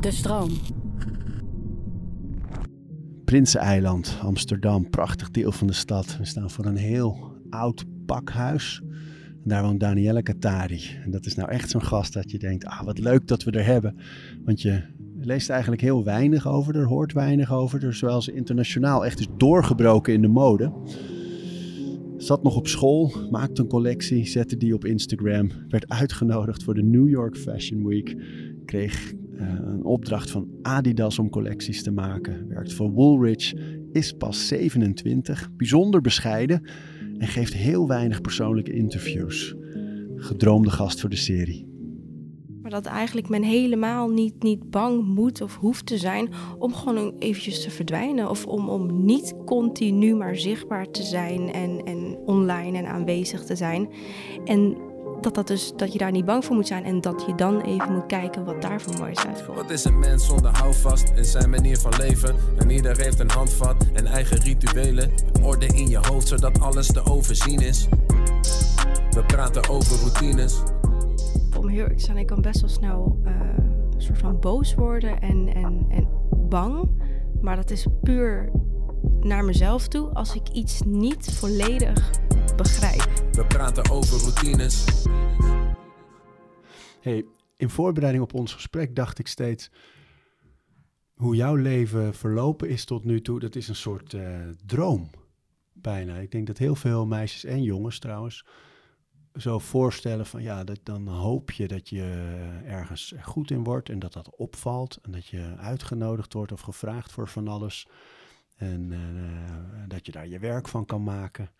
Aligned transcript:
De 0.00 0.10
stroom. 0.10 0.50
Prinseneiland, 3.24 4.18
Amsterdam, 4.22 4.90
prachtig 4.90 5.30
deel 5.30 5.52
van 5.52 5.66
de 5.66 5.72
stad. 5.72 6.16
We 6.18 6.24
staan 6.24 6.50
voor 6.50 6.64
een 6.64 6.76
heel 6.76 7.36
oud 7.50 7.84
pakhuis. 8.06 8.82
Daar 9.44 9.62
woont 9.62 9.80
Danielle 9.80 10.22
Katari. 10.22 10.80
En 11.04 11.10
dat 11.10 11.26
is 11.26 11.34
nou 11.34 11.50
echt 11.50 11.70
zo'n 11.70 11.82
gast 11.82 12.12
dat 12.12 12.30
je 12.30 12.38
denkt, 12.38 12.64
ah, 12.64 12.82
wat 12.82 12.98
leuk 12.98 13.26
dat 13.26 13.42
we 13.42 13.50
er 13.50 13.64
hebben. 13.64 13.96
Want 14.44 14.62
je 14.62 14.82
leest 15.18 15.50
eigenlijk 15.50 15.82
heel 15.82 16.04
weinig 16.04 16.48
over, 16.48 16.76
er 16.76 16.86
hoort 16.86 17.12
weinig 17.12 17.52
over. 17.52 17.80
Dus 17.80 17.98
zowel 17.98 18.22
ze 18.22 18.32
internationaal 18.32 19.04
echt 19.04 19.20
is 19.20 19.28
doorgebroken 19.36 20.12
in 20.12 20.22
de 20.22 20.28
mode. 20.28 20.72
Zat 22.16 22.42
nog 22.42 22.56
op 22.56 22.68
school, 22.68 23.12
maakte 23.30 23.62
een 23.62 23.68
collectie, 23.68 24.26
zette 24.26 24.56
die 24.56 24.74
op 24.74 24.84
Instagram. 24.84 25.50
Werd 25.68 25.88
uitgenodigd 25.88 26.62
voor 26.62 26.74
de 26.74 26.82
New 26.82 27.08
York 27.08 27.36
Fashion 27.36 27.86
Week. 27.86 28.16
Kreeg 28.64 29.12
een 29.40 29.84
opdracht 29.84 30.30
van 30.30 30.48
Adidas 30.62 31.18
om 31.18 31.30
collecties 31.30 31.82
te 31.82 31.90
maken. 31.90 32.48
Werkt 32.48 32.72
voor 32.72 32.90
Woolrich, 32.90 33.54
is 33.92 34.12
pas 34.12 34.48
27, 34.48 35.50
bijzonder 35.56 36.00
bescheiden 36.00 36.62
en 37.18 37.28
geeft 37.28 37.52
heel 37.52 37.88
weinig 37.88 38.20
persoonlijke 38.20 38.72
interviews. 38.72 39.54
Gedroomde 40.16 40.70
gast 40.70 41.00
voor 41.00 41.10
de 41.10 41.16
serie. 41.16 41.68
Maar 42.62 42.70
dat 42.70 42.86
eigenlijk 42.86 43.28
men 43.28 43.42
helemaal 43.42 44.08
niet, 44.08 44.42
niet 44.42 44.70
bang 44.70 45.04
moet 45.04 45.40
of 45.40 45.56
hoeft 45.56 45.86
te 45.86 45.98
zijn 45.98 46.28
om 46.58 46.74
gewoon 46.74 47.14
eventjes 47.18 47.62
te 47.62 47.70
verdwijnen. 47.70 48.30
Of 48.30 48.46
om, 48.46 48.68
om 48.68 49.04
niet 49.04 49.34
continu 49.44 50.14
maar 50.14 50.36
zichtbaar 50.36 50.90
te 50.90 51.02
zijn 51.02 51.52
en, 51.52 51.84
en 51.84 52.18
online 52.26 52.78
en 52.78 52.86
aanwezig 52.86 53.44
te 53.44 53.56
zijn. 53.56 53.88
En 54.44 54.76
dat, 55.22 55.34
dat, 55.34 55.46
dus, 55.46 55.72
dat 55.76 55.92
je 55.92 55.98
daar 55.98 56.10
niet 56.10 56.24
bang 56.24 56.44
voor 56.44 56.56
moet 56.56 56.66
zijn 56.66 56.84
en 56.84 57.00
dat 57.00 57.24
je 57.26 57.34
dan 57.34 57.60
even 57.60 57.92
moet 57.92 58.06
kijken 58.06 58.44
wat 58.44 58.62
daar 58.62 58.80
voor 58.80 58.98
moois 58.98 59.26
uitkomt. 59.26 59.56
Wat 59.56 59.70
is 59.70 59.84
een 59.84 59.98
mens 59.98 60.26
zonder 60.26 60.58
houvast 60.58 61.12
in 61.14 61.24
zijn 61.24 61.50
manier 61.50 61.78
van 61.78 61.92
leven? 61.96 62.34
En 62.58 62.70
ieder 62.70 62.96
heeft 62.96 63.20
een 63.20 63.30
handvat 63.30 63.86
en 63.92 64.06
eigen 64.06 64.38
rituelen. 64.38 65.10
Orde 65.42 65.66
in 65.66 65.88
je 65.88 65.98
hoofd 65.98 66.28
zodat 66.28 66.60
alles 66.60 66.86
te 66.86 67.04
overzien 67.04 67.60
is. 67.60 67.88
We 69.10 69.24
praten 69.26 69.68
over 69.68 69.96
routines. 69.96 70.62
Om 71.58 71.68
heel 71.68 71.86
te 71.86 71.94
zijn, 71.96 72.16
ik 72.16 72.26
kan 72.26 72.40
best 72.40 72.60
wel 72.60 72.70
snel 72.70 73.20
uh, 73.24 73.30
een 73.94 74.02
soort 74.02 74.18
van 74.18 74.40
boos 74.40 74.74
worden 74.74 75.20
en, 75.20 75.54
en, 75.54 75.86
en 75.88 76.08
bang. 76.48 76.88
Maar 77.40 77.56
dat 77.56 77.70
is 77.70 77.86
puur 78.02 78.50
naar 79.20 79.44
mezelf 79.44 79.88
toe 79.88 80.08
als 80.08 80.34
ik 80.34 80.48
iets 80.48 80.80
niet 80.84 81.30
volledig 81.32 82.10
begrijp. 82.62 83.32
We 83.32 83.46
praten 83.46 83.90
over 83.90 84.18
routines. 84.18 85.04
Hey, 87.00 87.24
in 87.56 87.70
voorbereiding 87.70 88.24
op 88.24 88.34
ons 88.34 88.54
gesprek 88.54 88.96
dacht 88.96 89.18
ik 89.18 89.26
steeds 89.26 89.70
hoe 91.14 91.36
jouw 91.36 91.54
leven 91.54 92.14
verlopen 92.14 92.68
is 92.68 92.84
tot 92.84 93.04
nu 93.04 93.20
toe. 93.20 93.40
Dat 93.40 93.56
is 93.56 93.68
een 93.68 93.74
soort 93.74 94.12
uh, 94.12 94.38
droom, 94.66 95.10
bijna. 95.72 96.16
Ik 96.16 96.30
denk 96.30 96.46
dat 96.46 96.58
heel 96.58 96.74
veel 96.74 97.06
meisjes 97.06 97.44
en 97.44 97.62
jongens 97.62 97.98
trouwens 97.98 98.46
zo 99.34 99.58
voorstellen 99.58 100.26
van 100.26 100.42
ja, 100.42 100.64
dat, 100.64 100.80
dan 100.82 101.08
hoop 101.08 101.50
je 101.50 101.68
dat 101.68 101.88
je 101.88 102.02
ergens 102.64 103.14
goed 103.22 103.50
in 103.50 103.64
wordt 103.64 103.88
en 103.88 103.98
dat 103.98 104.12
dat 104.12 104.36
opvalt 104.36 104.98
en 105.02 105.10
dat 105.10 105.26
je 105.26 105.54
uitgenodigd 105.56 106.32
wordt 106.32 106.52
of 106.52 106.60
gevraagd 106.60 107.12
voor 107.12 107.28
van 107.28 107.48
alles. 107.48 107.86
En 108.56 108.90
uh, 108.90 108.98
dat 109.88 110.06
je 110.06 110.12
daar 110.12 110.28
je 110.28 110.38
werk 110.38 110.68
van 110.68 110.84
kan 110.84 111.02
maken. 111.02 111.50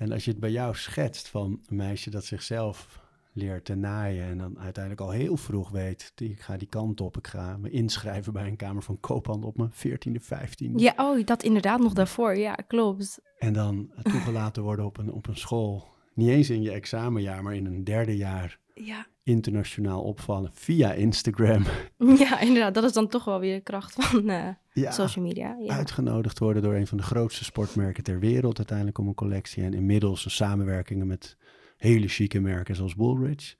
En 0.00 0.12
als 0.12 0.24
je 0.24 0.30
het 0.30 0.40
bij 0.40 0.50
jou 0.50 0.74
schetst 0.74 1.28
van 1.28 1.60
een 1.68 1.76
meisje 1.76 2.10
dat 2.10 2.24
zichzelf 2.24 3.00
leert 3.32 3.64
te 3.64 3.74
naaien 3.74 4.24
en 4.24 4.38
dan 4.38 4.58
uiteindelijk 4.58 5.04
al 5.04 5.10
heel 5.10 5.36
vroeg 5.36 5.70
weet, 5.70 6.12
ik 6.16 6.40
ga 6.40 6.56
die 6.56 6.68
kant 6.68 7.00
op, 7.00 7.16
ik 7.16 7.26
ga 7.26 7.56
me 7.56 7.70
inschrijven 7.70 8.32
bij 8.32 8.46
een 8.46 8.56
kamer 8.56 8.82
van 8.82 9.00
koophandel 9.00 9.48
op 9.48 9.56
mijn 9.56 9.72
14e, 9.72 10.22
15e. 10.22 10.70
Ja, 10.76 10.92
oh, 10.96 11.24
dat 11.24 11.42
inderdaad 11.42 11.80
nog 11.80 11.92
daarvoor, 11.92 12.36
ja, 12.36 12.54
klopt. 12.54 13.20
En 13.38 13.52
dan 13.52 13.90
toegelaten 14.02 14.62
worden 14.62 14.84
op 14.84 14.98
een, 14.98 15.12
op 15.12 15.26
een 15.26 15.36
school, 15.36 15.88
niet 16.14 16.28
eens 16.28 16.50
in 16.50 16.62
je 16.62 16.70
examenjaar, 16.70 17.42
maar 17.42 17.54
in 17.54 17.66
een 17.66 17.84
derde 17.84 18.16
jaar. 18.16 18.58
Ja. 18.84 19.06
Internationaal 19.22 20.02
opvallen 20.02 20.50
via 20.54 20.92
Instagram. 20.92 21.64
Ja, 22.18 22.40
inderdaad, 22.40 22.74
dat 22.74 22.84
is 22.84 22.92
dan 22.92 23.08
toch 23.08 23.24
wel 23.24 23.40
weer 23.40 23.54
de 23.54 23.62
kracht 23.62 23.94
van 23.94 24.30
uh, 24.30 24.48
ja, 24.72 24.90
social 24.90 25.24
media. 25.24 25.56
Ja. 25.58 25.74
Uitgenodigd 25.74 26.38
worden 26.38 26.62
door 26.62 26.74
een 26.74 26.86
van 26.86 26.96
de 26.96 27.02
grootste 27.02 27.44
sportmerken 27.44 28.02
ter 28.02 28.18
wereld 28.18 28.56
uiteindelijk 28.56 28.98
om 28.98 29.08
een 29.08 29.14
collectie. 29.14 29.62
En 29.62 29.74
inmiddels 29.74 30.24
een 30.24 30.30
samenwerkingen 30.30 31.06
met 31.06 31.36
hele 31.76 32.08
chique 32.08 32.40
merken 32.40 32.76
zoals 32.76 32.94
Woolrich. 32.94 33.56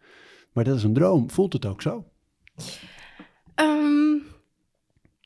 Maar 0.53 0.64
dat 0.64 0.76
is 0.76 0.82
een 0.82 0.92
droom. 0.92 1.30
Voelt 1.30 1.53
het 1.53 1.66
ook 1.66 1.82
zo? 1.82 2.04
Um, 3.54 4.22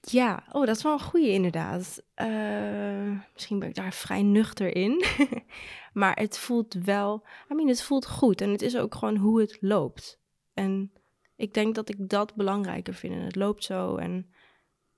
ja, 0.00 0.44
oh, 0.53 0.66
dat 0.66 0.77
is 0.77 0.83
wel 0.83 0.93
een 0.93 1.00
goede 1.00 1.31
inderdaad. 1.31 2.03
Uh, 2.16 3.19
misschien 3.33 3.59
ben 3.59 3.69
ik 3.69 3.75
daar 3.75 3.93
vrij 3.93 4.22
nuchter 4.22 4.77
in. 4.77 5.04
maar 5.94 6.16
het 6.16 6.38
voelt 6.38 6.75
wel, 6.75 7.25
I 7.50 7.55
mean, 7.55 7.69
het 7.69 7.82
voelt 7.82 8.06
goed. 8.06 8.41
En 8.41 8.50
het 8.50 8.62
is 8.62 8.77
ook 8.77 8.94
gewoon 8.94 9.16
hoe 9.16 9.41
het 9.41 9.56
loopt. 9.60 10.21
En 10.55 10.93
ik 11.37 11.55
denk 11.55 11.75
dat 11.75 11.88
ik 11.88 12.09
dat 12.09 12.34
belangrijker 12.34 12.94
vind. 12.94 13.15
En 13.15 13.21
het 13.21 13.37
loopt 13.37 13.65
zo. 13.65 13.97
En 13.97 14.27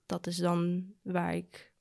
dat 0.07 0.27
is 0.27 0.37
dan 0.37 0.87
waar 1.03 1.35
ik 1.35 1.73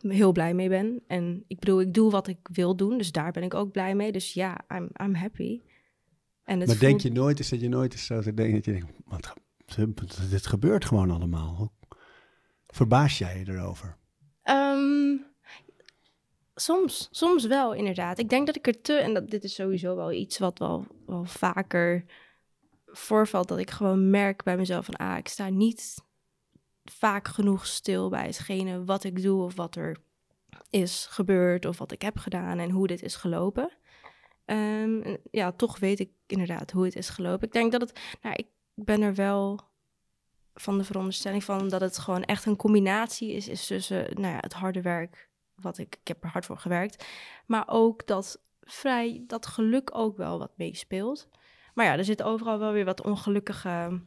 heel 0.00 0.32
blij 0.32 0.54
mee 0.54 0.68
ben. 0.68 1.02
En 1.06 1.44
ik 1.46 1.58
bedoel, 1.58 1.80
ik 1.80 1.94
doe 1.94 2.10
wat 2.10 2.26
ik 2.26 2.48
wil 2.52 2.76
doen, 2.76 2.98
dus 2.98 3.12
daar 3.12 3.32
ben 3.32 3.42
ik 3.42 3.54
ook 3.54 3.72
blij 3.72 3.94
mee. 3.94 4.12
Dus 4.12 4.32
ja, 4.32 4.64
I'm, 4.68 4.90
I'm 5.02 5.14
happy. 5.14 5.60
En 6.44 6.58
het 6.58 6.68
maar 6.68 6.78
denk 6.78 7.00
je 7.00 7.12
nooit, 7.12 7.38
is 7.38 7.48
dat 7.48 7.60
je 7.60 7.68
nooit 7.68 7.94
is 7.94 8.06
zo 8.06 8.20
te 8.20 8.34
denken 8.34 8.54
dat 8.54 8.64
je 8.64 8.72
denkt, 8.72 8.92
wat, 9.04 9.34
dit 10.30 10.46
gebeurt 10.46 10.84
gewoon 10.84 11.10
allemaal. 11.10 11.72
Verbaas 12.66 13.18
jij 13.18 13.38
je 13.38 13.52
erover? 13.52 13.96
Um, 14.44 15.31
soms, 16.62 17.08
soms 17.10 17.46
wel 17.46 17.72
inderdaad. 17.72 18.18
Ik 18.18 18.28
denk 18.28 18.46
dat 18.46 18.56
ik 18.56 18.66
er 18.66 18.80
te, 18.80 18.94
en 18.94 19.14
dat, 19.14 19.30
dit 19.30 19.44
is 19.44 19.54
sowieso 19.54 19.96
wel 19.96 20.12
iets 20.12 20.38
wat 20.38 20.58
wel, 20.58 20.86
wel 21.06 21.24
vaker 21.24 22.04
voorvalt, 22.86 23.48
dat 23.48 23.58
ik 23.58 23.70
gewoon 23.70 24.10
merk 24.10 24.42
bij 24.42 24.56
mezelf 24.56 24.84
van, 24.84 24.96
ah, 24.96 25.16
ik 25.16 25.28
sta 25.28 25.48
niet 25.48 25.94
vaak 26.84 27.28
genoeg 27.28 27.66
stil 27.66 28.08
bij 28.08 28.26
hetgene 28.26 28.84
wat 28.84 29.04
ik 29.04 29.22
doe 29.22 29.42
of 29.42 29.54
wat 29.54 29.76
er 29.76 29.96
is 30.70 31.06
gebeurd 31.10 31.64
of 31.64 31.78
wat 31.78 31.92
ik 31.92 32.02
heb 32.02 32.18
gedaan 32.18 32.58
en 32.58 32.70
hoe 32.70 32.86
dit 32.86 33.02
is 33.02 33.16
gelopen. 33.16 33.72
Um, 34.46 35.16
ja, 35.30 35.52
toch 35.52 35.78
weet 35.78 36.00
ik 36.00 36.10
inderdaad 36.26 36.70
hoe 36.70 36.84
het 36.84 36.96
is 36.96 37.08
gelopen. 37.08 37.46
Ik 37.46 37.52
denk 37.52 37.72
dat 37.72 37.80
het, 37.80 38.00
nou, 38.22 38.34
ik 38.34 38.46
ben 38.74 39.02
er 39.02 39.14
wel 39.14 39.60
van 40.54 40.78
de 40.78 40.84
veronderstelling 40.84 41.44
van 41.44 41.68
dat 41.68 41.80
het 41.80 41.98
gewoon 41.98 42.24
echt 42.24 42.46
een 42.46 42.56
combinatie 42.56 43.32
is, 43.32 43.48
is 43.48 43.66
tussen 43.66 44.06
nou 44.14 44.34
ja, 44.34 44.38
het 44.40 44.52
harde 44.52 44.82
werk, 44.82 45.30
wat 45.62 45.78
ik, 45.78 45.96
ik 46.00 46.08
heb 46.08 46.24
er 46.24 46.30
hard 46.30 46.46
voor 46.46 46.58
gewerkt, 46.58 47.04
maar 47.46 47.64
ook 47.66 48.06
dat 48.06 48.40
vrij, 48.60 49.24
dat 49.26 49.46
geluk 49.46 49.90
ook 49.92 50.16
wel 50.16 50.38
wat 50.38 50.52
meespeelt. 50.56 51.28
Maar 51.74 51.86
ja, 51.86 51.96
er 51.96 52.04
zit 52.04 52.22
overal 52.22 52.58
wel 52.58 52.72
weer 52.72 52.84
wat 52.84 53.02
ongelukkige 53.02 54.00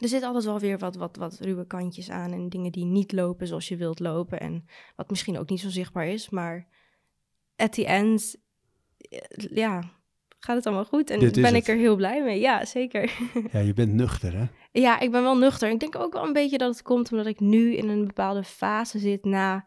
er 0.00 0.08
zit 0.08 0.22
altijd 0.22 0.44
wel 0.44 0.58
weer 0.58 0.78
wat, 0.78 0.96
wat, 0.96 1.16
wat 1.16 1.38
ruwe 1.40 1.66
kantjes 1.66 2.10
aan 2.10 2.32
en 2.32 2.48
dingen 2.48 2.72
die 2.72 2.84
niet 2.84 3.12
lopen 3.12 3.46
zoals 3.46 3.68
je 3.68 3.76
wilt 3.76 4.00
lopen. 4.00 4.40
En 4.40 4.66
wat 4.96 5.10
misschien 5.10 5.38
ook 5.38 5.48
niet 5.48 5.60
zo 5.60 5.68
zichtbaar 5.68 6.06
is. 6.06 6.30
Maar 6.30 6.66
at 7.56 7.72
the 7.72 7.86
end, 7.86 8.36
eh, 8.98 9.18
ja, 9.36 9.82
gaat 10.38 10.56
het 10.56 10.66
allemaal 10.66 10.84
goed. 10.84 11.10
En 11.10 11.32
ben 11.32 11.54
ik 11.54 11.66
er 11.66 11.76
heel 11.76 11.96
blij 11.96 12.22
mee. 12.22 12.40
Ja, 12.40 12.64
zeker. 12.64 13.12
Ja, 13.52 13.58
je 13.58 13.72
bent 13.72 13.92
nuchter, 13.92 14.36
hè? 14.36 14.46
Ja, 14.72 15.00
ik 15.00 15.10
ben 15.10 15.22
wel 15.22 15.36
nuchter. 15.36 15.70
Ik 15.70 15.80
denk 15.80 15.96
ook 15.96 16.12
wel 16.12 16.26
een 16.26 16.32
beetje 16.32 16.58
dat 16.58 16.72
het 16.72 16.82
komt 16.82 17.10
omdat 17.10 17.26
ik 17.26 17.40
nu 17.40 17.74
in 17.74 17.88
een 17.88 18.06
bepaalde 18.06 18.44
fase 18.44 18.98
zit 18.98 19.24
na... 19.24 19.66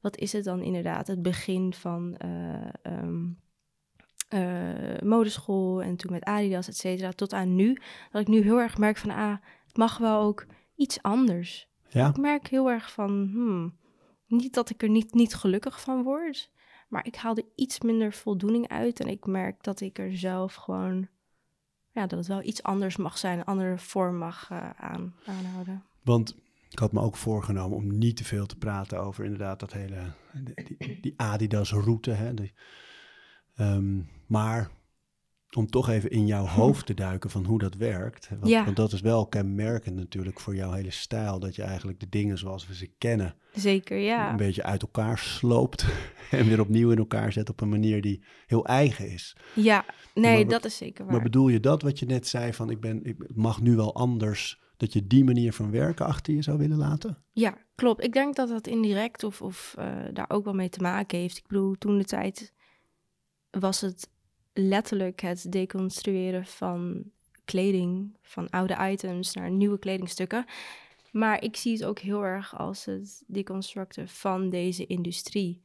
Wat 0.00 0.16
is 0.16 0.32
het 0.32 0.44
dan 0.44 0.62
inderdaad? 0.62 1.06
Het 1.06 1.22
begin 1.22 1.74
van... 1.74 2.20
Uh, 2.24 2.92
uh, 4.34 4.98
modeschool 5.02 5.82
en 5.82 5.96
toen 5.96 6.12
met 6.12 6.24
Adidas, 6.24 6.68
et 6.68 6.76
cetera, 6.76 7.12
tot 7.12 7.32
aan 7.32 7.54
nu. 7.54 7.78
Dat 8.10 8.20
ik 8.20 8.28
nu 8.28 8.42
heel 8.42 8.60
erg 8.60 8.78
merk 8.78 8.96
van, 8.96 9.10
ah, 9.10 9.36
het 9.66 9.76
mag 9.76 9.98
wel 9.98 10.20
ook 10.20 10.46
iets 10.76 11.02
anders. 11.02 11.68
Ja. 11.88 12.08
Ik 12.08 12.16
merk 12.16 12.48
heel 12.48 12.70
erg 12.70 12.92
van, 12.92 13.28
hmm, 13.32 13.76
niet 14.26 14.54
dat 14.54 14.70
ik 14.70 14.82
er 14.82 14.88
niet, 14.88 15.14
niet 15.14 15.34
gelukkig 15.34 15.80
van 15.80 16.02
word, 16.02 16.50
maar 16.88 17.06
ik 17.06 17.16
haal 17.16 17.36
er 17.36 17.44
iets 17.54 17.80
minder 17.80 18.12
voldoening 18.12 18.68
uit. 18.68 19.00
En 19.00 19.08
ik 19.08 19.26
merk 19.26 19.62
dat 19.62 19.80
ik 19.80 19.98
er 19.98 20.16
zelf 20.16 20.54
gewoon, 20.54 21.08
ja, 21.90 22.06
dat 22.06 22.18
het 22.18 22.28
wel 22.28 22.42
iets 22.42 22.62
anders 22.62 22.96
mag 22.96 23.18
zijn, 23.18 23.38
een 23.38 23.44
andere 23.44 23.78
vorm 23.78 24.16
mag 24.16 24.50
uh, 24.52 24.70
aan, 24.70 25.14
aanhouden. 25.26 25.84
Want 26.02 26.34
ik 26.70 26.78
had 26.78 26.92
me 26.92 27.00
ook 27.00 27.16
voorgenomen 27.16 27.76
om 27.76 27.98
niet 27.98 28.16
te 28.16 28.24
veel 28.24 28.46
te 28.46 28.56
praten 28.56 29.00
over 29.00 29.24
inderdaad 29.24 29.60
dat 29.60 29.72
hele, 29.72 30.12
die, 30.44 30.98
die 31.00 31.14
Adidas-route, 31.16 32.10
hè, 32.10 32.34
die, 32.34 32.52
Um, 33.60 34.08
maar 34.26 34.70
om 35.56 35.66
toch 35.66 35.88
even 35.88 36.10
in 36.10 36.26
jouw 36.26 36.46
hoofd 36.46 36.86
te 36.86 36.94
duiken 36.94 37.30
van 37.30 37.44
hoe 37.44 37.58
dat 37.58 37.74
werkt. 37.74 38.28
Want, 38.28 38.48
ja. 38.48 38.64
want, 38.64 38.76
dat 38.76 38.92
is 38.92 39.00
wel 39.00 39.26
kenmerkend 39.26 39.96
natuurlijk 39.96 40.40
voor 40.40 40.54
jouw 40.54 40.72
hele 40.72 40.90
stijl. 40.90 41.38
Dat 41.38 41.54
je 41.54 41.62
eigenlijk 41.62 42.00
de 42.00 42.08
dingen 42.08 42.38
zoals 42.38 42.66
we 42.66 42.74
ze 42.74 42.90
kennen. 42.98 43.34
Zeker, 43.52 43.98
ja. 43.98 44.30
Een 44.30 44.36
beetje 44.36 44.62
uit 44.62 44.82
elkaar 44.82 45.18
sloopt. 45.18 45.86
En 46.30 46.46
weer 46.46 46.60
opnieuw 46.60 46.90
in 46.90 46.98
elkaar 46.98 47.32
zet 47.32 47.48
op 47.48 47.60
een 47.60 47.68
manier 47.68 48.02
die 48.02 48.22
heel 48.46 48.66
eigen 48.66 49.10
is. 49.10 49.36
Ja, 49.54 49.84
nee, 50.14 50.46
dat 50.46 50.64
is 50.64 50.76
zeker 50.76 51.04
waar. 51.04 51.14
Maar 51.14 51.22
bedoel 51.22 51.48
je 51.48 51.60
dat 51.60 51.82
wat 51.82 51.98
je 51.98 52.06
net 52.06 52.26
zei 52.26 52.52
van 52.52 52.70
ik 52.70 52.80
ben, 52.80 53.04
ik 53.04 53.16
mag 53.34 53.60
nu 53.60 53.76
wel 53.76 53.94
anders 53.94 54.60
dat 54.80 54.92
je 54.92 55.06
die 55.06 55.24
manier 55.24 55.52
van 55.52 55.70
werken 55.70 56.06
achter 56.06 56.34
je 56.34 56.42
zou 56.42 56.58
willen 56.58 56.76
laten? 56.76 57.24
Ja, 57.32 57.58
klopt. 57.74 58.04
Ik 58.04 58.12
denk 58.12 58.36
dat 58.36 58.48
dat 58.48 58.66
indirect 58.66 59.24
of, 59.24 59.42
of 59.42 59.74
uh, 59.78 60.04
daar 60.12 60.30
ook 60.30 60.44
wel 60.44 60.54
mee 60.54 60.68
te 60.68 60.80
maken 60.80 61.18
heeft. 61.18 61.36
Ik 61.36 61.46
bedoel, 61.46 61.74
toen 61.78 61.98
de 61.98 62.04
tijd 62.04 62.52
was 63.50 63.80
het 63.80 64.10
letterlijk 64.52 65.20
het 65.20 65.52
deconstrueren 65.52 66.46
van 66.46 67.04
kleding, 67.44 68.16
van 68.22 68.50
oude 68.50 68.76
items 68.90 69.34
naar 69.34 69.50
nieuwe 69.50 69.78
kledingstukken. 69.78 70.44
Maar 71.12 71.42
ik 71.42 71.56
zie 71.56 71.72
het 71.72 71.84
ook 71.84 71.98
heel 71.98 72.24
erg 72.24 72.58
als 72.58 72.84
het 72.84 73.24
deconstructen 73.26 74.08
van 74.08 74.50
deze 74.50 74.86
industrie. 74.86 75.62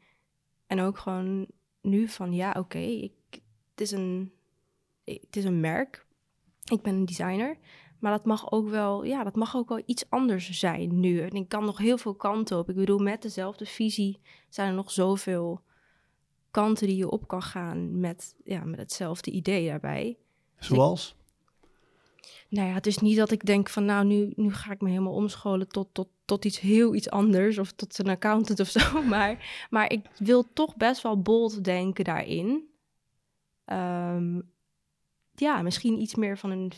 En 0.68 0.80
ook 0.80 0.98
gewoon 0.98 1.48
nu 1.82 2.08
van 2.08 2.34
ja, 2.34 2.56
oké, 2.58 3.10
het, 3.30 3.42
is 3.76 3.92
een, 3.92 4.32
het 5.04 5.36
is 5.36 5.44
een 5.44 5.60
merk. 5.60 6.06
Ik 6.72 6.82
ben 6.82 6.96
een 6.96 7.06
designer. 7.06 7.58
Maar 8.06 8.14
dat 8.14 8.26
mag 8.26 8.52
ook 8.52 8.70
wel, 8.70 9.04
ja, 9.04 9.24
dat 9.24 9.36
mag 9.36 9.56
ook 9.56 9.70
wel 9.70 9.82
iets 9.86 10.10
anders 10.10 10.50
zijn 10.50 11.00
nu. 11.00 11.22
En 11.22 11.32
ik 11.32 11.50
kan 11.50 11.66
nog 11.66 11.78
heel 11.78 11.98
veel 11.98 12.16
kanten 12.16 12.58
op. 12.58 12.70
Ik 12.70 12.76
bedoel, 12.76 13.00
met 13.00 13.22
dezelfde 13.22 13.66
visie 13.66 14.20
zijn 14.50 14.68
er 14.68 14.74
nog 14.74 14.92
zoveel 14.92 15.62
kanten 16.52 16.88
die 16.88 16.96
je 16.96 17.10
op 17.10 17.28
kan 17.28 17.42
gaan 17.42 18.00
met, 18.00 18.36
ja, 18.44 18.64
met 18.64 18.80
hetzelfde 18.80 19.32
idee 19.32 19.68
daarbij. 19.68 20.18
Dus 20.58 20.68
Zoals? 20.68 21.16
nou 22.50 22.68
ja, 22.68 22.74
het 22.74 22.88
is 22.88 22.98
niet 22.98 23.18
dat 23.18 23.32
ik 23.32 23.46
denk 23.46 23.70
van 23.70 23.86
nou, 23.86 24.06
nu, 24.06 24.34
nu 24.36 24.54
ga 24.54 24.72
ik 24.72 24.82
me 24.82 24.90
helemaal 24.90 25.14
omscholen 25.14 25.68
tot, 25.68 25.88
tot, 25.92 26.08
tot 26.26 26.46
iets 26.46 26.60
heel 26.60 26.96
iets 26.96 27.10
anders 27.10 27.58
of 27.58 27.72
tot 27.72 27.98
een 27.98 28.10
accountant 28.10 28.60
of 28.60 28.68
zo. 28.68 29.02
Maar, 29.14 29.66
maar 29.70 29.92
ik 29.92 30.06
wil 30.18 30.54
toch 30.54 30.76
best 30.76 31.02
wel 31.02 31.22
bold 31.22 31.64
denken 31.64 32.04
daarin. 32.04 32.70
Ehm, 33.66 34.42
ja, 35.36 35.62
misschien 35.62 36.02
iets 36.02 36.16
meer 36.16 36.38
van 36.38 36.50
een, 36.52 36.72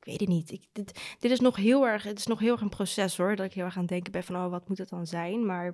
ik 0.00 0.06
weet 0.06 0.20
het 0.20 0.28
niet. 0.28 0.50
Ik, 0.50 0.64
dit, 0.72 1.00
dit 1.18 1.30
is 1.30 1.40
nog 1.40 1.56
heel 1.56 1.86
erg, 1.86 2.02
het 2.02 2.18
is 2.18 2.26
nog 2.26 2.38
heel 2.38 2.52
erg 2.52 2.60
een 2.60 2.68
proces 2.68 3.16
hoor, 3.16 3.36
dat 3.36 3.46
ik 3.46 3.52
heel 3.52 3.64
erg 3.64 3.74
aan 3.74 3.80
het 3.80 3.90
denken 3.90 4.12
ben 4.12 4.24
van 4.24 4.36
oh, 4.36 4.50
wat 4.50 4.68
moet 4.68 4.78
het 4.78 4.88
dan 4.88 5.06
zijn? 5.06 5.46
Maar 5.46 5.72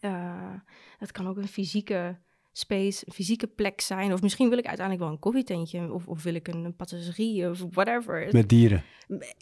uh, 0.00 0.54
het 0.98 1.12
kan 1.12 1.28
ook 1.28 1.36
een 1.36 1.48
fysieke 1.48 2.18
space, 2.52 3.02
een 3.06 3.12
fysieke 3.12 3.46
plek 3.46 3.80
zijn. 3.80 4.12
Of 4.12 4.22
misschien 4.22 4.48
wil 4.48 4.58
ik 4.58 4.66
uiteindelijk 4.66 5.06
wel 5.06 5.14
een 5.14 5.20
koffietentje. 5.20 5.92
Of, 5.92 6.06
of 6.06 6.22
wil 6.22 6.34
ik 6.34 6.48
een, 6.48 6.76
patisserie 6.76 7.50
of 7.50 7.64
whatever. 7.70 8.28
Met 8.30 8.48
dieren. 8.48 8.84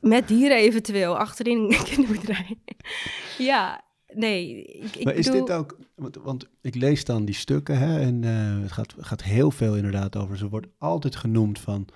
Met 0.00 0.28
dieren 0.28 0.56
eventueel, 0.56 1.18
achterin 1.18 1.58
een 1.58 1.84
kinderboerderij. 1.90 2.58
ja, 3.38 3.84
nee. 4.14 4.62
Ik, 4.62 4.96
ik 4.96 5.04
maar 5.04 5.14
is 5.14 5.30
dit 5.30 5.50
ook... 5.50 5.78
Want, 5.94 6.16
want, 6.16 6.48
ik 6.60 6.74
lees 6.74 7.04
dan 7.04 7.24
die 7.24 7.34
stukken 7.34 7.78
hè, 7.78 8.00
en 8.00 8.22
uh, 8.22 8.62
het 8.62 8.72
gaat, 8.72 8.94
gaat 8.98 9.22
heel 9.22 9.50
veel 9.50 9.76
inderdaad 9.76 10.16
over. 10.16 10.36
Ze 10.36 10.48
wordt 10.48 10.66
altijd 10.78 11.16
genoemd 11.16 11.58
van 11.58 11.88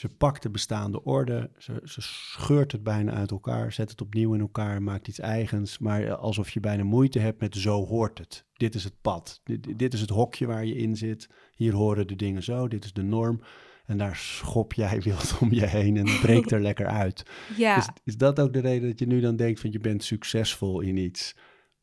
ze 0.00 0.08
pakt 0.08 0.42
de 0.42 0.50
bestaande 0.50 1.04
orde, 1.04 1.50
ze, 1.58 1.80
ze, 1.84 2.00
scheurt 2.00 2.72
het 2.72 2.82
bijna 2.82 3.12
uit 3.12 3.30
elkaar, 3.30 3.72
zet 3.72 3.90
het 3.90 4.00
opnieuw 4.00 4.34
in 4.34 4.40
elkaar, 4.40 4.82
maakt 4.82 5.08
iets 5.08 5.18
eigens. 5.18 5.78
Maar 5.78 6.14
alsof 6.14 6.50
je 6.50 6.60
bijna 6.60 6.84
moeite 6.84 7.18
hebt 7.18 7.40
met 7.40 7.56
zo 7.56 7.86
hoort 7.86 8.18
het. 8.18 8.46
Dit 8.52 8.74
is 8.74 8.84
het 8.84 9.00
pad. 9.00 9.40
Dit, 9.44 9.78
dit 9.78 9.94
is 9.94 10.00
het 10.00 10.10
hokje 10.10 10.46
waar 10.46 10.64
je 10.64 10.74
in 10.74 10.96
zit. 10.96 11.28
Hier 11.54 11.74
horen 11.74 12.06
de 12.06 12.16
dingen 12.16 12.42
zo. 12.42 12.68
Dit 12.68 12.84
is 12.84 12.92
de 12.92 13.02
norm. 13.02 13.40
En 13.86 13.98
daar 13.98 14.16
schop 14.16 14.72
jij 14.72 15.00
wild 15.02 15.38
om 15.40 15.52
je 15.52 15.66
heen 15.66 15.96
en 15.96 16.20
breekt 16.20 16.50
er 16.50 16.60
lekker 16.60 16.86
uit. 16.86 17.22
Ja. 17.56 17.76
Is, 17.76 17.88
is 18.04 18.16
dat 18.16 18.40
ook 18.40 18.52
de 18.52 18.60
reden 18.60 18.88
dat 18.88 18.98
je 18.98 19.06
nu 19.06 19.20
dan 19.20 19.36
denkt 19.36 19.60
van 19.60 19.72
je 19.72 19.80
bent 19.80 20.04
succesvol 20.04 20.80
in 20.80 20.96
iets? 20.96 21.36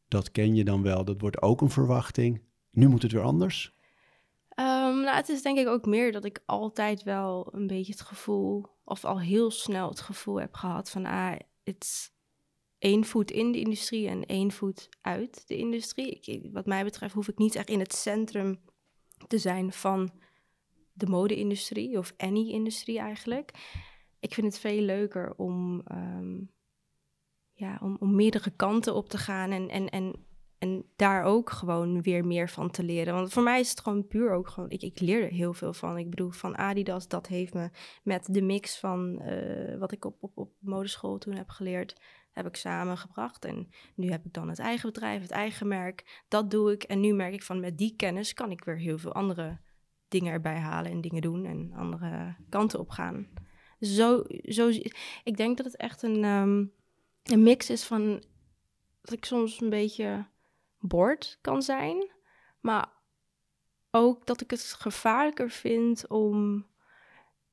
Dat 0.07 0.31
ken 0.31 0.55
je 0.55 0.63
dan 0.63 0.81
wel. 0.81 1.05
Dat 1.05 1.21
wordt 1.21 1.41
ook 1.41 1.61
een 1.61 1.69
verwachting. 1.69 2.41
Nu 2.71 2.87
moet 2.87 3.01
het 3.01 3.11
weer 3.11 3.21
anders. 3.21 3.75
Um, 4.59 5.01
nou, 5.01 5.15
het 5.15 5.29
is 5.29 5.41
denk 5.41 5.57
ik 5.57 5.67
ook 5.67 5.85
meer 5.85 6.11
dat 6.11 6.25
ik 6.25 6.39
altijd 6.45 7.03
wel 7.03 7.53
een 7.53 7.67
beetje 7.67 7.91
het 7.91 8.01
gevoel, 8.01 8.65
of 8.83 9.05
al 9.05 9.19
heel 9.19 9.51
snel 9.51 9.89
het 9.89 9.99
gevoel 9.99 10.39
heb 10.39 10.53
gehad 10.53 10.89
van, 10.89 11.05
ah, 11.05 11.35
het 11.63 12.11
één 12.77 13.05
voet 13.05 13.31
in 13.31 13.51
de 13.51 13.59
industrie 13.59 14.07
en 14.07 14.25
één 14.25 14.51
voet 14.51 14.89
uit 15.01 15.47
de 15.47 15.57
industrie. 15.57 16.19
Ik, 16.21 16.49
wat 16.51 16.65
mij 16.65 16.83
betreft 16.83 17.13
hoef 17.13 17.27
ik 17.27 17.37
niet 17.37 17.55
echt 17.55 17.69
in 17.69 17.79
het 17.79 17.93
centrum 17.93 18.59
te 19.27 19.37
zijn 19.37 19.71
van 19.71 20.11
de 20.93 21.07
mode-industrie 21.07 21.97
of 21.97 22.13
any 22.17 22.49
industrie 22.49 22.99
eigenlijk. 22.99 23.51
Ik 24.19 24.33
vind 24.33 24.47
het 24.47 24.59
veel 24.59 24.81
leuker 24.81 25.33
om, 25.35 25.83
um, 25.91 26.51
ja, 27.53 27.79
om, 27.81 27.97
om 27.99 28.15
meerdere 28.15 28.51
kanten 28.51 28.95
op 28.95 29.09
te 29.09 29.17
gaan 29.17 29.51
en, 29.51 29.69
en, 29.69 29.89
en 29.89 30.26
en 30.57 30.85
daar 30.95 31.23
ook 31.23 31.49
gewoon 31.49 32.01
weer 32.01 32.25
meer 32.25 32.49
van 32.49 32.71
te 32.71 32.83
leren. 32.83 33.13
Want 33.13 33.33
voor 33.33 33.43
mij 33.43 33.59
is 33.59 33.69
het 33.69 33.79
gewoon 33.79 34.07
puur 34.07 34.31
ook 34.31 34.47
gewoon... 34.47 34.69
Ik, 34.69 34.81
ik 34.81 34.99
leer 34.99 35.23
er 35.23 35.31
heel 35.31 35.53
veel 35.53 35.73
van. 35.73 35.97
Ik 35.97 36.09
bedoel, 36.09 36.29
van 36.29 36.57
Adidas, 36.57 37.07
dat 37.07 37.27
heeft 37.27 37.53
me 37.53 37.69
met 38.03 38.33
de 38.33 38.41
mix 38.41 38.79
van... 38.79 39.21
Uh, 39.21 39.77
wat 39.77 39.91
ik 39.91 40.05
op, 40.05 40.17
op, 40.19 40.37
op 40.37 40.51
modeschool 40.59 41.17
toen 41.17 41.33
heb 41.33 41.49
geleerd... 41.49 42.01
heb 42.31 42.45
ik 42.45 42.55
samengebracht. 42.55 43.45
En 43.45 43.69
nu 43.95 44.09
heb 44.11 44.25
ik 44.25 44.33
dan 44.33 44.49
het 44.49 44.59
eigen 44.59 44.91
bedrijf, 44.91 45.21
het 45.21 45.31
eigen 45.31 45.67
merk. 45.67 46.23
Dat 46.27 46.51
doe 46.51 46.71
ik. 46.71 46.83
En 46.83 46.99
nu 46.99 47.13
merk 47.13 47.33
ik 47.33 47.43
van 47.43 47.59
met 47.59 47.77
die 47.77 47.95
kennis... 47.95 48.33
kan 48.33 48.51
ik 48.51 48.63
weer 48.63 48.77
heel 48.77 48.97
veel 48.97 49.13
andere 49.13 49.59
dingen 50.07 50.33
erbij 50.33 50.57
halen... 50.57 50.91
en 50.91 51.01
dingen 51.01 51.21
doen 51.21 51.45
en 51.45 51.73
andere 51.73 52.35
kanten 52.49 52.79
op 52.79 52.89
gaan. 52.89 53.27
Zo, 53.79 54.23
zo, 54.43 54.69
ik 55.23 55.37
denk 55.37 55.57
dat 55.57 55.65
het 55.65 55.75
echt 55.75 56.01
een, 56.03 56.23
um, 56.23 56.71
een 57.23 57.43
mix 57.43 57.69
is 57.69 57.83
van... 57.83 58.23
dat 59.01 59.13
ik 59.13 59.25
soms 59.25 59.61
een 59.61 59.69
beetje 59.69 60.25
bord 60.79 61.37
kan 61.41 61.61
zijn. 61.61 62.11
Maar 62.59 62.95
ook 63.91 64.25
dat 64.25 64.41
ik 64.41 64.51
het 64.51 64.61
gevaarlijker 64.61 65.49
vind 65.49 66.07
om. 66.07 66.65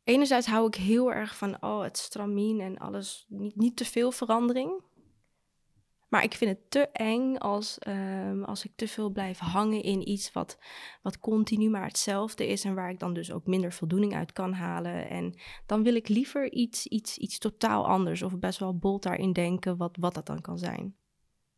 Enerzijds 0.04 0.46
hou 0.46 0.66
ik 0.66 0.74
heel 0.74 1.12
erg 1.12 1.36
van 1.36 1.62
oh, 1.62 1.82
het 1.82 1.98
stramien 1.98 2.60
en 2.60 2.78
alles, 2.78 3.24
niet, 3.28 3.56
niet 3.56 3.76
te 3.76 3.84
veel 3.84 4.12
verandering. 4.12 4.82
Maar 6.08 6.22
ik 6.22 6.34
vind 6.34 6.50
het 6.50 6.70
te 6.70 6.88
eng 6.88 7.36
als, 7.36 7.78
um, 7.88 8.44
als 8.44 8.64
ik 8.64 8.72
te 8.76 8.88
veel 8.88 9.10
blijf 9.10 9.38
hangen 9.38 9.82
in 9.82 10.08
iets 10.08 10.32
wat, 10.32 10.58
wat 11.02 11.18
continu 11.18 11.70
maar 11.70 11.86
hetzelfde 11.86 12.46
is 12.46 12.64
en 12.64 12.74
waar 12.74 12.90
ik 12.90 12.98
dan 12.98 13.14
dus 13.14 13.32
ook 13.32 13.46
minder 13.46 13.72
voldoening 13.72 14.14
uit 14.14 14.32
kan 14.32 14.52
halen. 14.52 15.08
En 15.08 15.34
dan 15.66 15.82
wil 15.82 15.94
ik 15.94 16.08
liever 16.08 16.52
iets, 16.52 16.86
iets, 16.86 17.18
iets 17.18 17.38
totaal 17.38 17.86
anders 17.86 18.22
of 18.22 18.38
best 18.38 18.58
wel 18.58 18.78
bold 18.78 19.02
daarin 19.02 19.32
denken 19.32 19.76
wat, 19.76 19.96
wat 20.00 20.14
dat 20.14 20.26
dan 20.26 20.40
kan 20.40 20.58
zijn. 20.58 20.96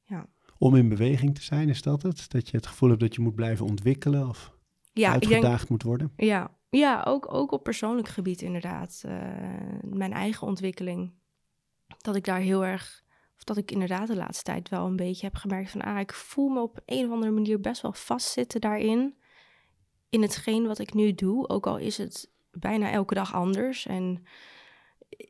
Ja 0.04 0.28
om 0.58 0.75
in 0.76 0.88
beweging 0.88 1.35
te 1.35 1.43
zijn? 1.43 1.69
Is 1.69 1.82
dat 1.82 2.03
het? 2.03 2.31
Dat 2.31 2.49
je 2.49 2.56
het 2.56 2.67
gevoel 2.67 2.88
hebt 2.88 3.00
dat 3.00 3.14
je 3.14 3.20
moet 3.20 3.35
blijven 3.35 3.67
ontwikkelen 3.67 4.29
of 4.29 4.53
ja, 4.93 5.12
uitgedaagd 5.12 5.58
denk, 5.58 5.69
moet 5.69 5.82
worden? 5.82 6.12
Ja, 6.17 6.50
ja 6.70 7.03
ook, 7.06 7.35
ook 7.35 7.53
op 7.53 7.62
persoonlijk 7.62 8.08
gebied 8.08 8.43
inderdaad. 8.43 9.03
Uh, 9.06 9.12
mijn 9.82 10.12
eigen 10.12 10.47
ontwikkeling. 10.47 11.12
Dat 11.99 12.17
ik 12.17 12.25
daar 12.25 12.41
heel 12.41 12.64
erg, 12.64 13.05
of 13.37 13.44
dat 13.44 13.56
ik 13.56 13.70
inderdaad 13.70 14.06
de 14.06 14.17
laatste 14.17 14.45
tijd 14.45 14.69
wel 14.69 14.87
een 14.87 14.97
beetje 14.97 15.26
heb 15.26 15.35
gemerkt 15.35 15.71
van, 15.71 15.83
ah, 15.83 15.99
ik 15.99 16.12
voel 16.12 16.49
me 16.49 16.61
op 16.61 16.80
een 16.87 17.07
of 17.07 17.12
andere 17.12 17.33
manier 17.33 17.61
best 17.61 17.83
wel 17.83 17.92
vastzitten 17.92 18.61
daarin. 18.61 19.14
In 20.09 20.23
hetgeen 20.23 20.66
wat 20.66 20.78
ik 20.78 20.95
nu 20.95 21.14
doe, 21.14 21.49
ook 21.49 21.66
al 21.66 21.76
is 21.76 21.99
het 21.99 22.30
bijna 22.50 22.90
elke 22.90 23.14
dag 23.14 23.35
anders. 23.35 23.87
En 23.87 24.26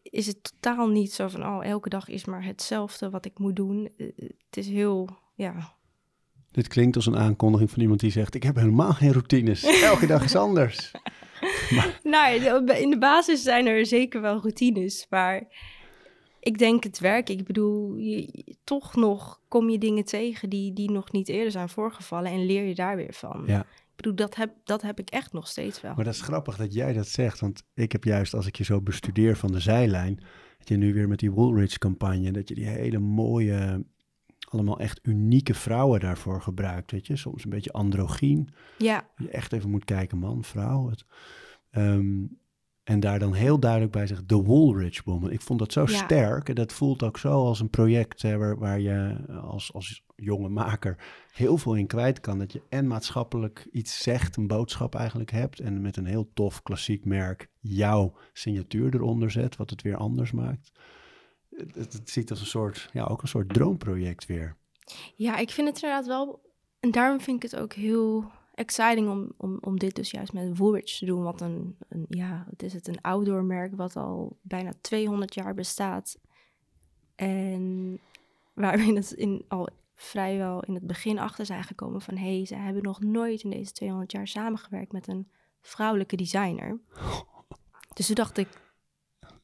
is 0.03 0.27
het 0.27 0.43
totaal 0.43 0.89
niet 0.89 1.13
zo 1.13 1.29
van, 1.29 1.47
oh, 1.47 1.65
elke 1.65 1.89
dag 1.89 2.09
is 2.09 2.25
maar 2.25 2.45
hetzelfde 2.45 3.11
wat 3.11 3.25
ik 3.25 3.39
moet 3.39 3.57
doen. 3.57 3.91
Eh, 3.97 4.07
het 4.19 4.57
is 4.57 4.69
heel, 4.69 5.19
ja. 5.37 5.75
Dit 6.51 6.69
klinkt 6.69 6.97
als 6.97 7.07
een 7.07 7.17
aankondiging 7.17 7.71
van 7.71 7.81
iemand 7.83 8.01
die 8.01 8.11
zegt, 8.11 8.35
ik 8.35 8.43
heb 8.43 8.57
helemaal 8.57 8.93
geen 8.93 9.13
routines. 9.13 9.83
Elke 9.83 10.07
dag 10.07 10.25
is 10.25 10.37
anders. 10.37 10.91
Maar... 11.71 12.01
Nou, 12.03 12.35
in 12.75 12.91
de 12.91 12.99
basis 12.99 13.43
zijn 13.43 13.67
er 13.67 13.87
zeker 13.87 14.21
wel 14.21 14.41
routines, 14.41 15.07
maar 15.11 15.43
ik 16.47 16.59
denk 16.59 16.85
het 16.85 16.99
werk. 16.99 17.29
Ik 17.29 17.45
bedoel, 17.45 17.97
je, 17.97 18.45
toch 18.65 18.95
nog 18.95 19.41
kom 19.49 19.71
je 19.71 19.79
dingen 19.79 20.05
tegen 20.05 20.51
die, 20.51 20.73
die 20.73 20.91
nog 20.91 21.13
niet 21.13 21.29
eerder 21.29 21.51
zijn 21.51 21.69
voorgevallen 21.69 22.31
en 22.31 22.47
leer 22.47 22.65
je 22.65 22.75
daar 22.75 22.97
weer 22.97 23.15
van. 23.15 23.43
Ja. 23.47 23.61
Ik 23.61 24.03
bedoel, 24.03 24.15
dat 24.15 24.35
heb, 24.35 24.53
dat 24.65 24.83
heb 24.83 24.99
ik 24.99 25.11
echt 25.11 25.33
nog 25.33 25.49
steeds 25.49 25.81
wel. 25.81 25.95
Maar 25.95 26.05
dat 26.05 26.15
is 26.15 26.21
grappig 26.21 26.57
dat 26.57 26.75
jij 26.75 26.93
dat 26.93 27.09
zegt. 27.09 27.41
Want 27.41 27.63
ik 27.75 27.93
heb 27.93 28.05
juist, 28.05 28.35
als 28.35 28.47
ik 28.47 28.57
je 28.57 28.65
zo 28.65 28.81
bestudeer 28.81 29.37
van 29.37 29.53
de 29.53 29.61
zijlijn... 29.61 30.21
dat 30.59 30.69
je 30.69 30.77
nu 30.77 30.95
weer 30.95 31.09
met 31.09 31.19
die 31.19 31.31
Woolrich-campagne... 31.31 32.31
dat 32.31 32.49
je 32.49 32.55
die 32.55 32.67
hele 32.67 32.99
mooie, 32.99 33.85
allemaal 34.51 34.81
echt 34.81 35.01
unieke 35.03 35.55
vrouwen 35.55 36.01
daarvoor 36.01 36.43
gebruikt. 36.43 36.91
Weet 36.91 37.07
je, 37.07 37.17
soms 37.17 37.45
een 37.45 37.51
beetje 37.51 37.73
androgyn. 37.73 38.49
Ja. 38.79 39.09
Je 39.17 39.31
echt 39.31 39.53
even 39.53 39.71
moet 39.71 39.85
kijken, 39.85 40.19
man, 40.19 40.45
vrouw. 40.45 40.89
Het, 40.89 41.05
ehm, 41.71 42.25
en 42.87 43.01
daar 43.01 43.19
dan 43.19 43.35
heel 43.35 43.59
duidelijk 43.59 43.93
bij 43.93 44.07
zegt, 44.07 44.29
de 44.29 44.43
Woolrich 44.43 45.05
Woman. 45.05 45.31
Ik 45.31 45.41
vond 45.41 45.59
dat 45.59 45.73
zo 45.73 45.87
sterk 45.87 46.49
en 46.49 46.55
dat 46.55 46.73
voelt 46.73 47.03
ook 47.03 47.19
zo 47.19 47.31
als 47.31 47.61
een 47.61 47.71
project 47.71 48.23
hè, 48.23 48.37
waar, 48.37 48.59
waar, 48.59 48.81
je 48.81 49.17
als, 49.43 49.73
als 49.73 50.05
jonge 50.17 50.49
maker 50.49 50.97
heel 51.33 51.59
veel 51.59 51.75
in 51.75 51.87
kwijt 51.87 52.21
kan. 52.21 52.39
Dat 52.39 52.53
je 52.53 52.63
en 52.69 52.87
maatschappelijk 52.87 53.69
iets 53.73 54.03
zegt, 54.03 54.37
een 54.37 54.47
boodschap 54.47 54.95
eigenlijk 54.95 55.31
hebt. 55.31 55.61
En 55.61 55.81
met 55.81 55.97
een 55.97 56.07
heel 56.07 56.31
tof 56.35 56.63
klassiek 56.63 57.05
merk 57.05 57.49
jouw 57.61 58.15
signatuur 58.33 58.95
eronder 58.95 59.31
zet, 59.31 59.57
wat 59.57 59.71
het 59.71 59.83
weer 59.83 59.97
anders 59.97 60.33
maakt. 60.33 60.73
Het, 61.57 61.93
het, 61.93 62.11
ziet 62.11 62.31
als 62.31 62.41
een 62.41 62.47
soort, 62.47 62.91
ja, 62.93 63.05
ook 63.05 63.23
een 63.23 63.29
soort 63.29 63.55
droomproject 63.55 64.27
weer. 64.27 64.57
Ja, 65.15 65.37
ik 65.37 65.51
vind 65.51 65.69
het 65.69 65.83
inderdaad 65.83 66.07
wel. 66.07 66.41
En 66.81 66.91
daarom 66.91 67.21
vind 67.21 67.45
ik 67.45 67.51
het 67.51 67.61
ook 67.61 67.73
heel 67.73 68.31
exciting 68.55 69.09
om, 69.09 69.33
om, 69.37 69.59
om 69.61 69.79
dit 69.79 69.95
dus 69.95 70.11
juist 70.11 70.33
met 70.33 70.59
Woolrich 70.59 70.99
te 70.99 71.05
doen. 71.05 71.23
Wat 71.23 71.41
een, 71.41 71.77
een, 71.89 72.07
ja, 72.09 72.47
het 72.51 72.63
is 72.63 72.73
het, 72.73 72.89
een 72.89 73.01
outdoor 73.01 73.45
merk 73.45 73.77
wat 73.77 73.97
al 73.97 74.37
bijna 74.43 74.73
200 74.81 75.35
jaar 75.35 75.55
bestaat. 75.55 76.19
En 77.15 77.99
waar 78.53 78.77
we 78.77 78.85
in 78.85 78.97
het, 78.97 79.13
in, 79.13 79.45
al 79.49 79.69
vrijwel 79.95 80.63
in 80.63 80.75
het 80.75 80.87
begin 80.87 81.19
achter 81.19 81.47
zijn 81.47 81.65
gekomen 81.65 82.01
van... 82.01 82.17
hé, 82.17 82.37
hey, 82.37 82.47
ze 82.47 82.55
hebben 82.55 82.83
nog 82.83 83.01
nooit 83.01 83.43
in 83.43 83.51
deze 83.51 83.73
200 83.73 84.13
jaar 84.13 84.29
samengewerkt 84.29 84.93
met 84.93 85.09
een 85.09 85.29
vrouwelijke 85.61 86.17
designer. 86.17 86.79
Dus 87.95 88.07
toen 88.07 88.15
dacht 88.15 88.39
ik, 88.39 88.49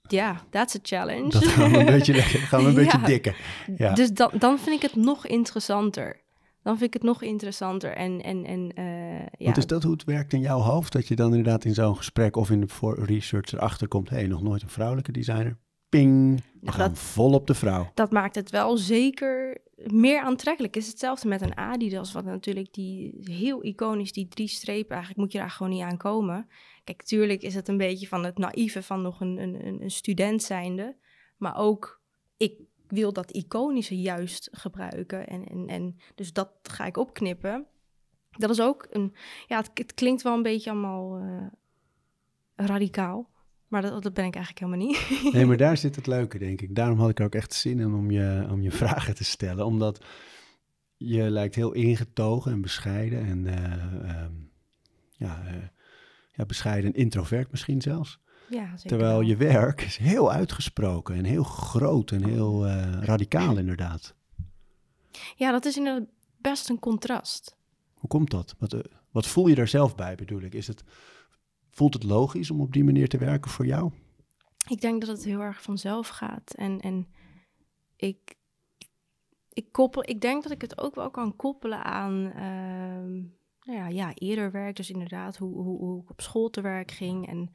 ja, 0.08 0.42
that's 0.50 0.74
a 0.74 0.78
challenge. 0.82 1.28
Dat 1.30 1.44
gaan 1.46 1.70
we 1.72 1.78
een 1.78 1.86
beetje, 1.86 2.14
gaan 2.50 2.62
we 2.62 2.68
een 2.68 2.74
beetje 2.74 3.00
dikken. 3.00 3.34
Ja. 3.76 3.92
Dus 3.94 4.12
dan, 4.12 4.30
dan 4.38 4.58
vind 4.58 4.76
ik 4.76 4.90
het 4.90 4.96
nog 5.04 5.26
interessanter. 5.26 6.20
Dan 6.62 6.72
vind 6.78 6.86
ik 6.94 7.00
het 7.02 7.02
nog 7.10 7.22
interessanter. 7.22 7.92
En, 7.96 8.22
en, 8.22 8.44
en 8.44 8.72
eh, 8.74 9.18
ja, 9.20 9.44
Want 9.44 9.56
is 9.56 9.66
dat 9.66 9.82
hoe 9.82 9.92
het 9.92 10.04
werkt 10.04 10.32
in 10.32 10.40
jouw 10.40 10.58
hoofd? 10.60 10.92
Dat 10.92 11.08
je 11.08 11.16
dan 11.16 11.28
inderdaad 11.34 11.64
in 11.64 11.74
zo'n 11.74 11.96
gesprek 11.96 12.36
of 12.36 12.50
in 12.50 12.60
de 12.60 12.68
voor 12.68 13.04
research 13.04 13.52
erachter 13.52 13.88
komt... 13.88 14.10
hé, 14.10 14.16
hey, 14.16 14.26
nog 14.26 14.42
nooit 14.42 14.62
een 14.62 14.68
vrouwelijke 14.68 15.12
designer. 15.12 15.58
Ping, 15.88 16.36
we 16.36 16.42
Nou, 16.60 16.76
gaan 16.76 16.88
dat- 16.88 16.98
vol 16.98 17.32
op 17.32 17.46
de 17.46 17.54
vrouw. 17.54 17.90
dat 17.94 18.10
maakt 18.10 18.34
het 18.34 18.50
wel 18.50 18.76
zeker 18.76 19.58
meer 19.86 20.20
aantrekkelijk. 20.20 20.74
Het 20.74 20.82
is 20.82 20.88
hetzelfde 20.90 21.28
met 21.28 21.40
een 21.42 21.56
Adidas, 21.56 22.12
wat 22.12 22.24
natuurlijk 22.24 22.72
die 22.74 23.14
heel 23.20 23.64
iconisch, 23.64 24.12
die 24.12 24.28
drie 24.28 24.48
strepen, 24.48 24.90
eigenlijk 24.90 25.18
moet 25.18 25.32
je 25.32 25.38
daar 25.38 25.50
gewoon 25.50 25.72
niet 25.72 25.82
aan 25.82 25.96
komen. 25.96 26.48
Kijk, 26.84 27.02
tuurlijk 27.02 27.42
is 27.42 27.54
het 27.54 27.68
een 27.68 27.76
beetje 27.76 28.08
van 28.08 28.24
het 28.24 28.38
naïeve 28.38 28.82
van 28.82 29.02
nog 29.02 29.20
een, 29.20 29.38
een, 29.38 29.82
een- 29.82 29.90
student 29.90 30.42
zijnde, 30.42 30.96
maar 31.36 31.56
ook 31.56 32.00
ik 32.36 32.60
wil 32.86 33.12
dat 33.12 33.30
iconische 33.30 34.00
juist 34.00 34.48
gebruiken 34.52 35.26
en, 35.26 35.44
en, 35.44 35.66
en 35.68 35.96
dus 36.14 36.32
dat 36.32 36.50
ga 36.62 36.84
ik 36.86 36.96
opknippen. 36.96 37.66
Dat 38.30 38.50
is 38.50 38.60
ook 38.60 38.86
een, 38.90 39.14
ja, 39.48 39.64
het, 39.74 39.94
klinkt 39.94 40.22
wel 40.22 40.34
een 40.34 40.42
beetje 40.42 40.70
allemaal 40.70 41.16
eh, 41.18 41.46
radicaal, 42.66 43.30
maar 43.68 43.82
dat, 43.82 44.02
dat 44.02 44.14
ben 44.14 44.24
ik 44.24 44.34
eigenlijk 44.34 44.64
helemaal 44.66 44.86
niet. 44.86 45.32
Nee, 45.34 45.46
maar 45.46 45.56
daar 45.56 45.76
zit 45.76 45.96
het 45.96 46.06
leuke, 46.06 46.38
denk 46.38 46.60
ik. 46.60 46.74
Daarom 46.74 46.98
had 46.98 47.10
ik 47.10 47.20
ook 47.20 47.34
echt 47.34 47.52
zin 47.54 47.78
in 47.80 47.94
om 47.94 48.10
je, 48.10 48.46
om 48.50 48.62
je 48.62 48.70
vragen 48.70 49.14
te 49.14 49.24
stellen. 49.24 49.66
Omdat 49.66 50.04
je 50.96 51.30
lijkt 51.30 51.54
heel 51.54 51.72
ingetogen 51.72 52.52
en 52.52 52.60
bescheiden. 52.60 53.24
En 53.24 53.46
eh, 53.46 54.10
ehm, 54.10 54.32
ja, 55.16 55.42
eh, 55.46 55.54
ja, 56.32 56.44
bescheiden 56.44 56.92
en 56.92 57.00
introvert 57.00 57.50
misschien 57.50 57.80
zelfs. 57.80 58.18
ja, 58.48 58.66
zeker 58.66 58.88
Terwijl 58.88 59.20
je 59.20 59.36
werk 59.36 59.80
is 59.80 59.96
heel 59.96 60.32
uitgesproken 60.32 61.14
en 61.14 61.24
heel 61.24 61.42
groot 61.42 62.10
en 62.10 62.24
heel 62.24 62.66
eh, 62.66 63.02
radicaal 63.02 63.58
inderdaad. 63.58 64.14
Ja, 65.36 65.50
dat 65.50 65.64
is 65.64 65.76
inderdaad 65.76 66.08
best 66.36 66.68
een 66.68 66.78
contrast. 66.78 67.56
Hoe 67.94 68.08
komt 68.08 68.30
dat? 68.30 68.54
Wat, 68.58 68.72
eh, 68.72 68.80
wat 69.10 69.26
voel 69.26 69.46
je 69.46 69.54
daar 69.54 69.68
zelf 69.68 69.94
bij 69.94 70.14
bedoel 70.14 70.40
ik? 70.40 70.54
Is 70.54 70.66
het, 70.66 70.84
voelt 71.70 71.94
het 71.94 72.02
logisch 72.02 72.50
om 72.50 72.60
op 72.60 72.72
die 72.72 72.84
manier 72.84 73.08
te 73.08 73.18
werken 73.18 73.50
voor 73.50 73.66
jou? 73.66 73.90
Ik 74.68 74.80
denk 74.80 75.00
dat 75.00 75.16
het 75.16 75.24
heel 75.24 75.40
erg 75.40 75.62
vanzelf 75.62 76.08
gaat. 76.08 76.54
En, 76.54 76.80
en 76.80 77.06
ik, 77.96 78.36
ik, 79.52 79.72
koppel, 79.72 80.08
ik 80.08 80.20
denk 80.20 80.42
dat 80.42 80.52
ik 80.52 80.60
het 80.60 80.78
ook 80.78 80.94
wel 80.94 81.10
kan 81.10 81.36
koppelen 81.36 81.84
aan 81.84 82.32
ehm, 82.32 83.20
nou 83.62 83.78
ja, 83.78 83.88
ja, 83.88 84.14
eerder 84.14 84.50
werk. 84.50 84.76
Dus 84.76 84.90
inderdaad 84.90 85.36
hoe, 85.36 85.54
hoe, 85.62 85.78
hoe 85.78 86.02
ik 86.02 86.10
op 86.10 86.20
school 86.20 86.50
te 86.50 86.60
werk 86.60 86.90
ging 86.90 87.26
en 87.26 87.52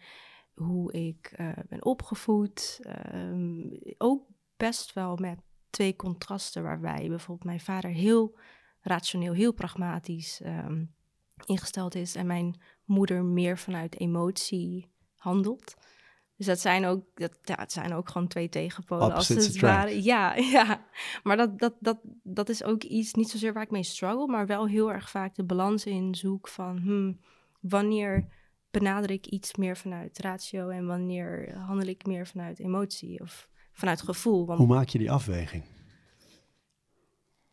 hoe 0.53 0.93
ik 0.93 1.33
eh, 1.35 1.51
ben 1.69 1.85
opgevoed. 1.85 2.79
Ehm, 2.81 3.61
ook 3.97 4.25
best 4.57 4.93
wel 4.93 5.15
met 5.15 5.39
twee 5.69 5.95
contrasten 5.95 6.63
waarbij 6.63 7.07
bijvoorbeeld 7.07 7.47
mijn 7.47 7.59
vader 7.59 7.89
heel 7.89 8.39
rationeel, 8.81 9.33
heel 9.33 9.53
pragmatisch 9.53 10.41
ehm, 10.41 10.85
ingesteld 11.45 11.95
is 11.95 12.15
en 12.15 12.27
mijn 12.27 12.61
moeder 12.85 13.23
meer 13.23 13.57
vanuit 13.57 13.99
emotie 13.99 14.91
handelt. 15.15 15.75
Dus 16.37 16.45
dat 16.45 16.59
zijn 16.59 16.85
ook, 16.85 17.03
dat, 17.13 17.39
ja, 17.41 17.55
het 17.55 17.71
zijn 17.71 17.93
ook 17.93 18.09
gewoon 18.09 18.27
twee 18.27 18.49
tegenpolen. 18.49 19.13
Als 19.13 19.27
het 19.27 19.59
ware. 19.59 20.03
Ja, 20.03 20.35
ja. 20.55 20.85
Maar 21.23 21.37
dat, 21.37 21.59
dat, 21.59 21.73
dat, 21.79 21.99
dat 22.23 22.49
is 22.49 22.63
ook 22.63 22.83
iets, 22.83 23.13
niet 23.13 23.29
zozeer 23.29 23.53
waar 23.53 23.63
ik 23.63 23.71
mee 23.71 23.83
struggle, 23.83 24.27
maar 24.27 24.45
wel 24.45 24.67
heel 24.67 24.91
erg 24.91 25.09
vaak 25.09 25.35
de 25.35 25.43
balans 25.43 25.85
in 25.85 26.15
zoek 26.15 26.47
van 26.47 26.77
hmm, 26.77 27.19
wanneer 27.59 28.27
benader 28.71 29.11
ik 29.11 29.25
iets 29.25 29.55
meer 29.55 29.77
vanuit 29.77 30.19
ratio 30.19 30.69
en 30.69 30.85
wanneer 30.85 31.57
handel 31.57 31.87
ik 31.87 32.05
meer 32.05 32.27
vanuit 32.27 32.59
emotie 32.59 33.21
of 33.21 33.49
vanuit 33.71 34.01
gevoel. 34.01 34.45
Want 34.45 34.59
Hoe 34.59 34.67
maak 34.67 34.89
je 34.89 34.97
die 34.97 35.11
afweging? 35.11 35.63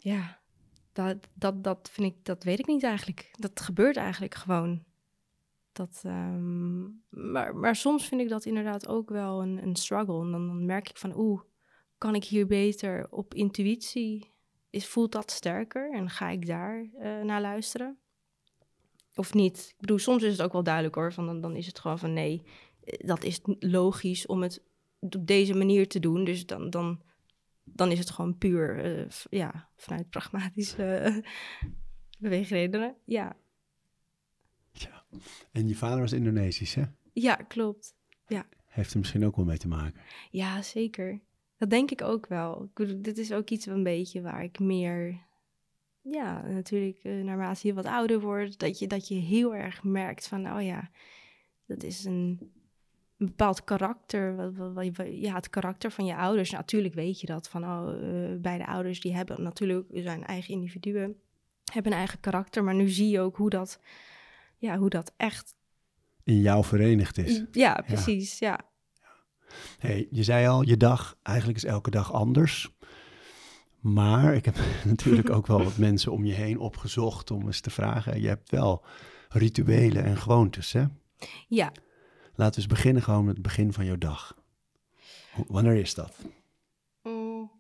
ja, 0.04 0.38
dat, 0.92 1.16
dat, 1.34 1.64
dat 1.64 1.90
vind 1.92 2.12
ik, 2.12 2.24
dat 2.24 2.44
weet 2.44 2.58
ik 2.58 2.66
niet 2.66 2.82
eigenlijk. 2.82 3.34
Dat 3.38 3.60
gebeurt 3.60 3.96
eigenlijk 3.96 4.34
gewoon. 4.34 4.84
Dat, 5.74 6.02
ehm, 6.04 6.82
maar, 7.08 7.56
maar 7.56 7.76
soms 7.76 8.06
vind 8.06 8.20
ik 8.20 8.28
dat 8.28 8.44
inderdaad 8.44 8.88
ook 8.88 9.10
wel 9.10 9.42
een, 9.42 9.62
een 9.62 9.76
struggle. 9.76 10.20
En 10.20 10.30
dan, 10.30 10.64
merk 10.64 10.88
ik 10.90 10.96
van, 10.96 11.18
oeh, 11.18 11.40
kan 11.98 12.14
ik 12.14 12.24
hier 12.24 12.46
beter 12.46 13.06
op 13.10 13.34
intuïtie? 13.34 14.32
Is, 14.70 14.86
voelt 14.86 15.12
dat 15.12 15.30
sterker 15.30 15.92
en 15.92 16.10
ga 16.10 16.28
ik 16.28 16.46
daar 16.46 16.88
eh, 16.98 17.20
naar 17.20 17.40
luisteren? 17.40 17.98
Of 19.14 19.34
niet? 19.34 19.68
Ik 19.68 19.80
bedoel, 19.80 19.98
soms 19.98 20.22
is 20.22 20.32
het 20.32 20.42
ook 20.42 20.52
wel 20.52 20.62
duidelijk 20.62 20.94
hoor. 20.94 21.12
Van, 21.12 21.26
dan, 21.26 21.40
dan 21.40 21.56
is 21.56 21.66
het 21.66 21.78
gewoon 21.78 21.98
van, 21.98 22.12
nee, 22.12 22.42
eh, 22.84 23.06
dat 23.06 23.24
is 23.24 23.40
logisch 23.58 24.26
om 24.26 24.42
het 24.42 24.62
op 25.00 25.26
deze 25.26 25.54
manier 25.54 25.88
te 25.88 26.00
doen. 26.00 26.24
Dus 26.24 26.46
dan, 26.46 26.70
dan, 26.70 27.02
dan 27.64 27.90
is 27.90 27.98
het 27.98 28.10
gewoon 28.10 28.38
puur, 28.38 28.84
eh, 28.84 29.06
ja, 29.30 29.68
vanuit 29.76 30.10
pragmatische 30.10 30.84
eh, 30.84 31.16
beweegredenen. 32.18 32.96
Ja, 33.04 33.36
Ja. 34.74 35.04
En 35.52 35.68
je 35.68 35.76
vader 35.76 36.00
was 36.00 36.12
Indonesisch, 36.12 36.74
hè? 36.74 36.82
ja, 37.12 37.34
klopt. 37.34 37.94
Heeft 38.74 38.92
er 38.92 38.98
misschien 38.98 39.24
ook 39.26 39.36
wel 39.36 39.44
mee 39.44 39.58
te 39.58 39.68
maken. 39.68 40.00
Ja, 40.30 40.62
zeker. 40.62 41.20
Dat 41.58 41.70
denk 41.70 41.90
ik 41.90 42.02
ook 42.02 42.26
wel. 42.26 42.70
Ik 42.74 43.04
dit 43.04 43.18
is 43.18 43.32
ook 43.32 43.50
iets 43.50 43.66
een 43.66 43.82
beetje 43.82 44.22
waar 44.22 44.42
ik 44.42 44.58
meer... 44.58 45.18
Ja, 46.00 46.46
natuurlijk, 46.46 46.98
eh, 47.02 47.12
naarmate 47.12 47.66
je 47.66 47.74
wat 47.74 47.86
ouder 47.86 48.20
wordt... 48.20 48.58
Dat 48.58 48.78
je, 48.78 48.86
dat 48.86 49.08
je 49.08 49.14
heel 49.14 49.54
erg 49.54 49.82
merkt 49.82 50.28
van... 50.28 50.52
Oh 50.52 50.62
ja, 50.62 50.90
dat 51.66 51.82
is 51.82 52.04
een, 52.04 52.38
een 53.18 53.26
bepaald 53.26 53.64
karakter. 53.64 54.36
Wat, 54.36 54.54
wat, 54.54 54.72
wat 54.72 54.84
je- 54.86 55.20
ja, 55.20 55.34
het 55.34 55.50
karakter 55.50 55.90
van 55.90 56.04
je 56.04 56.16
ouders. 56.16 56.50
Natuurlijk 56.50 56.94
weet 56.94 57.20
je 57.20 57.26
dat. 57.26 57.48
Van, 57.48 57.64
oh, 57.64 57.88
eh, 57.92 58.40
beide 58.40 58.66
ouders 58.66 59.00
die 59.00 59.14
hebben 59.14 59.42
natuurlijk... 59.42 59.88
zijn 59.92 60.24
eigen 60.24 60.54
individuen. 60.54 61.16
Hebben 61.72 61.92
een 61.92 61.98
eigen 61.98 62.20
karakter. 62.20 62.64
Maar 62.64 62.74
nu 62.74 62.88
zie 62.88 63.08
je 63.08 63.20
ook 63.20 63.36
hoe 63.36 63.50
dat... 63.50 63.80
Ja, 64.58 64.78
hoe 64.78 64.90
dat 64.90 65.12
echt... 65.16 65.54
In 66.22 66.40
jou 66.40 66.64
verenigd 66.64 67.18
is. 67.18 67.42
Ja, 67.52 67.82
precies. 67.86 68.38
Ja. 68.38 68.60
Hey, 69.78 70.08
je 70.10 70.22
zei 70.22 70.46
al, 70.46 70.62
je 70.62 70.76
dag, 70.76 71.16
eigenlijk 71.22 71.58
is 71.58 71.64
elke 71.64 71.90
dag 71.90 72.12
anders. 72.12 72.74
Maar 73.80 74.34
ik 74.34 74.44
heb 74.44 74.56
natuurlijk 74.84 75.30
ook 75.30 75.46
wel 75.46 75.64
wat 75.64 75.76
mensen 75.88 76.12
om 76.12 76.24
je 76.24 76.32
heen 76.32 76.58
opgezocht 76.58 77.30
om 77.30 77.46
eens 77.46 77.60
te 77.60 77.70
vragen. 77.70 78.20
Je 78.20 78.28
hebt 78.28 78.50
wel 78.50 78.84
rituelen 79.28 80.04
en 80.04 80.16
gewoontes, 80.16 80.72
hè? 80.72 80.84
ja, 81.48 81.72
Laten 82.36 82.54
we 82.54 82.60
eens 82.60 82.74
beginnen 82.74 83.02
gewoon 83.02 83.24
met 83.24 83.34
het 83.34 83.42
begin 83.42 83.72
van 83.72 83.84
jouw 83.84 83.98
dag. 83.98 84.36
Wanneer 85.46 85.74
is 85.74 85.94
dat? 85.94 86.16
Mm. 87.02 87.50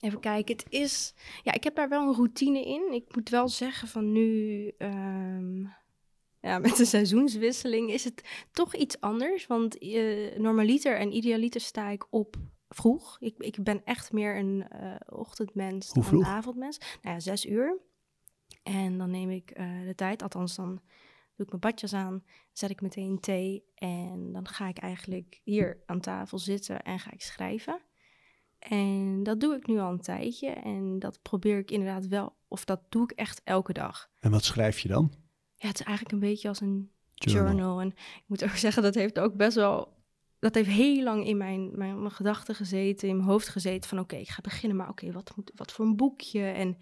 Even 0.00 0.20
kijken, 0.20 0.56
het 0.56 0.66
is... 0.68 1.14
Ja, 1.42 1.52
ik 1.52 1.64
heb 1.64 1.74
daar 1.74 1.88
wel 1.88 2.08
een 2.08 2.14
routine 2.14 2.64
in. 2.64 2.92
Ik 2.92 3.14
moet 3.14 3.28
wel 3.28 3.48
zeggen 3.48 3.88
van 3.88 4.12
nu... 4.12 4.68
ehm, 4.78 5.64
ja, 6.40 6.58
met 6.58 6.76
de 6.76 6.84
seizoenswisseling 6.84 7.90
is 7.90 8.04
het 8.04 8.46
toch 8.52 8.74
iets 8.74 9.00
anders. 9.00 9.46
Want 9.46 9.78
eh, 9.78 10.38
normaliter 10.38 10.96
en 10.96 11.16
idealiter 11.16 11.60
sta 11.60 11.88
ik 11.88 12.06
op 12.10 12.36
vroeg. 12.68 13.16
Ik, 13.20 13.34
ik 13.38 13.62
ben 13.62 13.84
echt 13.84 14.12
meer 14.12 14.36
een 14.36 14.68
eh, 14.68 14.94
ochtendmens 15.06 15.92
dan 15.92 16.04
een 16.10 16.24
avondmens. 16.24 16.78
Nou 16.78 17.14
ja, 17.14 17.20
zes 17.20 17.46
uur. 17.46 17.78
En 18.62 18.98
dan 18.98 19.10
neem 19.10 19.30
ik 19.30 19.50
eh, 19.50 19.84
de 19.84 19.94
tijd, 19.94 20.22
althans 20.22 20.56
dan 20.56 20.80
doe 21.36 21.46
ik 21.46 21.48
mijn 21.48 21.60
badjas 21.60 21.92
aan, 21.92 22.24
zet 22.52 22.70
ik 22.70 22.80
meteen 22.80 23.20
thee 23.20 23.64
en 23.74 24.32
dan 24.32 24.48
ga 24.48 24.68
ik 24.68 24.78
eigenlijk 24.78 25.40
hier 25.42 25.82
aan 25.86 26.00
tafel 26.00 26.38
zitten 26.38 26.82
en 26.82 26.98
ga 26.98 27.12
ik 27.12 27.22
schrijven. 27.22 27.80
En 28.68 29.22
dat 29.22 29.40
doe 29.40 29.54
ik 29.54 29.66
nu 29.66 29.78
al 29.78 29.90
een 29.90 30.00
tijdje 30.00 30.48
en 30.50 30.98
dat 30.98 31.22
probeer 31.22 31.58
ik 31.58 31.70
inderdaad 31.70 32.06
wel, 32.06 32.36
of 32.48 32.64
dat 32.64 32.80
doe 32.88 33.02
ik 33.02 33.10
echt 33.10 33.40
elke 33.44 33.72
dag. 33.72 34.10
En 34.18 34.30
wat 34.30 34.44
schrijf 34.44 34.78
je 34.80 34.88
dan? 34.88 35.12
Ja, 35.56 35.68
het 35.68 35.80
is 35.80 35.86
eigenlijk 35.86 36.14
een 36.14 36.28
beetje 36.30 36.48
als 36.48 36.60
een 36.60 36.90
Journal. 37.14 37.46
journal. 37.46 37.80
En 37.80 37.86
ik 37.96 38.24
moet 38.26 38.44
ook 38.44 38.50
zeggen, 38.66 38.82
dat 38.82 38.94
heeft 38.94 39.18
ook 39.18 39.36
best 39.36 39.56
wel... 39.56 39.98
Dat 40.38 40.54
heeft 40.54 40.68
heel 40.68 41.02
lang 41.02 41.26
in 41.26 41.36
mijn, 41.36 41.70
mijn, 41.78 41.98
mijn 41.98 42.10
gedachten 42.10 42.54
gezeten, 42.54 43.08
in 43.08 43.16
mijn 43.16 43.28
hoofd 43.28 43.48
gezeten. 43.48 43.88
Van 43.88 43.98
oké, 43.98 44.16
ik 44.16 44.28
ga 44.28 44.40
beginnen, 44.40 44.76
maar 44.78 44.88
oké, 44.88 45.12
wat, 45.12 45.32
moet- 45.36 45.52
wat 45.54 45.72
voor 45.72 45.84
een 45.84 45.96
boekje 45.96 46.42
en 46.44 46.76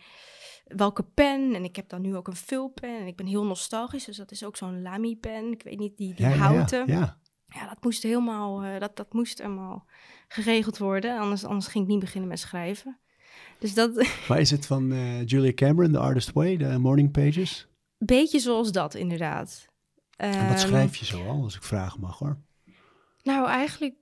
welke 0.65 1.03
pen? 1.03 1.55
En 1.55 1.65
ik 1.65 1.77
heb 1.77 1.89
dan 1.89 2.01
nu 2.03 2.17
ook 2.17 2.27
een 2.27 2.37
vulpen 2.37 2.99
en 3.01 3.07
ik 3.07 3.17
ben 3.17 3.27
heel 3.27 3.45
nostalgisch. 3.45 4.05
Dus 4.05 4.17
dat 4.17 4.31
is 4.31 4.45
ook 4.45 4.57
zo'n 4.57 4.83
Lamy-pen. 4.83 5.53
Ik 5.53 5.63
weet 5.63 5.79
niet, 5.79 5.97
die, 5.97 6.15
die 6.15 6.25
Ja, 6.27 6.31
ja, 6.31 6.35
ja, 6.37 6.41
houten. 6.41 6.87
Ja, 6.87 7.19
Ja, 7.49 7.69
dat 7.69 7.83
moest 7.85 8.03
helemaal, 8.03 8.63
eh, 8.63 8.81
dat, 8.81 8.97
dat 8.97 9.13
moest 9.13 9.39
helemaal 9.39 9.87
geregeld 10.29 10.79
worden. 10.79 11.19
Anders, 11.19 11.45
anders 11.45 11.67
ging 11.67 11.85
ik 11.85 11.91
niet 11.91 12.01
beginnen 12.01 12.29
met 12.29 12.39
schrijven. 12.39 12.99
Dus 13.59 13.75
dat, 13.75 13.95
Maar 14.29 14.41
is 14.41 14.51
het 14.51 14.67
van 14.67 14.93
eh, 14.93 15.27
Julia 15.27 15.53
Cameron, 15.53 15.93
The 15.93 15.99
Artist 15.99 16.33
Way, 16.33 16.57
de 16.57 16.79
morning 16.79 17.11
pages? 17.11 17.69
beetje 17.99 18.39
zoals 18.39 18.73
dat 18.73 18.95
inderdaad. 18.95 19.67
En 20.17 20.49
wat 20.49 20.57
Ehm, 20.57 20.69
schrijf 20.69 20.97
je 20.97 21.05
zoal, 21.05 21.43
als 21.43 21.57
ik 21.57 21.63
vragen 21.63 22.01
mag 22.01 22.19
hoor? 22.19 22.39
Nou, 23.23 23.47
eigenlijk 23.47 23.95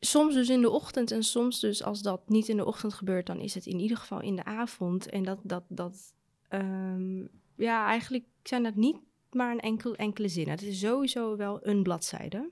soms 0.00 0.34
dus 0.34 0.48
in 0.48 0.60
de 0.60 0.70
ochtend 0.70 1.10
en 1.10 1.22
soms 1.22 1.60
dus 1.60 1.82
als 1.82 2.02
dat 2.02 2.28
niet 2.28 2.48
in 2.48 2.56
de 2.56 2.64
ochtend 2.64 2.94
gebeurt, 2.94 3.26
dan 3.26 3.40
is 3.40 3.54
het 3.54 3.66
in 3.66 3.78
ieder 3.78 3.96
geval 3.96 4.20
in 4.20 4.36
de 4.36 4.44
avond. 4.44 5.08
En 5.08 5.22
dat, 5.22 5.38
dat, 5.42 5.64
dat 5.68 6.14
ehm, 6.48 7.20
ja, 7.56 7.86
eigenlijk 7.86 8.24
zijn 8.42 8.62
dat 8.62 8.74
niet 8.74 8.96
maar 9.30 9.50
een 9.52 9.60
enkel, 9.60 9.94
enkele 9.94 10.28
zin. 10.28 10.48
Het 10.48 10.62
is 10.62 10.78
sowieso 10.78 11.36
wel 11.36 11.66
een 11.66 11.82
bladzijde. 11.82 12.50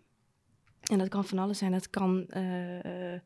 En 0.91 0.99
dat 0.99 1.09
kan 1.09 1.25
van 1.25 1.39
alles 1.39 1.59
zijn. 1.59 1.73
Dat 1.73 1.91
kan 1.91 2.27
eh, 2.27 3.21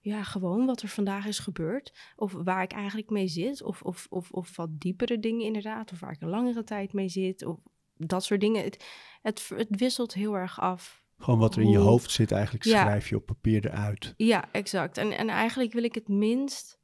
ja, 0.00 0.22
gewoon 0.22 0.66
wat 0.66 0.82
er 0.82 0.88
vandaag 0.88 1.26
is 1.26 1.38
gebeurd. 1.38 1.92
Of 2.16 2.32
waar 2.32 2.62
ik 2.62 2.72
eigenlijk 2.72 3.10
mee 3.10 3.28
zit. 3.28 3.62
Of, 3.62 3.82
of, 3.82 4.06
of, 4.10 4.30
of 4.30 4.56
wat 4.56 4.80
diepere 4.80 5.18
dingen 5.20 5.46
inderdaad. 5.46 5.92
Of 5.92 6.00
waar 6.00 6.12
ik 6.12 6.20
een 6.20 6.28
langere 6.28 6.64
tijd 6.64 6.92
mee 6.92 7.08
zit. 7.08 7.44
Of 7.44 7.56
dat 7.96 8.24
soort 8.24 8.40
dingen. 8.40 8.64
Het, 8.64 8.84
het, 9.22 9.48
het 9.56 9.68
wisselt 9.70 10.14
heel 10.14 10.36
erg 10.36 10.60
af. 10.60 11.04
Gewoon 11.18 11.38
wat 11.38 11.54
er 11.56 11.62
in 11.62 11.70
je 11.70 11.78
hoofd 11.78 12.10
zit, 12.10 12.32
eigenlijk 12.32 12.64
Ja. 12.64 12.82
schrijf 12.82 13.08
je 13.08 13.16
op 13.16 13.26
papier 13.26 13.66
eruit. 13.66 14.14
Ja, 14.16 14.48
exact. 14.52 14.98
En, 14.98 15.12
en 15.12 15.28
eigenlijk 15.28 15.72
wil 15.72 15.82
ik 15.82 15.94
het 15.94 16.08
minst, 16.08 16.78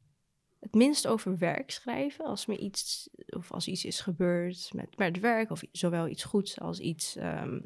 het 0.60 0.74
minst 0.74 1.06
over 1.06 1.38
werk 1.38 1.70
schrijven. 1.70 2.24
Als 2.24 2.46
me 2.46 2.58
iets, 2.58 3.08
of 3.26 3.52
als 3.52 3.66
iets 3.66 3.84
is 3.84 4.00
gebeurd 4.00 4.70
met, 4.74 4.98
met 4.98 5.20
werk, 5.20 5.50
of 5.50 5.62
zowel 5.72 6.08
iets 6.08 6.24
goeds 6.24 6.60
als 6.60 6.78
iets, 6.78 7.16
ehm, 7.16 7.60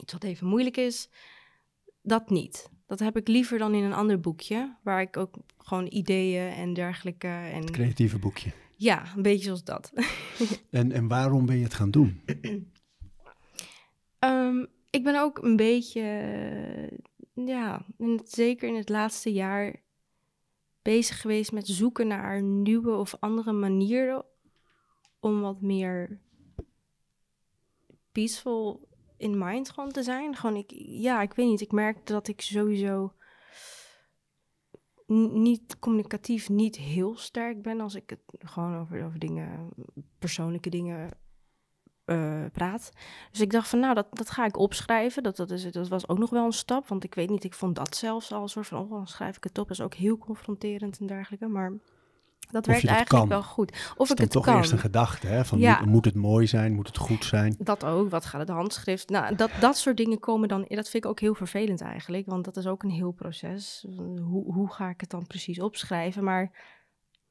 iets 0.00 0.12
wat 0.12 0.24
even 0.24 0.46
moeilijk 0.46 0.76
is. 0.76 1.08
Dat 2.06 2.30
niet. 2.30 2.70
Dat 2.86 2.98
heb 2.98 3.16
ik 3.16 3.28
liever 3.28 3.58
dan 3.58 3.74
in 3.74 3.82
een 3.84 3.92
ander 3.92 4.20
boekje, 4.20 4.76
waar 4.82 5.00
ik 5.00 5.16
ook 5.16 5.34
gewoon 5.58 5.86
ideeën 5.90 6.52
en 6.52 6.74
dergelijke. 6.74 7.26
En 7.26 7.60
Het 7.60 7.70
creatieve 7.70 8.18
boekje. 8.18 8.50
ja, 8.76 9.04
een 9.16 9.22
beetje 9.22 9.44
zoals 9.44 9.64
dat. 9.64 9.92
En, 10.70 10.92
en 10.92 11.08
waarom 11.08 11.46
ben 11.46 11.56
je 11.56 11.62
het 11.62 11.74
gaan 11.74 11.90
doen? 11.90 12.20
Ehm, 14.18 14.64
ik 14.90 15.02
ben 15.04 15.20
ook 15.20 15.38
een 15.38 15.56
beetje, 15.56 16.02
ja, 17.34 17.86
in 17.98 18.10
het, 18.10 18.30
zeker 18.32 18.68
in 18.68 18.74
het 18.74 18.88
laatste 18.88 19.32
jaar 19.32 19.82
bezig 20.82 21.20
geweest 21.20 21.52
met 21.52 21.66
zoeken 21.66 22.06
naar 22.06 22.42
nieuwe 22.42 22.90
of 22.90 23.14
andere 23.20 23.52
manieren 23.52 24.24
om 25.20 25.40
wat 25.40 25.60
meer 25.60 26.20
peaceful 28.12 28.88
in 29.16 29.38
mind 29.38 29.70
gewoon 29.70 29.92
te 29.92 30.02
zijn. 30.02 30.36
Gewoon, 30.36 30.56
ik, 30.56 30.72
ja, 30.76 31.22
ik 31.22 31.32
weet 31.32 31.46
niet, 31.46 31.60
ik 31.60 31.72
merk 31.72 32.06
dat 32.06 32.28
ik 32.28 32.40
sowieso 32.40 33.12
niet 35.06 35.78
communicatief 35.78 36.48
niet 36.48 36.76
heel 36.76 37.16
sterk 37.16 37.62
ben 37.62 37.80
als 37.80 37.94
ik 37.94 38.10
het 38.10 38.20
gewoon 38.38 38.76
over, 38.76 39.04
over 39.04 39.18
dingen, 39.18 39.68
persoonlijke 40.18 40.70
dingen 40.70 41.10
eh, 42.04 42.44
praat. 42.52 42.92
Dus 43.30 43.40
ik 43.40 43.50
dacht 43.50 43.68
van, 43.68 43.78
nou, 43.78 43.94
dat, 43.94 44.06
dat 44.10 44.30
ga 44.30 44.44
ik 44.44 44.56
opschrijven. 44.56 45.22
Dat, 45.22 45.36
dat, 45.36 45.50
is, 45.50 45.72
dat 45.72 45.88
was 45.88 46.08
ook 46.08 46.18
nog 46.18 46.30
wel 46.30 46.44
een 46.44 46.52
stap, 46.52 46.88
want 46.88 47.04
ik 47.04 47.14
weet 47.14 47.30
niet, 47.30 47.44
ik 47.44 47.54
vond 47.54 47.76
dat 47.76 47.96
zelfs 47.96 48.32
al 48.32 48.42
een 48.42 48.48
soort 48.48 48.66
van, 48.66 48.78
oh, 48.78 48.90
dan 48.90 49.06
schrijf 49.06 49.36
ik 49.36 49.44
het 49.44 49.58
op. 49.58 49.68
Dat 49.68 49.78
is 49.78 49.84
ook 49.84 49.94
heel 49.94 50.18
confronterend 50.18 50.98
en 50.98 51.06
dergelijke, 51.06 51.46
maar 51.46 51.72
dat 52.50 52.66
werkt 52.66 52.86
eigenlijk 52.86 53.08
kan. 53.08 53.28
wel 53.28 53.42
goed. 53.42 53.92
Of 53.96 54.06
Is 54.06 54.10
ik 54.14 54.18
het 54.18 54.30
toch 54.30 54.44
kan. 54.44 54.56
eerst 54.56 54.72
een 54.72 54.78
gedachte, 54.78 55.26
hè? 55.26 55.44
Van, 55.44 55.58
Ja. 55.58 55.78
moet, 55.80 55.88
moet 55.88 56.04
het 56.04 56.14
mooi 56.14 56.46
zijn? 56.46 56.74
Moet 56.74 56.86
het 56.86 56.96
goed 56.96 57.24
zijn? 57.24 57.54
Dat 57.58 57.84
ook, 57.84 58.10
wat 58.10 58.24
gaat 58.24 58.40
het 58.40 58.48
handschrift? 58.48 59.08
Nou, 59.08 59.34
dat, 59.34 59.50
dat 59.60 59.76
soort 59.76 59.96
dingen 59.96 60.18
komen 60.18 60.48
dan, 60.48 60.64
dat 60.68 60.88
vind 60.88 61.04
ik 61.04 61.10
ook 61.10 61.20
heel 61.20 61.34
vervelend 61.34 61.80
eigenlijk, 61.80 62.26
want 62.26 62.44
dat 62.44 62.56
is 62.56 62.66
ook 62.66 62.82
een 62.82 62.90
heel 62.90 63.12
proces. 63.12 63.84
Hoe, 64.22 64.52
hoe 64.52 64.72
ga 64.72 64.88
ik 64.88 65.00
het 65.00 65.10
dan 65.10 65.26
precies 65.26 65.60
opschrijven? 65.60 66.24
Maar 66.24 66.50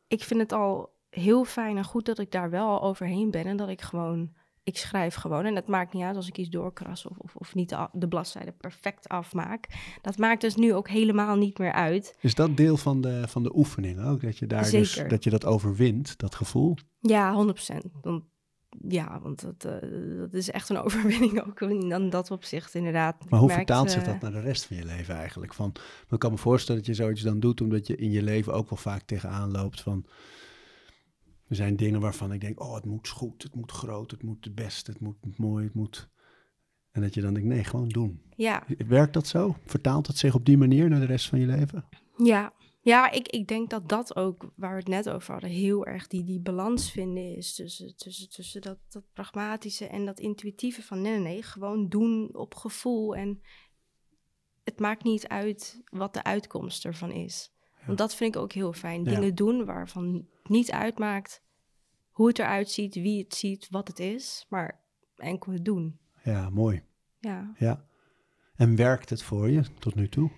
ik 0.07 0.23
vind 0.23 0.39
het 0.39 0.51
al 0.53 0.93
heel 1.09 1.43
fijn 1.45 1.77
en 1.77 1.83
goed 1.83 2.05
dat 2.05 2.19
ik 2.19 2.31
daar 2.31 2.49
wel 2.49 2.67
al 2.67 2.81
overheen 2.81 3.31
ben 3.31 3.45
en 3.45 3.57
dat 3.57 3.69
ik 3.69 3.81
gewoon, 3.81 4.35
ik 4.65 4.77
schrijf 4.77 5.15
gewoon. 5.15 5.45
En 5.45 5.55
het 5.55 5.67
maakt 5.67 5.93
niet 5.93 6.03
uit 6.03 6.15
als 6.15 6.27
ik 6.27 6.37
iets 6.37 6.49
doorkras 6.49 7.05
of, 7.05 7.17
of, 7.17 7.35
of 7.35 7.55
niet 7.55 7.69
de, 7.69 7.87
de 7.91 8.07
bladzijde 8.07 8.51
perfect 8.51 9.07
afmaak. 9.07 9.67
Dat 10.01 10.17
maakt 10.17 10.41
dus 10.41 10.55
nu 10.55 10.73
ook 10.73 10.89
helemaal 10.89 11.35
niet 11.35 11.57
meer 11.57 11.71
uit. 11.71 12.17
Is 12.19 12.35
dat 12.35 12.57
deel 12.57 12.77
van 12.77 13.01
de, 13.01 13.23
van 13.27 13.43
de 13.43 13.55
oefening 13.55 14.05
ook? 14.05 14.21
Dat 14.21 14.37
je 14.37 14.47
daar 14.47 14.69
dus, 14.69 15.03
dat 15.07 15.23
je 15.23 15.29
dat 15.29 15.45
overwint, 15.45 16.17
dat 16.17 16.35
gevoel? 16.35 16.75
Ja, 16.99 17.45
100%. 17.73 17.75
Want, 18.01 18.23
ja, 18.87 19.19
want 19.21 19.41
dat, 19.41 19.65
eh, 19.73 19.89
dat 20.17 20.33
is 20.33 20.51
echt 20.51 20.69
een 20.69 20.81
overwinning 20.85 21.47
ook 21.47 21.61
in 21.61 21.89
dan 21.89 22.09
dat 22.09 22.31
opzicht 22.31 22.75
inderdaad. 22.75 23.29
Maar 23.29 23.39
hoe 23.39 23.51
vertaalt 23.51 23.91
zich 23.91 24.01
eh, 24.01 24.07
dat 24.07 24.21
naar 24.21 24.31
de 24.31 24.47
rest 24.47 24.65
van 24.65 24.77
je 24.77 24.85
leven 24.85 25.15
eigenlijk? 25.15 25.53
Van, 25.53 25.73
ik 26.09 26.19
kan 26.19 26.31
me 26.31 26.37
voorstellen 26.37 26.81
dat 26.81 26.95
je 26.95 27.03
zoiets 27.03 27.21
dan 27.21 27.39
doet, 27.39 27.61
omdat 27.61 27.87
je 27.87 27.95
in 27.95 28.11
je 28.11 28.23
leven 28.23 28.53
ook 28.53 28.69
wel 28.69 28.79
vaak 28.79 29.01
tegenaan 29.01 29.51
loopt 29.51 29.81
van... 29.81 30.05
Er 31.47 31.55
zijn 31.55 31.75
dingen 31.75 31.99
waarvan 31.99 32.31
ik 32.31 32.41
denk, 32.41 32.59
oh, 32.59 32.75
het 32.75 32.85
moet 32.85 33.07
goed, 33.07 33.43
het 33.43 33.55
moet 33.55 33.71
groot, 33.71 34.11
het 34.11 34.23
moet 34.23 34.45
het 34.45 34.55
beste, 34.55 34.91
het 34.91 34.99
moet 34.99 35.37
mooi, 35.37 35.65
het 35.65 35.73
moet... 35.73 36.09
En 36.91 37.01
dat 37.01 37.13
je 37.13 37.21
dan 37.21 37.33
denkt, 37.33 37.49
nee, 37.49 37.63
gewoon 37.63 37.89
doen. 37.89 38.21
Ja, 38.35 38.63
Werkt 38.87 39.13
dat 39.13 39.27
zo? 39.27 39.55
Vertaalt 39.65 40.07
het 40.07 40.17
zich 40.17 40.35
op 40.35 40.45
die 40.45 40.57
manier 40.57 40.89
naar 40.89 40.99
de 40.99 41.05
rest 41.05 41.29
van 41.29 41.39
je 41.39 41.45
leven? 41.45 41.85
Ja, 42.17 42.53
ja 42.81 43.11
ik, 43.11 43.27
ik 43.27 43.47
denk 43.47 43.69
dat 43.69 43.89
dat 43.89 44.15
ook, 44.15 44.51
waar 44.55 44.71
we 44.71 44.77
het 44.77 44.87
net 44.87 45.09
over 45.09 45.31
hadden, 45.31 45.49
heel 45.49 45.85
erg 45.85 46.07
die, 46.07 46.23
die 46.23 46.39
balans 46.39 46.91
vinden 46.91 47.35
is 47.35 47.55
tussen, 47.55 47.95
tussen, 47.95 48.29
tussen 48.29 48.61
dat, 48.61 48.77
dat 48.89 49.03
pragmatische 49.13 49.87
en 49.87 50.05
dat 50.05 50.19
intuïtieve 50.19 50.81
van 50.81 51.01
nee, 51.01 51.11
nee, 51.11 51.21
nee, 51.21 51.43
gewoon 51.43 51.89
doen 51.89 52.35
op 52.35 52.55
gevoel 52.55 53.15
en 53.15 53.41
het 54.63 54.79
maakt 54.79 55.03
niet 55.03 55.27
uit 55.27 55.81
wat 55.89 56.13
de 56.13 56.23
uitkomst 56.23 56.85
ervan 56.85 57.11
is. 57.11 57.54
Want 57.85 57.97
dat 57.97 58.15
vind 58.15 58.35
ik 58.35 58.41
ook 58.41 58.51
heel 58.51 58.73
fijn. 58.73 59.03
Dingen 59.03 59.35
doen 59.35 59.65
waarvan 59.65 60.13
het 60.13 60.49
niet 60.49 60.71
uitmaakt 60.71 61.43
hoe 62.11 62.27
het 62.27 62.39
eruit 62.39 62.69
ziet, 62.69 62.95
wie 62.95 63.23
het 63.23 63.35
ziet, 63.35 63.67
wat 63.69 63.87
het 63.87 63.99
is, 63.99 64.45
maar 64.49 64.83
enkel 65.15 65.51
het 65.51 65.65
doen. 65.65 65.99
Ja, 66.23 66.49
mooi. 66.49 66.83
Ja. 67.19 67.53
Ja. 67.57 67.85
En 68.55 68.75
werkt 68.75 69.09
het 69.09 69.23
voor 69.23 69.49
je 69.49 69.63
tot 69.79 69.95
nu 69.95 70.09
toe? 70.09 70.31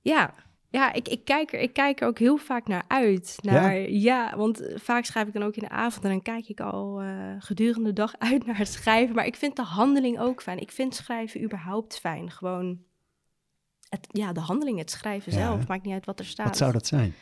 Ja, 0.00 0.34
ja 0.68 0.92
ik, 0.92 1.08
ik, 1.08 1.24
kijk 1.24 1.52
er, 1.52 1.60
ik 1.60 1.72
kijk 1.72 2.00
er 2.00 2.06
ook 2.06 2.18
heel 2.18 2.36
vaak 2.36 2.66
naar 2.66 2.84
uit. 2.88 3.38
Naar, 3.40 3.90
ja? 3.90 4.36
want 4.36 4.60
eh, 4.60 4.78
vaak 4.78 5.04
schrijf 5.04 5.26
ik 5.26 5.32
dan 5.32 5.42
ook 5.42 5.56
in 5.56 5.62
de 5.62 5.68
avond 5.68 6.04
en 6.04 6.10
dan 6.10 6.22
kijk 6.22 6.48
ik 6.48 6.60
al 6.60 7.00
eh, 7.00 7.34
gedurende 7.38 7.88
de 7.88 7.92
dag 7.92 8.18
uit 8.30 8.46
naar 8.46 8.58
het 8.58 8.68
schrijven. 8.68 9.14
Maar 9.14 9.26
ik 9.26 9.36
vind 9.36 9.56
de 9.56 9.62
handeling 9.62 10.20
ook 10.20 10.42
fijn. 10.42 10.58
Ik 10.58 10.72
vind 10.72 10.94
schrijven 10.94 11.42
überhaupt 11.42 11.98
fijn. 11.98 12.30
Gewoon, 12.30 12.84
het, 13.90 14.06
ja, 14.10 14.32
de 14.32 14.40
handeling, 14.40 14.78
het 14.78 14.90
schrijven 14.90 15.32
Ja, 15.32 15.38
zelf. 15.38 15.58
hè? 15.60 15.64
Maakt 15.68 15.84
niet 15.84 15.92
uit 15.94 16.06
wat 16.06 16.18
er 16.18 16.24
staat. 16.24 16.46
Wat 16.46 16.56
zou 16.56 16.72
dat 16.72 16.86
zijn? 16.86 17.14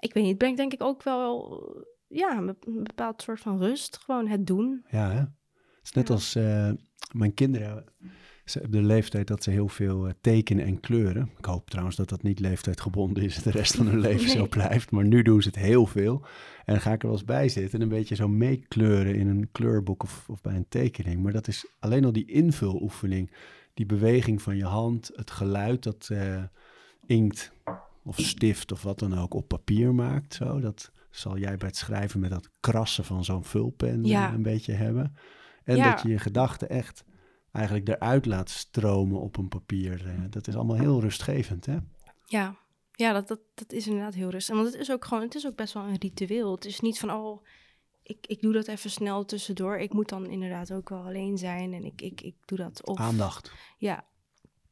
Ik 0.00 0.12
weet 0.14 0.22
niet, 0.22 0.28
het 0.32 0.38
brengt 0.38 0.56
denk 0.56 0.72
ik 0.72 0.82
ook 0.82 1.02
wel 1.02 1.60
ja, 2.08 2.36
een 2.36 2.46
be- 2.46 2.56
een 2.60 2.82
bepaald 2.82 3.22
soort 3.22 3.40
van 3.40 3.58
rust. 3.58 3.96
Gewoon 3.98 4.26
het 4.26 4.46
doen. 4.46 4.84
Ja, 4.90 5.10
hè? 5.10 5.18
Het 5.18 5.28
is 5.82 5.92
net 5.92 6.08
Ja. 6.08 6.14
als 6.14 6.34
eh, 6.34 6.70
mijn 7.12 7.34
kinderen. 7.34 7.84
Ze 8.44 8.58
hebben 8.58 8.80
de 8.80 8.86
leeftijd 8.86 9.26
dat 9.26 9.42
ze 9.42 9.50
heel 9.50 9.68
veel 9.68 10.06
eh, 10.06 10.12
tekenen 10.20 10.64
en 10.64 10.80
kleuren. 10.80 11.30
Ik 11.38 11.44
hoop 11.44 11.70
trouwens 11.70 11.96
dat 11.96 12.08
dat 12.08 12.22
niet 12.22 12.40
leeftijdgebonden 12.40 13.22
is, 13.24 13.42
de 13.42 13.50
rest 13.50 13.74
van 13.76 13.86
hun 13.86 14.00
leven 14.00 14.28
zo 14.30 14.46
blijft. 14.46 14.90
Maar 14.90 15.04
nu 15.06 15.22
doen 15.22 15.42
ze 15.42 15.48
het 15.48 15.56
heel 15.58 15.86
veel. 15.86 16.24
En 16.64 16.74
dan 16.74 16.80
ga 16.80 16.92
ik 16.92 17.00
er 17.02 17.08
wel 17.08 17.16
eens 17.16 17.26
bij 17.26 17.48
zitten 17.48 17.74
en 17.78 17.80
een 17.82 17.88
beetje 17.96 18.14
zo 18.14 18.28
meekleuren 18.28 19.14
in 19.14 19.26
een 19.28 19.48
kleurboek 19.52 20.02
of, 20.02 20.28
of 20.28 20.40
bij 20.40 20.54
een 20.54 20.68
tekening. 20.68 21.22
Maar 21.22 21.32
dat 21.32 21.48
is 21.48 21.66
alleen 21.78 22.04
al 22.04 22.12
die 22.12 22.26
invuloefening. 22.30 23.30
Die 23.80 23.88
beweging 23.88 24.42
van 24.42 24.56
je 24.56 24.64
hand, 24.64 25.10
het 25.14 25.30
geluid 25.30 25.82
dat 25.82 26.08
eh, 26.12 26.42
inkt 27.06 27.52
of 28.02 28.18
stift 28.18 28.72
of 28.72 28.82
wat 28.82 28.98
dan 28.98 29.18
ook 29.18 29.34
op 29.34 29.48
papier 29.48 29.94
maakt. 29.94 30.34
Zo, 30.34 30.60
dat 30.60 30.92
zal 31.10 31.38
jij 31.38 31.56
bij 31.56 31.68
het 31.68 31.76
schrijven 31.76 32.20
met 32.20 32.30
dat 32.30 32.50
krassen 32.60 33.04
van 33.04 33.24
zo'n 33.24 33.44
vulpen 33.44 34.04
Ja. 34.04 34.28
eh, 34.28 34.34
een 34.34 34.42
beetje 34.42 34.72
hebben. 34.72 35.14
En 35.64 35.76
Ja. 35.76 35.90
dat 35.90 36.02
je 36.02 36.08
je 36.08 36.18
gedachten 36.18 36.68
echt 36.68 37.04
eigenlijk 37.52 37.88
eruit 37.88 38.26
laat 38.26 38.50
stromen 38.50 39.20
op 39.20 39.36
een 39.36 39.48
papier. 39.48 40.06
eh, 40.06 40.14
dat 40.30 40.46
is 40.48 40.54
allemaal 40.56 40.78
heel 40.78 41.00
rustgevend, 41.00 41.66
hè? 41.66 41.76
Ja, 42.24 42.56
ja 42.92 43.12
dat, 43.12 43.28
dat, 43.28 43.40
dat 43.54 43.72
is 43.72 43.86
inderdaad 43.86 44.14
heel 44.14 44.30
rustig. 44.30 44.54
Want 44.54 44.72
het 44.72 44.80
is 44.80 44.90
ook 44.90 45.04
gewoon, 45.04 45.22
het 45.22 45.34
is 45.34 45.46
ook 45.46 45.56
best 45.56 45.74
wel 45.74 45.84
een 45.84 45.98
ritueel. 45.98 46.54
Het 46.54 46.64
is 46.64 46.80
niet 46.80 46.98
van, 46.98 47.10
oh, 47.12 47.44
ik, 48.02 48.26
ik 48.26 48.40
doe 48.40 48.52
dat 48.52 48.66
even 48.68 48.90
snel 48.90 49.24
tussendoor. 49.24 49.76
Ik 49.78 49.92
moet 49.92 50.08
dan 50.08 50.26
inderdaad 50.26 50.72
ook 50.72 50.88
wel 50.88 51.02
alleen 51.04 51.38
zijn 51.38 51.72
en 51.72 51.84
ik, 51.84 52.02
ik, 52.02 52.20
ik 52.20 52.34
doe 52.44 52.58
dat 52.58 52.86
of... 52.86 52.98
Aandacht. 52.98 53.52
Ja, 53.78 54.04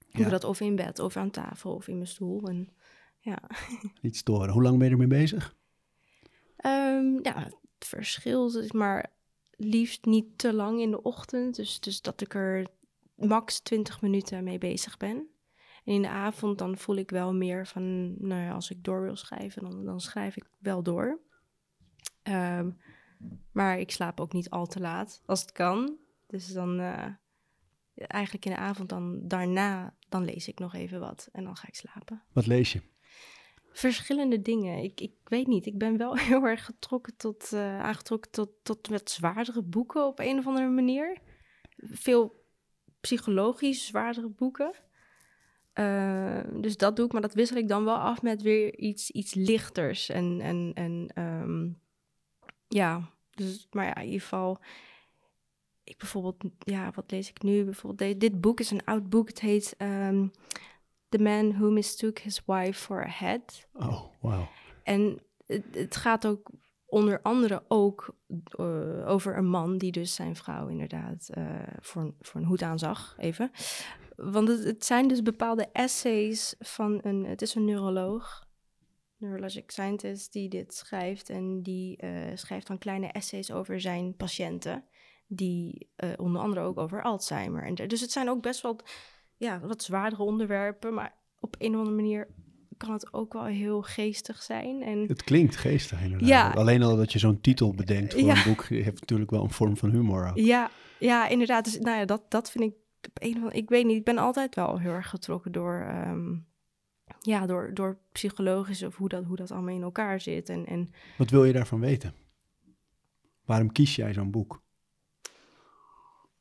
ik 0.09 0.17
Ja. 0.17 0.21
doe 0.21 0.31
dat 0.31 0.45
of 0.45 0.61
in 0.61 0.77
bed, 0.77 0.99
of 0.99 1.17
aan 1.17 1.31
tafel, 1.31 1.75
of 1.75 1.89
in 1.89 1.95
mijn 1.95 2.07
stoel. 2.09 2.49
En 2.49 2.69
ja, 3.21 3.39
Niet 4.03 4.17
storen. 4.17 4.53
Hoe 4.53 4.63
lang 4.63 4.77
ben 4.79 4.87
je 4.87 4.93
ermee 4.93 5.07
bezig? 5.07 5.57
Ehm, 6.57 7.19
ja 7.23 7.43
het 7.79 7.89
verschilt, 7.89 8.55
is 8.55 8.73
maar 8.73 9.13
liefst 9.51 10.05
niet 10.05 10.39
te 10.39 10.53
lang 10.55 10.81
in 10.81 10.91
de 10.91 11.03
ochtend. 11.03 11.57
Dus, 11.57 11.81
dus 11.81 12.03
dat 12.03 12.21
ik 12.21 12.35
er 12.35 12.67
max 13.15 13.61
20 13.61 14.01
minuten 14.01 14.45
mee 14.45 14.59
bezig 14.59 14.97
ben. 14.97 15.17
En 15.85 15.95
in 15.95 16.03
de 16.03 16.09
avond 16.09 16.59
dan 16.59 16.77
voel 16.79 16.97
ik 16.97 17.11
wel 17.11 17.35
meer 17.35 17.67
van, 17.67 18.15
nou 18.29 18.43
ja, 18.43 18.53
als 18.53 18.71
ik 18.71 18.85
door 18.85 19.03
wil 19.03 19.17
schrijven, 19.17 19.63
dan, 19.63 19.85
dan 19.85 20.01
schrijf 20.01 20.37
ik 20.37 20.45
wel 20.59 20.83
door. 20.83 21.21
Ehm, 22.23 22.71
maar 23.53 23.79
ik 23.79 23.91
slaap 23.91 24.21
ook 24.21 24.33
niet 24.33 24.51
al 24.51 24.67
te 24.67 24.81
laat, 24.81 25.23
als 25.27 25.41
het 25.41 25.53
kan. 25.53 25.97
Dus 26.27 26.53
dan 26.53 26.81
eh, 26.81 27.07
eigenlijk 27.95 28.45
in 28.45 28.51
de 28.51 28.59
avond 28.59 28.89
dan 28.89 29.29
daarna, 29.29 29.95
dan 30.09 30.25
lees 30.25 30.49
ik 30.49 30.59
nog 30.59 30.75
even 30.75 31.01
wat 31.01 31.29
en 31.33 31.45
dan 31.45 31.57
ga 31.57 31.69
ik 31.69 31.75
slapen. 31.75 32.23
Wat 32.33 32.47
lees 32.47 32.73
je? 32.73 32.81
Verschillende 33.71 34.43
dingen. 34.43 34.83
Ik, 34.83 35.01
ik 35.01 35.15
weet 35.25 35.47
niet. 35.47 35.67
Ik 35.67 35.79
ben 35.79 35.97
wel 35.97 36.17
heel 36.29 36.43
erg 36.45 36.65
getrokken 36.65 37.17
tot, 37.17 37.53
eh, 37.53 37.81
aangetrokken 37.81 38.31
tot, 38.31 38.51
tot 38.63 38.89
wat 38.89 39.11
zwaardere 39.11 39.63
boeken 39.63 40.07
op 40.07 40.19
een 40.19 40.39
of 40.39 40.47
andere 40.47 40.69
manier. 40.69 41.19
Veel 41.77 42.47
psychologisch 43.01 43.87
zwaardere 43.87 44.29
boeken. 44.29 44.75
Eh, 45.73 46.41
dus 46.53 46.77
dat 46.77 46.97
doe 46.97 47.07
ik, 47.07 47.13
maar 47.13 47.23
dat 47.23 47.35
wissel 47.35 47.57
ik 47.57 47.69
dan 47.69 47.85
wel 47.85 47.97
af 47.97 48.23
met 48.23 48.43
weer 48.43 48.79
iets, 48.79 49.11
iets 49.11 49.35
lichters. 49.35 50.09
En, 50.09 50.41
en, 50.41 50.71
en 50.75 51.11
ehm, 51.15 51.69
ja, 52.69 53.11
dus, 53.31 53.67
maar 53.71 53.85
ja, 53.87 53.95
in 53.97 54.05
ieder 54.05 54.21
geval. 54.21 54.59
Ik 55.85 55.97
bijvoorbeeld, 55.99 56.37
ja, 56.59 56.91
wat 56.95 57.11
lees 57.11 57.29
ik 57.29 57.43
nu? 57.43 57.65
Bijvoorbeeld, 57.65 58.11
de- 58.11 58.19
dit 58.19 58.41
boek 58.41 58.61
is 58.61 58.71
een 58.71 58.85
oud 58.85 59.09
boek. 59.11 59.29
Het 59.29 59.41
heet 59.41 59.75
ehm, 59.79 60.27
The 61.09 61.19
Man 61.19 61.53
Who 61.53 61.71
Mistook 61.71 62.19
His 62.19 62.43
Wife 62.47 62.73
for 62.85 63.05
a 63.05 63.11
Head. 63.11 63.69
Oh, 63.73 64.03
wauw. 64.21 64.49
En 64.83 65.19
het, 65.47 65.65
het 65.73 65.97
gaat 65.97 66.27
ook 66.27 66.51
onder 66.87 67.23
andere 67.23 67.65
ook 67.69 68.15
eh, 68.51 69.09
over 69.09 69.37
een 69.37 69.49
man 69.49 69.79
die 69.79 69.93
dus 69.93 70.15
zijn 70.15 70.37
vrouw 70.37 70.67
inderdaad 70.69 71.29
eh, 71.33 71.45
voor, 71.81 72.03
een- 72.03 72.17
voor 72.21 72.41
een 72.41 72.47
hoed 72.47 72.63
aanzag, 72.63 73.15
even. 73.19 73.51
Want 74.17 74.49
het, 74.49 74.65
het 74.65 74.85
zijn 74.85 75.09
dus 75.09 75.23
bepaalde 75.23 75.69
essays 75.73 76.55
van 76.59 76.99
een, 77.03 77.25
het 77.25 77.43
is 77.43 77.55
een 77.55 77.65
neuroloog, 77.65 78.47
neurologic 79.19 79.71
scientist, 79.71 80.33
die 80.33 80.49
dit 80.49 80.75
schrijft. 80.75 81.31
En 81.31 81.63
die 81.63 81.97
eh, 81.97 82.11
schrijft 82.35 82.67
dan 82.67 82.79
kleine 82.79 83.07
essays 83.07 83.51
over 83.53 83.81
zijn 83.81 84.17
patiënten, 84.17 84.85
die 85.27 85.91
eh, 85.97 86.09
onder 86.17 86.43
andere 86.43 86.61
ook 86.61 86.79
over 86.79 87.03
Alzheimer. 87.03 87.65
En 87.65 87.75
dus 87.89 88.01
het 88.01 88.13
zijn 88.13 88.29
ook 88.29 88.43
best 88.43 88.61
wel 88.61 88.81
ja, 89.37 89.61
wat 89.61 89.83
zwaardere 89.83 90.23
onderwerpen, 90.23 90.95
maar 90.95 91.15
op 91.41 91.55
een 91.59 91.71
of 91.73 91.77
andere 91.79 91.97
manier 91.97 92.29
kan 92.77 92.93
het 92.93 93.13
ook 93.13 93.33
wel 93.33 93.45
heel 93.45 93.83
geestig 93.83 94.43
zijn. 94.43 94.83
En 94.83 94.99
Het 95.07 95.23
klinkt 95.23 95.57
geestig 95.57 96.03
inderdaad. 96.03 96.29
Ja. 96.29 96.51
Alleen 96.51 96.83
al 96.83 96.97
dat 96.97 97.13
je 97.13 97.19
zo'n 97.19 97.41
titel 97.41 97.75
bedenkt 97.75 98.13
voor 98.13 98.23
Ja. 98.23 98.37
een 98.37 98.43
boek 98.53 98.65
heeft 98.65 99.01
natuurlijk 99.01 99.31
wel 99.31 99.43
een 99.43 99.51
vorm 99.51 99.77
van 99.77 99.91
humor 99.91 100.29
ook. 100.29 100.37
Ja, 100.37 100.71
ja, 100.99 101.29
inderdaad. 101.29 101.65
Dus 101.65 101.79
nou 101.79 101.99
ja, 101.99 102.05
dat, 102.05 102.31
dat 102.31 102.51
vind 102.51 102.65
ik 102.65 102.73
op 103.09 103.23
een 103.23 103.31
of 103.31 103.37
andere 103.37 103.57
Ik 103.57 103.69
weet 103.69 103.85
niet, 103.87 103.97
ik 103.97 104.05
ben 104.05 104.19
altijd 104.19 104.55
wel 104.55 104.79
heel 104.79 104.93
erg 104.93 105.09
getrokken 105.09 105.53
door, 105.53 105.81
ehm, 105.89 106.37
ja, 107.29 107.47
door, 107.47 107.75
door 107.75 107.99
psychologisch 108.13 108.83
of 108.83 108.97
hoe 108.97 109.09
dat, 109.09 109.25
hoe 109.25 109.37
dat 109.37 109.51
allemaal 109.51 109.75
in 109.75 109.83
elkaar 109.83 110.21
zit. 110.21 110.49
En, 110.49 110.67
en 110.67 110.89
Wat 111.19 111.31
wil 111.31 111.45
je 111.45 111.53
daarvan 111.53 111.81
weten? 111.81 112.15
Waarom 113.45 113.73
kies 113.73 113.97
jij 113.97 114.13
zo'n 114.13 114.31
boek? 114.31 114.63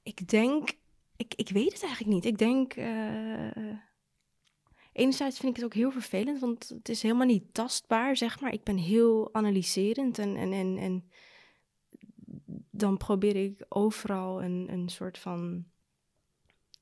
ik 0.08 0.30
denk, 0.30 0.69
ik, 1.15 1.34
ik 1.36 1.50
weet 1.50 1.73
het 1.73 1.84
eigenlijk 1.84 2.13
niet. 2.13 2.26
Ik 2.26 2.38
denk, 2.38 2.73
eh, 2.73 3.76
enerzijds 4.91 5.39
vind 5.39 5.50
ik 5.52 5.56
het 5.56 5.65
ook 5.65 5.73
heel 5.73 5.91
vervelend, 5.91 6.39
want 6.39 6.69
het 6.69 6.89
is 6.89 7.02
helemaal 7.02 7.26
niet 7.26 7.54
tastbaar, 7.54 8.17
zeg 8.17 8.39
maar. 8.39 8.54
Ik 8.54 8.63
ben 8.63 8.78
heel 8.78 9.34
analyserend 9.34 10.19
en, 10.19 10.36
en, 10.36 10.54
en, 10.54 10.78
en 10.78 11.10
dan 12.71 12.97
probeer 12.97 13.36
ik 13.36 13.65
overal 13.69 14.43
een, 14.43 14.67
een 14.71 14.89
soort 14.89 15.17
van 15.17 15.65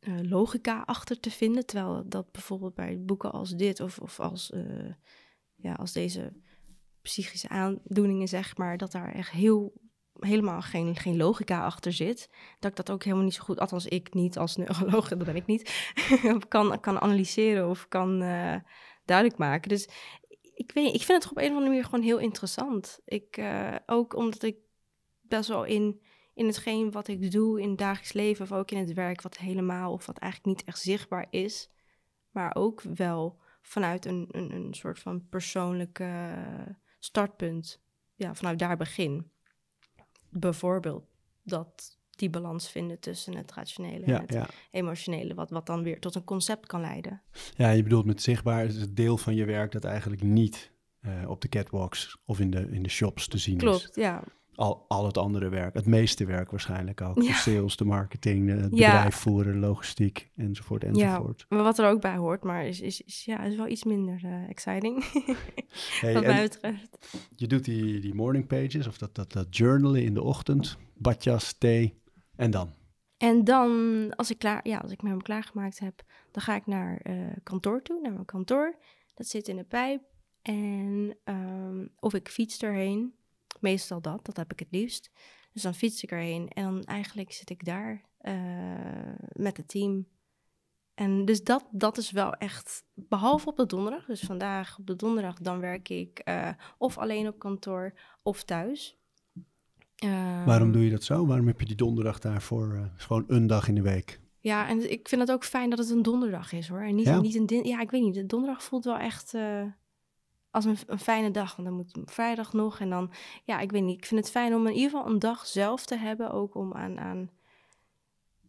eh, 0.06 0.20
logica 0.22 0.84
achter 0.86 1.20
te 1.20 1.32
vinden. 1.32 1.66
Terwijl 1.66 2.04
dat 2.08 2.32
bijvoorbeeld 2.32 2.74
bij 2.74 3.02
boeken 3.02 3.32
als 3.32 3.50
dit 3.50 3.80
of, 3.80 4.00
of 4.00 4.20
als, 4.20 4.52
eh, 4.52 4.94
ja, 5.56 5.74
als 5.74 5.92
deze 5.92 6.34
psychische 7.02 7.50
aandoeningen, 7.50 8.28
zeg 8.28 8.58
maar, 8.58 8.78
dat 8.78 8.92
daar 8.92 9.14
echt 9.14 9.32
heel 9.32 9.74
helemaal 10.20 10.62
geen, 10.62 10.96
geen 10.96 11.18
logica 11.18 11.66
achter 11.66 11.94
zit. 11.94 12.30
Dat 12.60 12.72
ik 12.72 12.78
dat 12.78 12.92
ook 12.92 13.04
helemaal 13.04 13.24
niet 13.26 13.34
zo 13.34 13.44
goed, 13.44 13.60
althans 13.60 13.86
ik 13.86 14.14
niet 14.14 14.38
als 14.38 14.56
neuroloog, 14.56 15.08
dat 15.10 15.18
ben 15.24 15.36
ik 15.36 15.46
niet, 15.46 15.94
kan, 16.48 16.80
kan 16.80 17.00
analyseren 17.00 17.70
of 17.70 17.88
kan 17.88 18.22
eh, 18.22 18.56
duidelijk 19.06 19.38
maken. 19.38 19.70
Dus 19.70 19.90
ik 20.54 20.72
weet 20.72 20.94
ik 20.94 21.02
vind 21.02 21.24
het 21.24 21.32
op 21.32 21.38
een 21.38 21.44
of 21.44 21.50
andere 21.50 21.68
manier 21.68 21.84
gewoon 21.84 22.06
heel 22.06 22.20
interessant. 22.20 23.00
Ik, 23.06 23.44
ook 23.86 24.16
omdat 24.16 24.44
ik 24.44 24.58
best 25.22 25.50
wel 25.50 25.64
in, 25.64 26.02
in 26.36 26.46
hetgeen 26.46 26.92
wat 26.92 27.08
ik 27.08 27.32
doe 27.32 27.62
in 27.62 27.70
het 27.70 27.78
dagelijks 27.78 28.14
leven 28.14 28.44
of 28.44 28.52
ook 28.52 28.72
in 28.72 28.78
het 28.78 28.94
werk, 28.94 29.22
wat 29.22 29.38
helemaal 29.38 29.92
of 29.92 30.06
wat 30.06 30.18
eigenlijk 30.18 30.58
niet 30.58 30.68
echt 30.68 30.82
zichtbaar 30.82 31.28
is, 31.30 31.70
maar 32.32 32.56
ook 32.56 32.82
wel 32.82 33.40
vanuit 33.62 34.06
een, 34.06 34.28
een, 34.32 34.52
een 34.52 34.74
soort 34.74 35.00
van 35.00 35.28
persoonlijke 35.30 36.36
startpunt, 37.00 37.82
ja, 38.16 38.36
vanuit 38.36 38.60
daar 38.60 38.78
begin. 38.78 39.32
Bijvoorbeeld 40.30 41.06
dat 41.44 42.00
die 42.10 42.30
balans 42.30 42.70
vinden 42.70 43.00
tussen 43.00 43.36
het 43.36 43.52
rationele 43.52 44.06
en 44.06 44.12
Ja, 44.12 44.22
het 44.22 44.34
ja. 44.34 44.50
emotionele, 44.72 45.34
wat, 45.34 45.50
wat 45.50 45.66
dan 45.66 45.84
weer 45.84 46.00
tot 46.00 46.16
een 46.16 46.24
concept 46.24 46.68
kan 46.68 46.82
leiden. 46.82 47.22
ja, 47.56 47.70
je 47.70 47.84
bedoelt 47.84 48.06
met 48.06 48.22
zichtbaar 48.22 48.66
is 48.66 48.76
het 48.76 48.96
deel 48.96 49.18
van 49.18 49.36
je 49.36 49.46
werk 49.46 49.72
dat 49.72 49.84
eigenlijk 49.84 50.22
niet 50.22 50.72
eh, 51.00 51.30
op 51.30 51.42
de 51.42 51.50
catwalks 51.50 52.18
of 52.26 52.40
in 52.40 52.50
de, 52.52 52.68
in 52.72 52.84
de 52.84 52.90
shops 52.90 53.28
te 53.28 53.38
zien 53.38 53.56
is. 53.56 53.62
Klopt, 53.62 53.96
ja. 53.96 54.24
Al, 54.56 54.86
al 54.88 55.06
het 55.06 55.18
andere 55.18 55.50
werk, 55.50 55.74
het 55.74 55.86
meeste 55.86 56.26
werk 56.26 56.52
waarschijnlijk 56.52 57.02
ook. 57.02 57.22
Ja. 57.22 57.28
De 57.28 57.34
sales, 57.34 57.78
de 57.78 57.86
marketing, 57.86 58.50
het 58.50 58.60
Ja. 58.78 58.92
bedrijf 58.92 59.16
voeren, 59.16 59.60
logistiek 59.60 60.32
enzovoort 60.36 60.84
enzovoort. 60.84 61.46
Maar 61.50 61.64
wat 61.64 61.80
er 61.80 61.90
ook 61.90 62.02
bij 62.02 62.16
hoort, 62.16 62.44
maar 62.44 62.66
is, 62.66 62.82
is, 62.82 63.02
is, 63.02 63.26
ja, 63.26 63.44
is 63.44 63.56
wel 63.56 63.68
iets 63.68 63.84
minder 63.84 64.20
eh, 64.24 64.50
exciting, 64.50 65.04
Hey, 66.02 66.14
wat 66.14 66.26
mij 66.26 66.42
betreft. 66.42 67.18
je 67.36 67.48
doet 67.48 67.66
die, 67.66 68.00
die 68.00 68.14
morning 68.16 68.48
pages 68.48 68.88
of 68.88 68.98
dat, 68.98 69.16
dat, 69.16 69.32
dat 69.32 69.58
journalen 69.58 70.04
in 70.04 70.14
de 70.14 70.22
ochtend, 70.22 70.78
badjas, 70.94 71.54
thee 71.54 72.02
en 72.36 72.52
dan? 72.52 72.74
En 73.18 73.44
dan, 73.44 73.70
als 74.16 74.32
ik, 74.32 74.38
klaar, 74.40 74.68
ja, 74.68 74.78
als 74.78 74.92
ik 74.92 75.02
me 75.02 75.10
hem 75.10 75.22
klaargemaakt 75.22 75.80
heb, 75.80 76.04
dan 76.32 76.44
ga 76.44 76.56
ik 76.56 76.66
naar 76.66 76.98
eh, 77.04 77.16
kantoor 77.44 77.82
toe, 77.82 78.00
naar 78.02 78.12
mijn 78.14 78.26
kantoor. 78.26 78.76
Dat 79.14 79.28
zit 79.28 79.48
in 79.48 79.56
de 79.56 79.64
pijp. 79.64 80.02
En 80.42 81.18
ehm, 81.24 81.86
of 82.00 82.14
ik 82.14 82.30
fiets 82.30 82.62
erheen. 82.62 83.14
Meestal 83.66 84.02
dat, 84.02 84.26
dat 84.26 84.38
heb 84.38 84.52
ik 84.52 84.60
het 84.60 84.68
liefst. 84.72 85.12
Dus 85.54 85.62
dan 85.62 85.74
fiets 85.74 86.04
ik 86.04 86.12
erheen 86.12 86.48
en 86.48 86.64
dan 86.64 86.84
eigenlijk 86.84 87.32
zit 87.32 87.50
ik 87.50 87.66
daar 87.66 88.04
eh, 88.18 88.34
met 89.34 89.58
het 89.58 89.68
team. 89.68 90.08
En 90.94 91.26
dus 91.26 91.44
dat, 91.44 91.66
dat 91.72 91.98
is 91.98 92.12
wel 92.12 92.34
echt, 92.34 92.84
behalve 92.94 93.50
op 93.50 93.58
de 93.58 93.66
donderdag, 93.66 94.06
dus 94.06 94.20
vandaag 94.22 94.78
op 94.80 94.88
de 94.88 94.96
donderdag, 94.96 95.40
dan 95.40 95.60
werk 95.60 95.90
ik 95.90 96.20
eh, 96.20 96.50
of 96.78 96.98
alleen 96.98 97.28
op 97.28 97.40
kantoor 97.40 97.94
of 98.24 98.44
thuis. 98.44 98.98
Waarom 100.46 100.68
Ehm, 100.68 100.72
doe 100.72 100.84
je 100.84 100.90
dat 100.90 101.04
zo? 101.04 101.26
Waarom 101.26 101.48
heb 101.48 101.60
je 101.60 101.66
die 101.66 101.76
donderdag 101.76 102.20
daarvoor? 102.20 102.74
eh, 102.74 102.86
gewoon 102.96 103.24
een 103.28 103.48
dag 103.48 103.68
in 103.68 103.76
de 103.76 103.82
week. 103.82 104.20
Ja, 104.40 104.68
en 104.68 104.92
ik 104.92 105.08
vind 105.08 105.22
het 105.22 105.32
ook 105.32 105.44
fijn 105.46 105.70
dat 105.70 105.80
het 105.80 105.90
een 105.90 106.02
donderdag 106.02 106.52
is 106.52 106.68
hoor. 106.68 106.82
En 106.82 106.96
niet, 106.96 107.06
Ja? 107.06 107.22
niet 107.22 107.36
een 107.36 107.46
din- 107.46 107.64
Ja, 107.68 107.82
ik 107.82 107.92
weet 107.92 108.02
niet. 108.02 108.14
De 108.14 108.26
donderdag 108.26 108.64
voelt 108.64 108.86
wel 108.86 108.98
echt 108.98 109.34
als 110.56 110.66
een, 110.66 110.78
een 110.88 111.00
fijne 111.00 111.32
dag. 111.32 111.56
Want 111.56 111.68
dan 111.68 111.78
moet 111.78 112.12
vrijdag 112.12 112.54
nog. 112.54 112.80
En 112.80 112.90
dan, 112.90 113.12
ja, 113.44 113.60
ik 113.60 113.72
weet 113.72 113.84
niet. 113.84 113.98
Ik 113.98 114.06
vind 114.06 114.22
het 114.22 114.32
fijn 114.32 114.56
om 114.56 114.68
in 114.68 114.74
ieder 114.74 114.90
geval 114.90 115.08
een 115.08 115.20
dag 115.20 115.46
zelf 115.48 115.86
te 115.86 115.96
hebben. 115.98 116.32
Ook 116.32 116.56
om 116.56 116.74
aan, 116.74 117.00
aan 117.00 117.30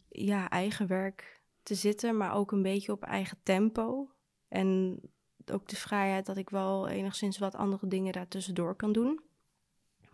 ja, 0.09 0.49
eigen 0.49 0.87
werk 0.87 1.41
te 1.63 1.75
zitten. 1.75 2.17
Maar 2.17 2.33
ook 2.33 2.51
een 2.51 2.61
beetje 2.61 2.91
op 2.91 3.03
eigen 3.03 3.37
tempo. 3.43 4.09
En 4.47 4.99
ook 5.45 5.67
de 5.67 5.75
vrijheid 5.75 6.25
dat 6.25 6.37
ik 6.37 6.49
wel 6.49 6.87
enigszins 6.87 7.37
wat 7.37 7.55
andere 7.55 7.87
dingen 7.87 8.13
daartussendoor 8.13 8.75
kan 8.75 8.91
doen. 8.91 9.19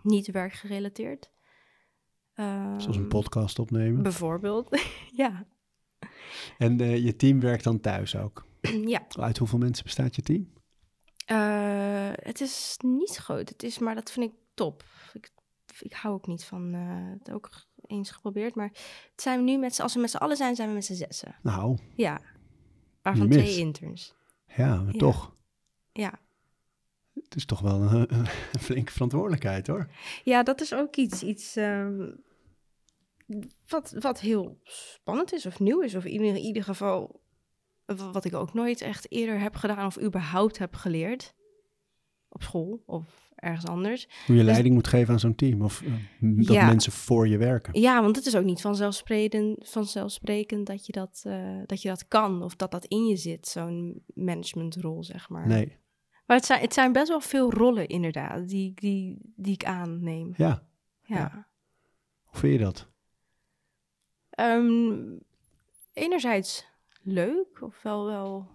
Niet 0.02 0.32
werkgerelateerd. 0.32 1.32
Zoals 2.36 2.86
een 2.86 2.94
Ehm, 2.94 3.08
podcast 3.08 3.60
opnemen. 3.60 4.04
Bijvoorbeeld, 4.04 4.82
ja. 5.24 5.46
En 6.58 6.80
eh, 6.80 7.04
je 7.04 7.16
team 7.16 7.40
werkt 7.40 7.64
dan 7.64 7.80
thuis 7.80 8.16
ook. 8.16 8.46
ja. 8.86 9.06
Uit 9.10 9.38
hoeveel 9.38 9.60
mensen 9.60 9.84
bestaat 9.84 10.16
je 10.16 10.22
team? 10.22 10.54
Eh, 11.26 12.10
het 12.14 12.42
is 12.42 12.78
niet 12.84 13.16
groot, 13.16 13.50
het 13.50 13.64
is, 13.64 13.80
maar 13.80 13.96
dat 13.96 14.12
vind 14.12 14.26
ik 14.32 14.38
top. 14.54 14.84
Ik, 15.14 15.32
ik 15.80 15.94
hou 15.94 16.14
ook 16.14 16.28
niet 16.28 16.44
van, 16.46 16.74
eh, 16.74 17.20
het 17.20 17.32
ook 17.32 17.50
eens 17.88 18.12
geprobeerd, 18.12 18.56
maar 18.56 18.70
het 19.12 19.22
zijn 19.22 19.38
we 19.38 19.52
nu 19.52 19.58
met 19.58 19.76
z'n, 19.76 19.82
als 19.82 19.94
we 19.94 20.00
met 20.00 20.10
z'n 20.12 20.18
allen 20.18 20.38
zijn, 20.38 20.56
zijn 20.56 20.68
we 20.68 20.74
met 20.74 20.86
z'n 20.86 20.94
zessen. 20.94 21.36
Nou, 21.42 21.78
Ja, 21.96 22.22
waarvan 23.02 23.30
twee 23.30 23.58
interns. 23.58 24.16
ja, 24.56 24.76
maar 24.82 24.94
Ja. 24.94 25.00
toch. 25.00 25.36
Ja. 25.92 26.14
Het 27.14 27.36
is 27.36 27.46
toch 27.46 27.60
wel 27.60 27.82
een, 27.82 28.14
een 28.18 28.60
flinke 28.60 28.92
verantwoordelijkheid 28.92 29.68
hoor. 29.68 29.90
ja, 30.24 30.44
dat 30.44 30.62
is 30.62 30.74
ook 30.74 30.96
iets, 30.96 31.24
iets 31.24 31.56
ehm, 31.56 32.12
wat, 33.68 33.96
wat 34.00 34.20
heel 34.20 34.60
spannend 34.64 35.34
is 35.34 35.46
of 35.46 35.60
nieuw 35.60 35.82
is, 35.82 35.96
of 35.96 36.06
in 36.06 36.36
ieder, 36.36 36.64
geval 36.64 37.22
wat 37.86 38.26
ik 38.26 38.34
ook 38.34 38.54
nooit 38.54 38.82
echt 38.82 39.12
eerder 39.12 39.40
heb 39.40 39.56
gedaan 39.56 39.86
of 39.86 40.00
überhaupt 40.02 40.58
heb 40.58 40.76
geleerd 40.76 41.36
op 42.30 42.44
school 42.44 42.84
of 42.86 43.32
ergens 43.36 43.66
anders. 43.66 44.08
Hoe 44.26 44.36
je 44.36 44.42
Dus- 44.42 44.52
leiding 44.52 44.76
moet 44.76 44.88
geven 44.88 45.14
aan 45.14 45.20
zo'n 45.20 45.36
team. 45.36 45.62
Of 45.62 45.82
eh, 45.82 45.94
dat 46.20 46.48
Ja. 46.56 46.66
mensen 46.66 46.92
voor 46.92 47.28
je 47.28 47.38
werken. 47.38 47.80
Ja, 47.82 48.02
want 48.02 48.16
het 48.16 48.26
is 48.26 48.36
ook 48.36 48.44
niet 48.44 48.62
vanzelfsprekend, 48.62 49.70
vanzelfsprekend 49.70 50.66
dat, 50.68 50.86
je 50.86 50.92
dat, 50.92 51.22
eh, 51.26 51.58
dat 51.66 51.82
je 51.82 51.88
dat 51.90 52.08
kan 52.08 52.44
of 52.44 52.56
dat 52.56 52.72
dat 52.72 52.86
in 52.86 53.06
je 53.06 53.16
zit, 53.16 53.48
zo'n 53.48 54.04
managementrol, 54.14 55.04
zeg 55.04 55.30
maar. 55.30 55.48
Nee, 55.48 55.78
Maar 56.26 56.38
het 56.38 56.46
zijn, 56.46 56.62
het 56.62 56.74
zijn 56.74 56.92
best 56.92 57.08
wel 57.08 57.22
veel 57.22 57.52
rollen, 57.52 57.88
inderdaad, 57.88 58.48
die, 58.48 58.72
die, 58.76 59.18
die 59.36 59.54
ik 59.54 59.66
aanneem. 59.66 60.34
ja. 60.38 60.68
Ja. 61.06 61.16
ja. 61.18 61.48
Hoe 62.24 62.40
vind 62.40 62.54
je 62.54 62.60
dat? 62.60 62.88
Ehm, 64.30 65.18
enerzijds 65.94 66.66
leuk, 67.04 67.62
of 67.62 67.82
wel 67.82 68.06
wel... 68.06 68.48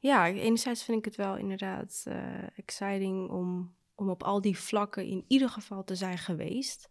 Ja, 0.00 0.26
enerzijds 0.26 0.84
vind 0.84 0.98
ik 0.98 1.04
het 1.04 1.16
wel 1.16 1.36
inderdaad 1.36 2.04
eh, 2.08 2.58
exciting 2.58 3.30
om, 3.30 3.74
om 3.94 4.10
op 4.10 4.22
al 4.22 4.40
die 4.40 4.58
vlakken 4.58 5.04
in 5.06 5.24
ieder 5.28 5.48
geval 5.48 5.84
te 5.84 5.94
zijn 5.94 6.18
geweest. 6.18 6.90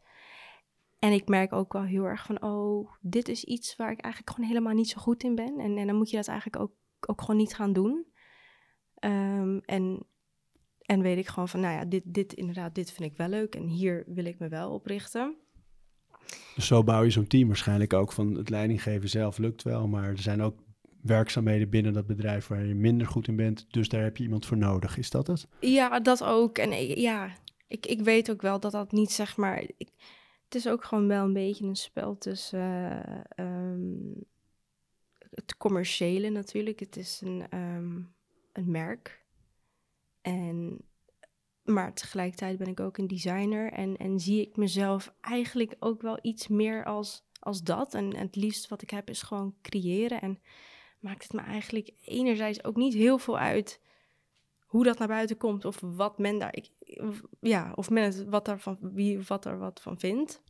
En 0.99 1.11
ik 1.11 1.27
merk 1.27 1.53
ook 1.53 1.73
wel 1.73 1.83
heel 1.83 2.03
erg 2.03 2.25
van, 2.25 2.43
oh, 2.43 2.91
dit 3.01 3.27
is 3.27 3.43
iets 3.43 3.75
waar 3.75 3.91
ik 3.91 3.99
eigenlijk 3.99 4.33
gewoon 4.33 4.49
helemaal 4.49 4.73
niet 4.73 4.89
zo 4.89 5.01
goed 5.01 5.23
in 5.23 5.35
ben. 5.35 5.59
En, 5.59 5.77
en 5.77 5.87
dan 5.87 5.95
moet 5.95 6.09
je 6.09 6.15
dat 6.15 6.27
eigenlijk 6.27 6.61
ook 6.61 6.71
ook 7.09 7.21
gewoon 7.21 7.37
niet 7.37 7.55
gaan 7.55 7.73
doen. 7.73 8.05
Ehm, 8.95 9.57
en, 9.57 10.05
en 10.81 11.01
weet 11.01 11.17
ik 11.17 11.27
gewoon 11.27 11.49
van, 11.49 11.59
nou 11.59 11.73
ja, 11.73 11.85
dit, 11.85 12.03
dit 12.05 12.33
inderdaad, 12.33 12.75
dit 12.75 12.91
vind 12.91 13.11
ik 13.11 13.17
wel 13.17 13.27
leuk 13.27 13.55
en 13.55 13.67
hier 13.67 14.03
wil 14.07 14.25
ik 14.25 14.39
me 14.39 14.47
wel 14.47 14.71
op 14.71 14.85
richten. 14.85 15.37
Dus 16.55 16.67
zo 16.67 16.83
bouw 16.83 17.03
je 17.03 17.09
zo'n 17.09 17.27
team 17.27 17.47
waarschijnlijk 17.47 17.93
ook 17.93 18.11
van 18.11 18.33
het 18.35 18.49
leidinggeven 18.49 19.09
zelf 19.09 19.37
lukt 19.37 19.63
wel, 19.63 19.87
maar 19.87 20.09
er 20.09 20.17
zijn 20.21 20.41
ook 20.41 20.59
werkzaamheden 21.01 21.69
binnen 21.69 21.93
dat 21.93 22.05
bedrijf 22.07 22.47
waar 22.47 22.65
je 22.65 22.75
minder 22.75 23.07
goed 23.07 23.27
in 23.27 23.35
bent, 23.35 23.65
dus 23.69 23.89
daar 23.89 24.03
heb 24.03 24.17
je 24.17 24.23
iemand 24.23 24.45
voor 24.45 24.57
nodig. 24.57 24.97
Is 24.97 25.09
dat 25.09 25.27
het? 25.27 25.47
Ja, 25.59 25.99
dat 25.99 26.23
ook. 26.23 26.57
En 26.57 26.71
ik- 26.71 26.97
ja, 26.97 27.31
ik, 27.67 27.85
ik 27.85 28.01
weet 28.01 28.31
ook 28.31 28.41
wel 28.41 28.59
dat 28.59 28.71
dat 28.71 28.91
niet 28.91 29.11
zeg 29.11 29.37
maar. 29.37 29.61
ik- 29.77 29.91
het 30.43 30.55
is 30.55 30.67
ook 30.67 30.83
gewoon 30.83 31.07
wel 31.07 31.23
een 31.25 31.33
beetje 31.33 31.65
een 31.65 31.75
spel 31.75 32.17
tussen 32.17 32.59
eh, 32.59 33.19
ehm, 33.45 33.81
het 35.35 35.57
commerciële 35.57 36.29
natuurlijk. 36.29 36.79
Het 36.79 36.97
is 36.97 37.21
een, 37.23 37.43
ehm, 37.49 37.95
een 38.53 38.71
merk. 38.71 39.21
En, 40.21 40.77
maar 41.63 41.93
tegelijkertijd 41.93 42.57
ben 42.57 42.67
ik 42.67 42.79
ook 42.79 42.97
een 42.97 43.07
designer 43.07 43.71
en, 43.71 43.97
en 43.97 44.19
zie 44.19 44.41
ik 44.41 44.55
mezelf 44.55 45.13
eigenlijk 45.21 45.75
ook 45.79 46.01
wel 46.01 46.19
iets 46.21 46.47
meer 46.47 46.85
als, 46.85 47.23
als 47.39 47.63
dat. 47.63 47.93
En, 47.93 48.15
het 48.15 48.35
liefst 48.35 48.67
wat 48.67 48.81
ik 48.81 48.89
heb 48.89 49.09
is 49.09 49.21
gewoon 49.21 49.55
creëren. 49.61 50.21
En 50.21 50.39
maakt 50.99 51.23
het 51.23 51.33
me 51.33 51.41
eigenlijk 51.41 51.91
enerzijds 52.05 52.63
ook 52.63 52.75
niet 52.75 52.93
heel 52.93 53.17
veel 53.17 53.37
uit 53.37 53.81
hoe 54.59 54.83
dat 54.83 54.97
naar 54.97 55.07
buiten 55.07 55.37
komt 55.37 55.65
of 55.65 55.79
wat 55.81 56.17
men 56.17 56.39
daar, 56.39 56.55
ik, 56.55 56.69
ja, 57.39 57.71
of 57.75 57.89
men 57.89 58.29
wat 58.29 58.45
daarvan, 58.45 58.77
wie 58.81 59.19
wat 59.27 59.45
er 59.45 59.57
wat 59.57 59.81
van 59.81 59.99
vindt. 59.99 60.41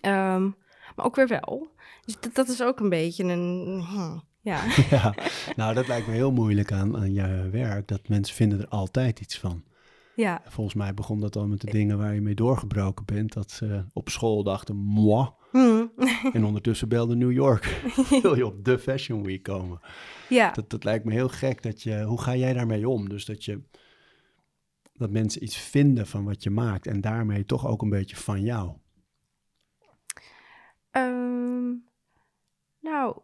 Ehm, 0.00 0.50
maar 0.96 1.06
ook 1.06 1.16
weer 1.16 1.28
wel. 1.28 1.72
Dus 2.04 2.20
dat, 2.20 2.34
dat 2.34 2.48
is 2.48 2.62
ook 2.62 2.80
een 2.80 2.88
beetje 2.88 3.24
een, 3.24 3.80
hm, 3.80 4.18
ja. 4.40 4.64
ja, 4.90 5.14
nou 5.56 5.74
dat 5.74 5.86
lijkt 5.86 6.06
me 6.06 6.12
heel 6.12 6.32
moeilijk 6.32 6.72
aan, 6.72 6.96
aan 6.96 7.12
je 7.12 7.48
werk, 7.50 7.88
dat 7.88 8.08
mensen 8.08 8.34
vinden 8.34 8.60
er 8.60 8.68
altijd 8.68 9.20
iets 9.20 9.38
van. 9.38 9.64
Ja. 10.16 10.42
Volgens 10.44 10.76
mij 10.76 10.94
begon 10.94 11.20
dat 11.20 11.36
al 11.36 11.46
met 11.46 11.60
de 11.60 11.70
dingen 11.70 11.98
waar 11.98 12.14
je 12.14 12.20
mee 12.20 12.34
doorgebroken 12.34 13.04
bent, 13.04 13.32
dat 13.32 13.50
ze 13.50 13.84
op 13.92 14.08
school 14.08 14.42
dachten, 14.42 14.76
moi, 14.76 15.28
Hm. 15.52 15.86
en 16.32 16.44
ondertussen 16.44 16.88
belde 16.88 17.16
New 17.16 17.32
York. 17.32 17.64
Wil 18.22 18.36
je 18.36 18.46
op 18.46 18.64
de 18.64 18.78
Fashion 18.78 19.22
Week 19.22 19.42
komen? 19.42 19.80
ja. 20.28 20.50
Dat, 20.50 20.70
dat 20.70 20.84
lijkt 20.84 21.04
me 21.04 21.12
heel 21.12 21.28
gek. 21.28 21.62
Dat 21.62 21.82
je, 21.82 22.02
hoe 22.02 22.20
ga 22.20 22.36
jij 22.36 22.52
daarmee 22.52 22.88
om? 22.88 23.08
Dus 23.08 23.24
dat, 23.24 23.44
je, 23.44 23.60
dat 24.92 25.10
mensen 25.10 25.42
iets 25.42 25.56
vinden 25.56 26.06
van 26.06 26.24
wat 26.24 26.42
je 26.42 26.50
maakt 26.50 26.86
en 26.86 27.00
daarmee 27.00 27.44
toch 27.44 27.66
ook 27.66 27.82
een 27.82 27.90
beetje 27.90 28.16
van 28.16 28.40
jou. 28.42 28.72
Ehm, 30.90 31.74
nou, 32.80 33.18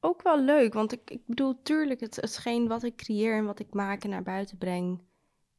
ook 0.00 0.22
wel 0.22 0.42
leuk. 0.42 0.72
Want 0.72 0.92
ik, 0.92 1.10
ik 1.10 1.26
bedoel, 1.26 1.62
tuurlijk, 1.62 2.00
het, 2.00 2.16
hetgeen 2.16 2.68
wat 2.68 2.82
ik 2.82 2.96
creëer 2.96 3.36
en 3.36 3.44
wat 3.44 3.58
ik 3.58 3.72
maak 3.72 4.04
en 4.04 4.10
naar 4.10 4.22
buiten 4.22 4.58
breng, 4.58 5.00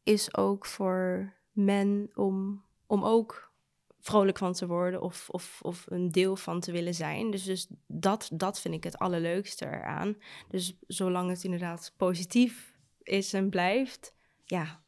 is 0.03 0.35
ook 0.37 0.65
voor 0.65 1.33
men 1.51 2.09
om, 2.15 2.63
om 2.87 3.03
ook 3.03 3.51
vrolijk 3.99 4.37
van 4.37 4.53
te 4.53 4.67
worden 4.67 5.01
of, 5.01 5.29
of, 5.29 5.59
of 5.61 5.85
een 5.89 6.11
deel 6.11 6.35
van 6.35 6.59
te 6.59 6.71
willen 6.71 6.93
zijn. 6.93 7.31
Dus, 7.31 7.43
dus 7.43 7.67
dat, 7.87 8.29
dat 8.33 8.59
vind 8.59 8.73
ik 8.73 8.83
het 8.83 8.97
allerleukste 8.97 9.65
eraan. 9.65 10.15
Dus 10.49 10.77
zolang 10.87 11.29
het 11.29 11.43
inderdaad 11.43 11.93
positief 11.97 12.77
is 13.03 13.33
en 13.33 13.49
blijft, 13.49 14.15
ja, 14.45 14.83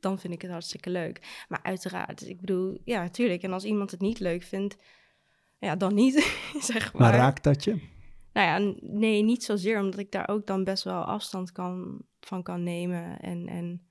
dan 0.00 0.18
vind 0.18 0.32
ik 0.34 0.42
het 0.42 0.50
hartstikke 0.50 0.90
leuk. 0.90 1.44
Maar 1.48 1.62
uiteraard, 1.62 2.28
ik 2.28 2.40
bedoel, 2.40 2.80
ja, 2.84 3.08
tuurlijk. 3.08 3.42
En 3.42 3.52
als 3.52 3.64
iemand 3.64 3.90
het 3.90 4.00
niet 4.00 4.18
leuk 4.18 4.42
vindt, 4.42 4.76
ja, 5.58 5.76
dan 5.76 5.94
niet, 5.94 6.14
zeg 6.60 6.92
maar. 6.92 7.02
Maar 7.02 7.14
raakt 7.14 7.44
dat 7.44 7.64
je? 7.64 7.92
Nou 8.32 8.46
ja, 8.46 8.74
nee, 8.80 9.22
niet 9.22 9.44
zozeer, 9.44 9.80
omdat 9.80 10.00
ik 10.00 10.12
daar 10.12 10.28
ook 10.28 10.46
dan 10.46 10.64
best 10.64 10.84
wel 10.84 11.04
afstand 11.04 11.52
kan, 11.52 12.02
van 12.20 12.42
kan 12.42 12.62
nemen. 12.62 13.20
En, 13.20 13.48
en 13.48 13.88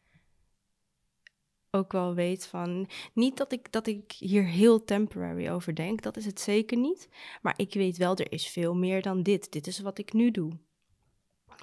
ook 1.75 1.91
wel 1.91 2.13
weet 2.13 2.45
van. 2.45 2.89
Niet 3.13 3.37
dat 3.37 3.51
ik, 3.51 3.71
dat 3.71 3.87
ik 3.87 4.11
hier 4.11 4.45
heel 4.45 4.83
temporary 4.83 5.49
over 5.49 5.75
denk, 5.75 6.01
dat 6.01 6.17
is 6.17 6.25
het 6.25 6.39
zeker 6.39 6.77
niet. 6.77 7.09
Maar 7.41 7.53
ik 7.57 7.73
weet 7.73 7.97
wel, 7.97 8.15
er 8.15 8.31
is 8.31 8.47
veel 8.47 8.75
meer 8.75 9.01
dan 9.01 9.23
dit. 9.23 9.51
Dit 9.51 9.67
is 9.67 9.79
wat 9.79 9.97
ik 9.97 10.13
nu 10.13 10.31
doe. 10.31 10.51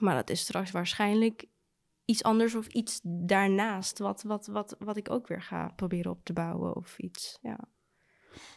Maar 0.01 0.15
dat 0.15 0.31
is 0.31 0.41
straks 0.41 0.71
waarschijnlijk 0.71 1.45
iets 2.05 2.23
anders 2.23 2.55
of 2.55 2.67
iets 2.67 3.01
daarnaast, 3.03 3.99
wat, 3.99 4.23
wat, 4.23 4.47
wat, 4.47 4.77
wat 4.79 4.97
ik 4.97 5.11
ook 5.11 5.27
weer 5.27 5.43
ga 5.43 5.73
proberen 5.77 6.11
op 6.11 6.25
te 6.25 6.33
bouwen 6.33 6.77
of 6.77 6.99
iets. 6.99 7.39
Ja. 7.43 7.59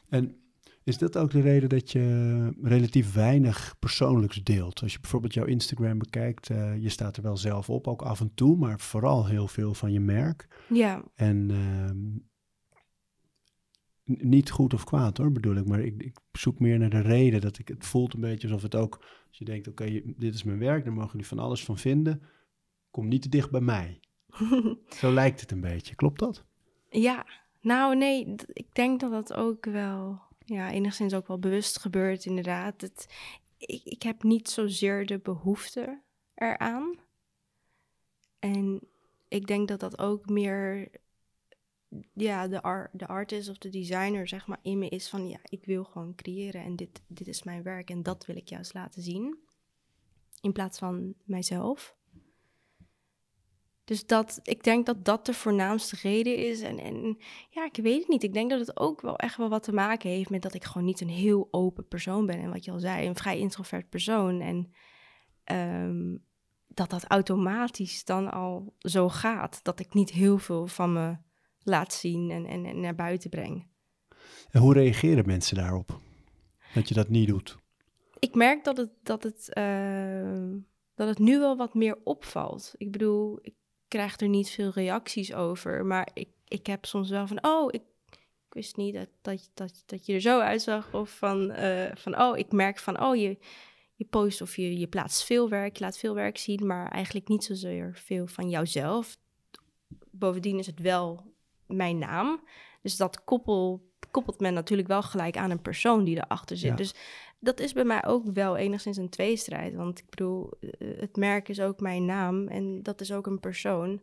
En 0.09 0.42
is 0.83 0.97
dat 0.97 1.17
ook 1.17 1.31
de 1.31 1.41
reden 1.41 1.69
dat 1.69 1.91
je 1.91 2.53
relatief 2.61 3.13
weinig 3.13 3.75
persoonlijks 3.79 4.43
deelt? 4.43 4.81
Als 4.81 4.93
je 4.93 4.99
bijvoorbeeld 4.99 5.33
jouw 5.33 5.45
Instagram 5.45 5.97
bekijkt, 5.97 6.49
eh, 6.49 6.77
je 6.77 6.89
staat 6.89 7.17
er 7.17 7.23
wel 7.23 7.37
zelf 7.37 7.69
op, 7.69 7.87
ook 7.87 8.01
af 8.01 8.19
en 8.19 8.31
toe, 8.33 8.57
maar 8.57 8.79
vooral 8.79 9.25
heel 9.25 9.47
veel 9.47 9.73
van 9.73 9.91
je 9.91 9.99
merk. 9.99 10.47
Ja, 10.69 11.03
En 11.15 11.51
ehm, 11.51 12.21
niet 14.03 14.51
goed 14.51 14.73
of 14.73 14.83
kwaad 14.83 15.17
hoor, 15.17 15.31
bedoel 15.31 15.55
ik, 15.55 15.67
maar 15.67 15.79
ik, 15.79 16.03
ik 16.03 16.17
zoek 16.31 16.59
meer 16.59 16.79
naar 16.79 16.89
de 16.89 17.01
reden. 17.01 17.41
Dat 17.41 17.59
ik, 17.59 17.67
het 17.67 17.85
voelt 17.85 18.13
een 18.13 18.21
beetje 18.21 18.47
alsof 18.47 18.61
het 18.61 18.75
ook, 18.75 18.95
als 19.27 19.37
je 19.37 19.45
denkt, 19.45 19.67
oké, 19.67 20.01
dit 20.17 20.33
is 20.33 20.43
mijn 20.43 20.59
werk, 20.59 20.83
daar 20.83 20.93
mogen 20.93 21.11
jullie 21.11 21.27
van 21.27 21.39
alles 21.39 21.63
van 21.63 21.77
vinden. 21.77 22.21
Kom 22.91 23.07
niet 23.07 23.21
te 23.21 23.29
dicht 23.29 23.51
bij 23.51 23.61
mij. 23.61 23.99
Zo 24.99 25.11
lijkt 25.11 25.41
het 25.41 25.51
een 25.51 25.61
beetje, 25.61 25.95
klopt 25.95 26.19
dat? 26.19 26.45
Ja, 26.89 27.25
nou 27.61 27.95
nee, 27.95 28.35
ik 28.47 28.67
denk 28.73 28.99
dat 28.99 29.11
dat 29.11 29.33
ook 29.33 29.65
wel, 29.65 30.21
ja, 30.45 30.71
enigszins 30.71 31.13
ook 31.13 31.27
wel 31.27 31.39
bewust 31.39 31.79
gebeurt, 31.79 32.25
inderdaad. 32.25 32.81
Het, 32.81 33.07
ik, 33.57 33.83
ik 33.83 34.03
heb 34.03 34.23
niet 34.23 34.49
zozeer 34.49 35.05
de 35.05 35.19
behoefte 35.19 36.01
eraan. 36.35 36.99
En 38.39 38.81
ik 39.27 39.47
denk 39.47 39.67
dat 39.67 39.79
dat 39.79 39.99
ook 39.99 40.29
meer, 40.29 40.91
ja, 42.13 42.47
de, 42.47 42.61
ar, 42.61 42.89
de 42.93 43.07
artist 43.07 43.49
of 43.49 43.57
de 43.57 43.69
designer, 43.69 44.27
zeg 44.27 44.47
maar, 44.47 44.59
in 44.61 44.77
me 44.77 44.89
is 44.89 45.09
van, 45.09 45.27
ja, 45.27 45.39
ik 45.43 45.65
wil 45.65 45.83
gewoon 45.83 46.15
creëren 46.15 46.63
en 46.63 46.75
dit, 46.75 47.01
dit 47.07 47.27
is 47.27 47.43
mijn 47.43 47.63
werk 47.63 47.89
en 47.89 48.03
dat 48.03 48.25
wil 48.25 48.35
ik 48.35 48.49
juist 48.49 48.73
laten 48.73 49.01
zien. 49.01 49.37
In 50.41 50.51
plaats 50.51 50.79
van 50.79 51.13
mijzelf. 51.23 51.95
Dus 53.85 54.05
dat, 54.05 54.39
ik 54.43 54.63
denk 54.63 54.85
dat 54.85 55.05
dat 55.05 55.25
de 55.25 55.33
voornaamste 55.33 55.95
reden 56.01 56.37
is. 56.37 56.61
En, 56.61 56.79
en 56.79 57.17
ja, 57.49 57.65
ik 57.65 57.75
weet 57.75 57.99
het 57.99 58.07
niet. 58.07 58.23
Ik 58.23 58.33
denk 58.33 58.49
dat 58.49 58.59
het 58.59 58.79
ook 58.79 59.01
wel 59.01 59.15
echt 59.15 59.37
wel 59.37 59.49
wat 59.49 59.63
te 59.63 59.73
maken 59.73 60.09
heeft 60.09 60.29
met 60.29 60.41
dat 60.41 60.53
ik 60.53 60.63
gewoon 60.63 60.87
niet 60.87 61.01
een 61.01 61.09
heel 61.09 61.47
open 61.51 61.87
persoon 61.87 62.25
ben. 62.25 62.39
En 62.39 62.51
wat 62.51 62.65
je 62.65 62.71
al 62.71 62.79
zei, 62.79 63.07
een 63.07 63.15
vrij 63.15 63.39
introvert 63.39 63.89
persoon. 63.89 64.41
En 64.41 64.73
ehm, 65.43 66.17
dat 66.67 66.89
dat 66.89 67.05
automatisch 67.07 68.05
dan 68.05 68.31
al 68.31 68.75
zo 68.79 69.09
gaat. 69.09 69.59
Dat 69.63 69.79
ik 69.79 69.93
niet 69.93 70.09
heel 70.09 70.37
veel 70.37 70.67
van 70.67 70.93
me 70.93 71.17
laat 71.59 71.93
zien 71.93 72.31
en, 72.31 72.45
en, 72.45 72.65
en 72.65 72.79
naar 72.79 72.95
buiten 72.95 73.29
breng. 73.29 73.67
En 74.51 74.61
hoe 74.61 74.73
reageren 74.73 75.25
mensen 75.25 75.55
daarop? 75.55 75.99
Dat 76.73 76.87
je 76.87 76.93
dat 76.93 77.09
niet 77.09 77.27
doet? 77.27 77.61
ik 78.23 78.35
merk 78.35 78.63
dat 78.63 78.77
het, 78.77 78.89
dat, 79.01 79.23
het, 79.23 79.53
eh, 79.53 80.51
dat 80.95 81.07
het 81.07 81.19
nu 81.19 81.39
wel 81.39 81.57
wat 81.57 81.73
meer 81.73 81.97
opvalt. 82.03 82.73
Ik 82.77 82.91
bedoel, 82.91 83.39
ik 83.41 83.55
krijg 83.93 84.19
er 84.19 84.27
niet 84.27 84.49
veel 84.49 84.71
reacties 84.73 85.33
over. 85.33 85.85
Maar 85.85 86.07
ik, 86.13 86.27
ik 86.47 86.67
heb 86.67 86.85
soms 86.85 87.09
wel 87.09 87.27
van, 87.27 87.45
oh, 87.45 87.67
ik, 87.71 87.81
ik 88.09 88.53
wist 88.53 88.75
niet 88.75 88.93
dat, 88.93 89.07
dat, 89.21 89.49
dat, 89.53 89.83
dat 89.85 90.05
je 90.05 90.13
er 90.13 90.21
zo 90.21 90.39
uitzag. 90.39 90.93
Of 90.93 91.09
van, 91.09 91.51
eh, 91.51 91.95
van 91.95 92.21
oh, 92.21 92.37
ik 92.37 92.51
merk 92.51 92.79
van, 92.79 93.01
oh, 93.01 93.15
je, 93.15 93.37
je 93.95 94.05
post 94.05 94.41
of 94.41 94.55
je, 94.55 94.79
je 94.79 94.87
plaatst 94.87 95.23
veel 95.23 95.49
werk, 95.49 95.77
je 95.77 95.83
laat 95.83 95.97
veel 95.97 96.15
werk 96.15 96.37
zien, 96.37 96.67
maar 96.67 96.91
eigenlijk 96.91 97.27
niet 97.27 97.43
zozeer 97.43 97.91
veel 97.93 98.27
van 98.27 98.49
jouzelf. 98.49 99.17
Bovendien 100.11 100.59
is 100.59 100.67
het 100.67 100.79
wel 100.79 101.33
mijn 101.67 101.97
naam. 101.97 102.43
Dus 102.81 102.97
dat 102.97 103.23
koppel, 103.23 103.91
koppelt 104.11 104.39
men 104.39 104.53
natuurlijk 104.53 104.87
wel 104.87 105.01
gelijk 105.01 105.37
aan 105.37 105.51
een 105.51 105.61
persoon 105.61 106.03
die 106.03 106.17
erachter 106.17 106.57
zit. 106.57 106.69
Ja. 106.69 106.75
Dus 106.75 106.93
dat 107.43 107.59
is 107.59 107.73
bij 107.73 107.83
mij 107.83 108.05
ook 108.05 108.25
wel 108.33 108.57
enigszins 108.57 108.97
een 108.97 109.09
tweestrijd. 109.09 109.75
Want 109.75 109.99
ik 109.99 110.09
bedoel, 110.09 110.49
eh, 110.59 110.69
het 110.99 111.15
merk 111.15 111.49
is 111.49 111.61
ook 111.61 111.79
mijn 111.79 112.05
naam 112.05 112.47
en 112.47 112.83
dat 112.83 113.01
is 113.01 113.11
ook 113.11 113.27
een 113.27 113.39
persoon. 113.39 114.01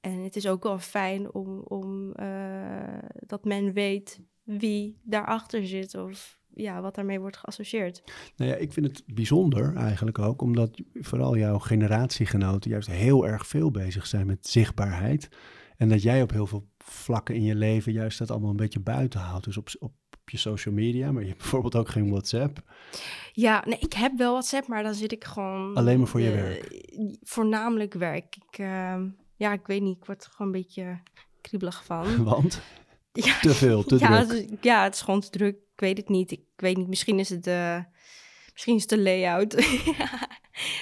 En 0.00 0.22
het 0.22 0.36
is 0.36 0.48
ook 0.48 0.62
wel 0.62 0.78
fijn 0.78 1.34
om, 1.34 1.58
om 1.58 2.12
eh, 2.12 2.98
dat 3.26 3.44
men 3.44 3.72
weet 3.72 4.20
wie 4.42 5.00
daarachter 5.02 5.66
zit 5.66 5.94
of 5.94 6.38
ja, 6.54 6.80
wat 6.80 6.94
daarmee 6.94 7.20
wordt 7.20 7.36
geassocieerd. 7.36 8.02
Nou 8.36 8.50
ja, 8.50 8.56
ik 8.56 8.72
vind 8.72 8.86
het 8.86 9.02
bijzonder 9.06 9.74
eigenlijk 9.74 10.18
ook, 10.18 10.42
omdat 10.42 10.82
vooral 10.94 11.36
jouw 11.36 11.58
generatiegenoten 11.58 12.70
juist 12.70 12.90
heel 12.90 13.26
erg 13.26 13.46
veel 13.46 13.70
bezig 13.70 14.06
zijn 14.06 14.26
met 14.26 14.48
zichtbaarheid. 14.48 15.28
En 15.76 15.88
dat 15.88 16.02
jij 16.02 16.22
op 16.22 16.30
heel 16.30 16.46
veel 16.46 16.68
vlakken 16.78 17.34
in 17.34 17.42
je 17.42 17.54
leven 17.54 17.92
juist 17.92 18.18
dat 18.18 18.30
allemaal 18.30 18.50
een 18.50 18.56
beetje 18.56 18.80
buiten 18.80 19.20
houdt. 19.20 19.44
Dus 19.44 19.56
op, 19.56 19.68
op, 19.78 19.92
op 20.26 20.32
je 20.32 20.38
social 20.38 20.74
media, 20.74 21.12
maar 21.12 21.22
je 21.22 21.28
hebt 21.28 21.40
bijvoorbeeld 21.42 21.76
ook 21.76 21.88
geen 21.88 22.10
WhatsApp. 22.10 22.62
Ja, 23.32 23.62
nee, 23.66 23.78
ik 23.78 23.92
heb 23.92 24.12
wel 24.16 24.32
WhatsApp, 24.32 24.66
maar 24.66 24.82
dan 24.82 24.94
zit 24.94 25.12
ik 25.12 25.24
gewoon... 25.24 25.74
Alleen 25.74 25.98
maar 25.98 26.06
voor 26.06 26.20
je 26.20 26.30
eh, 26.30 26.34
werk? 26.34 26.86
Voornamelijk 27.22 27.94
werk. 27.94 28.36
Ik, 28.36 28.58
ehm, 28.58 29.08
ja, 29.36 29.52
ik 29.52 29.66
weet 29.66 29.82
niet, 29.82 29.96
ik 29.96 30.04
word 30.04 30.24
er 30.24 30.30
gewoon 30.30 30.54
een 30.54 30.60
beetje 30.60 31.00
kriebelig 31.40 31.84
van. 31.84 32.24
Want 32.24 32.60
ja, 33.12 33.38
te 33.40 33.54
veel, 33.54 33.84
te 33.84 33.98
ja, 34.00 34.24
druk. 34.24 34.50
het 34.50 34.58
ja, 34.60 34.82
het 34.82 34.94
is 34.94 35.00
gewoon 35.00 35.20
te 35.20 35.30
druk. 35.30 35.54
Ik 35.54 35.80
weet 35.80 35.96
het 35.96 36.08
niet. 36.08 36.30
Ik 36.30 36.44
weet 36.56 36.76
niet, 36.76 36.88
misschien 36.88 37.18
is 37.18 37.28
het 37.28 37.44
de, 37.44 37.84
misschien 38.52 38.74
is 38.74 38.80
het 38.80 38.90
de 38.90 39.00
layout. 39.00 39.54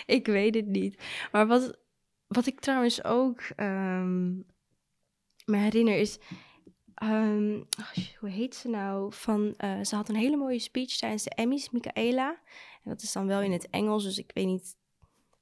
ik 0.07 0.27
weet 0.27 0.55
het 0.55 0.67
niet. 0.67 1.03
Maar 1.33 1.47
wat, 1.47 1.79
wat 2.27 2.47
ik 2.47 2.61
trouwens 2.61 3.05
ook 3.05 3.41
ehm, 3.57 4.35
me 5.45 5.57
herinner 5.57 5.97
is... 5.97 6.19
ehm, 6.95 7.63
hoe 8.21 8.29
heet 8.29 8.55
ze 8.55 8.69
nou? 8.69 9.13
Van, 9.13 9.55
eh, 9.57 9.85
ze 9.85 9.97
had 9.97 10.09
een 10.09 10.15
hele 10.15 10.37
mooie 10.37 10.59
speech 10.59 10.97
tijdens 10.97 11.23
de 11.23 11.31
Emmys, 11.31 11.71
Michaela. 11.71 12.31
En 12.83 12.91
dat 12.91 13.03
is 13.03 13.13
dan 13.13 13.27
wel 13.27 13.43
in 13.43 13.53
het 13.53 13.71
Engels, 13.71 14.05
dus 14.05 14.19
ik 14.19 14.31
weet 14.35 14.47
niet... 14.47 14.77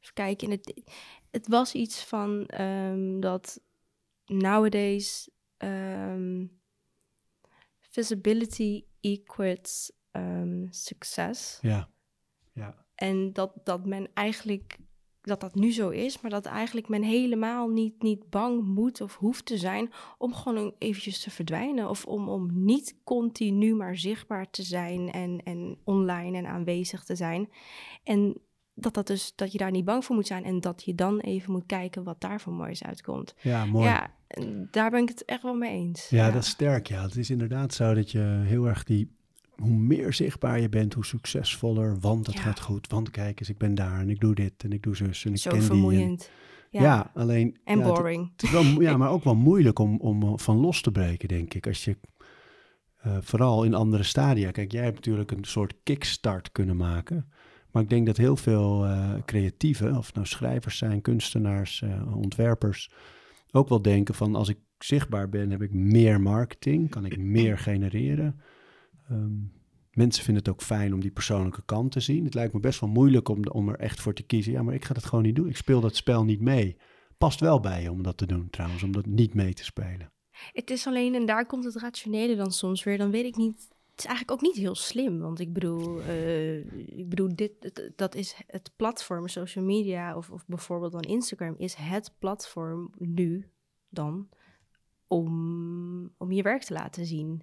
Even 0.00 0.14
kijken. 0.14 0.48
In 0.48 0.52
het, 0.52 0.82
het 1.30 1.48
was 1.48 1.74
iets 1.74 2.04
van 2.04 2.46
ehm, 2.46 3.20
dat 3.20 3.60
nowadays 4.26 5.30
ehm, 5.56 6.46
visibility 7.80 8.84
equates 9.00 9.92
ehm, 10.10 10.66
succes. 10.70 11.58
Ja. 11.60 11.90
Ja. 12.52 12.86
En 12.94 13.32
dat, 13.32 13.52
dat 13.64 13.86
men 13.86 14.10
eigenlijk, 14.14 14.78
dat 15.22 15.40
dat 15.40 15.54
nu 15.54 15.72
zo 15.72 15.88
is, 15.88 16.20
maar 16.20 16.30
dat 16.30 16.46
eigenlijk 16.46 16.88
men 16.88 17.02
helemaal 17.02 17.68
niet, 17.68 18.02
niet 18.02 18.30
bang 18.30 18.64
moet 18.64 19.00
of 19.00 19.16
hoeft 19.16 19.46
te 19.46 19.58
zijn 19.58 19.90
om 20.18 20.34
gewoon 20.34 20.74
eventjes 20.78 21.20
te 21.20 21.30
verdwijnen. 21.30 21.88
Of 21.88 22.04
om, 22.04 22.28
om 22.28 22.64
niet 22.64 22.96
continu 23.04 23.74
maar 23.74 23.96
zichtbaar 23.96 24.50
te 24.50 24.62
zijn 24.62 25.12
en, 25.12 25.40
en 25.44 25.78
online 25.84 26.36
en 26.38 26.46
aanwezig 26.46 27.04
te 27.04 27.16
zijn. 27.16 27.48
En 28.04 28.40
dat, 28.74 28.94
dat, 28.94 29.06
dus, 29.06 29.32
dat 29.36 29.52
je 29.52 29.58
daar 29.58 29.70
niet 29.70 29.84
bang 29.84 30.04
voor 30.04 30.14
moet 30.14 30.26
zijn 30.26 30.44
en 30.44 30.60
dat 30.60 30.82
je 30.84 30.94
dan 30.94 31.18
even 31.18 31.52
moet 31.52 31.66
kijken 31.66 32.04
wat 32.04 32.20
daar 32.20 32.40
voor 32.40 32.52
moois 32.52 32.82
uitkomt. 32.82 33.34
Ja, 33.40 33.64
mooi. 33.64 33.86
Ja, 33.86 34.10
Ja, 34.28 34.66
daar 34.70 34.90
ben 34.90 35.02
ik 35.02 35.08
het 35.08 35.24
echt 35.24 35.42
wel 35.42 35.54
mee 35.54 35.70
eens. 35.70 36.08
dat 36.30 36.42
is 36.42 36.48
sterk. 36.48 36.86
Ja, 36.86 37.02
het 37.02 37.16
is 37.16 37.30
inderdaad 37.30 37.74
zo 37.74 37.94
dat 37.94 38.10
je 38.10 38.42
heel 38.44 38.66
erg 38.66 38.84
die... 38.84 39.20
Hoe 39.56 39.76
meer 39.76 40.12
zichtbaar 40.12 40.60
je 40.60 40.68
bent, 40.68 40.94
hoe 40.94 41.04
succesvoller. 41.04 41.98
Want 42.00 42.26
het 42.26 42.34
Ja. 42.36 42.40
gaat 42.42 42.60
goed. 42.60 42.86
Want 42.86 43.10
kijk 43.10 43.40
eens, 43.40 43.48
ik 43.48 43.58
ben 43.58 43.74
daar 43.74 44.00
en 44.00 44.10
ik 44.10 44.20
doe 44.20 44.34
dit 44.34 44.64
en 44.64 44.72
ik 44.72 44.82
doe 44.82 44.96
zus 44.96 45.24
en 45.24 45.32
ik 45.32 45.38
Zo 45.38 45.50
ken 45.50 45.58
die. 45.60 45.68
en- 45.68 45.74
vermoeiend. 45.74 46.30
Ja, 46.70 46.82
Ja, 46.82 47.10
alleen... 47.14 47.58
en 47.64 47.78
ja, 47.78 47.84
boring. 47.84 48.32
Het 48.36 48.50
wel, 48.50 48.80
ja, 48.82 48.96
maar 48.96 49.10
ook 49.10 49.24
wel 49.24 49.34
moeilijk 49.36 49.78
om, 49.78 50.00
om 50.00 50.22
eh, 50.22 50.32
van 50.36 50.56
los 50.56 50.80
te 50.82 50.90
breken, 50.90 51.28
denk 51.28 51.54
ik. 51.54 51.66
Als 51.66 51.84
je, 51.84 51.96
eh, 52.96 53.16
vooral 53.20 53.64
in 53.64 53.74
andere 53.74 54.02
stadia. 54.02 54.50
Kijk, 54.50 54.72
jij 54.72 54.82
hebt 54.82 54.94
natuurlijk 54.94 55.30
een 55.30 55.44
soort 55.44 55.74
kickstart 55.82 56.52
kunnen 56.52 56.76
maken. 56.76 57.32
Maar 57.70 57.82
ik 57.82 57.88
denk 57.90 58.06
dat 58.06 58.16
heel 58.16 58.36
veel 58.36 58.84
eh, 58.84 59.14
creatieven, 59.26 59.96
of 59.96 60.14
nou 60.14 60.26
schrijvers 60.26 60.78
zijn, 60.78 61.00
kunstenaars, 61.00 61.84
ontwerpers, 62.14 62.90
ook 63.50 63.68
wel 63.68 63.82
denken 63.82 64.14
van 64.14 64.34
als 64.34 64.48
ik 64.48 64.58
zichtbaar 64.78 65.28
ben, 65.28 65.50
heb 65.50 65.62
ik 65.62 65.72
meer 65.72 66.20
marketing, 66.20 66.90
kan 66.90 67.04
ik 67.04 67.18
meer 67.18 67.58
genereren. 67.58 68.40
Ehm, 69.12 69.34
mensen 69.92 70.24
vinden 70.24 70.42
het 70.42 70.52
ook 70.52 70.62
fijn 70.62 70.94
om 70.94 71.00
die 71.00 71.10
persoonlijke 71.10 71.62
kant 71.64 71.92
te 71.92 72.00
zien. 72.00 72.24
Het 72.24 72.34
lijkt 72.34 72.52
me 72.52 72.60
best 72.60 72.80
wel 72.80 72.90
moeilijk 72.90 73.28
om, 73.28 73.46
om 73.46 73.68
er 73.68 73.78
echt 73.78 74.00
voor 74.00 74.14
te 74.14 74.22
kiezen. 74.22 74.52
Ja, 74.52 74.62
maar 74.62 74.74
ik 74.74 74.84
ga 74.84 74.94
dat 74.94 75.04
gewoon 75.04 75.24
niet 75.24 75.36
doen. 75.36 75.48
Ik 75.48 75.56
speel 75.56 75.80
dat 75.80 75.96
spel 75.96 76.24
niet 76.24 76.40
mee. 76.40 76.76
Past 77.18 77.40
wel 77.40 77.60
bij 77.60 77.82
je 77.82 77.90
om 77.90 78.02
dat 78.02 78.16
te 78.16 78.26
doen 78.26 78.50
trouwens, 78.50 78.82
om 78.82 78.92
dat 78.92 79.06
niet 79.06 79.34
mee 79.34 79.54
te 79.54 79.64
spelen. 79.64 80.12
Het 80.52 80.70
is 80.70 80.86
alleen, 80.86 81.14
en 81.14 81.26
daar 81.26 81.46
komt 81.46 81.64
het 81.64 81.76
rationele 81.76 82.36
dan 82.36 82.52
soms 82.52 82.84
weer, 82.84 82.98
dan 82.98 83.10
weet 83.10 83.24
ik 83.24 83.36
niet. 83.36 83.68
Het 83.90 84.00
is 84.00 84.06
eigenlijk 84.06 84.30
ook 84.30 84.48
niet 84.48 84.56
heel 84.56 84.74
slim, 84.74 85.18
want 85.18 85.40
ik 85.40 85.52
bedoel, 85.52 86.00
eh, 86.00 86.56
ik 86.98 87.08
bedoel 87.08 87.34
dit, 87.34 87.82
dat 87.96 88.14
is 88.14 88.36
het 88.46 88.70
platform, 88.76 89.28
social 89.28 89.64
media 89.64 90.16
of, 90.16 90.30
of 90.30 90.46
bijvoorbeeld 90.46 90.92
dan 90.92 91.00
Instagram, 91.02 91.54
is 91.58 91.74
het 91.74 92.14
platform 92.18 92.90
nu 92.98 93.50
dan 93.88 94.28
om, 95.06 96.12
om 96.18 96.32
je 96.32 96.42
werk 96.42 96.62
te 96.62 96.72
laten 96.72 97.06
zien. 97.06 97.42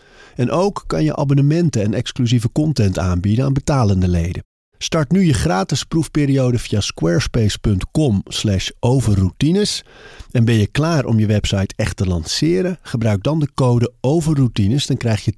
En 0.35 0.51
ook 0.51 0.83
kan 0.87 1.03
je 1.03 1.15
abonnementen 1.15 1.83
en 1.83 1.93
exclusieve 1.93 2.51
content 2.51 2.99
aanbieden 2.99 3.45
aan 3.45 3.53
betalende 3.53 4.07
leden. 4.07 4.43
Start 4.77 5.11
nu 5.11 5.25
je 5.25 5.33
gratis 5.33 5.83
proefperiode 5.83 6.59
via 6.59 6.79
squarespace.com 6.79 8.21
slash 8.25 8.69
overroutines. 8.79 9.85
En 10.31 10.45
ben 10.45 10.55
je 10.55 10.67
klaar 10.67 11.05
om 11.05 11.19
je 11.19 11.25
website 11.25 11.73
echt 11.75 11.97
te 11.97 12.07
lanceren? 12.07 12.77
Gebruik 12.81 13.23
dan 13.23 13.39
de 13.39 13.53
code 13.53 13.93
overroutines. 13.99 14.85
Dan 14.85 14.97
krijg 14.97 15.25
je 15.25 15.33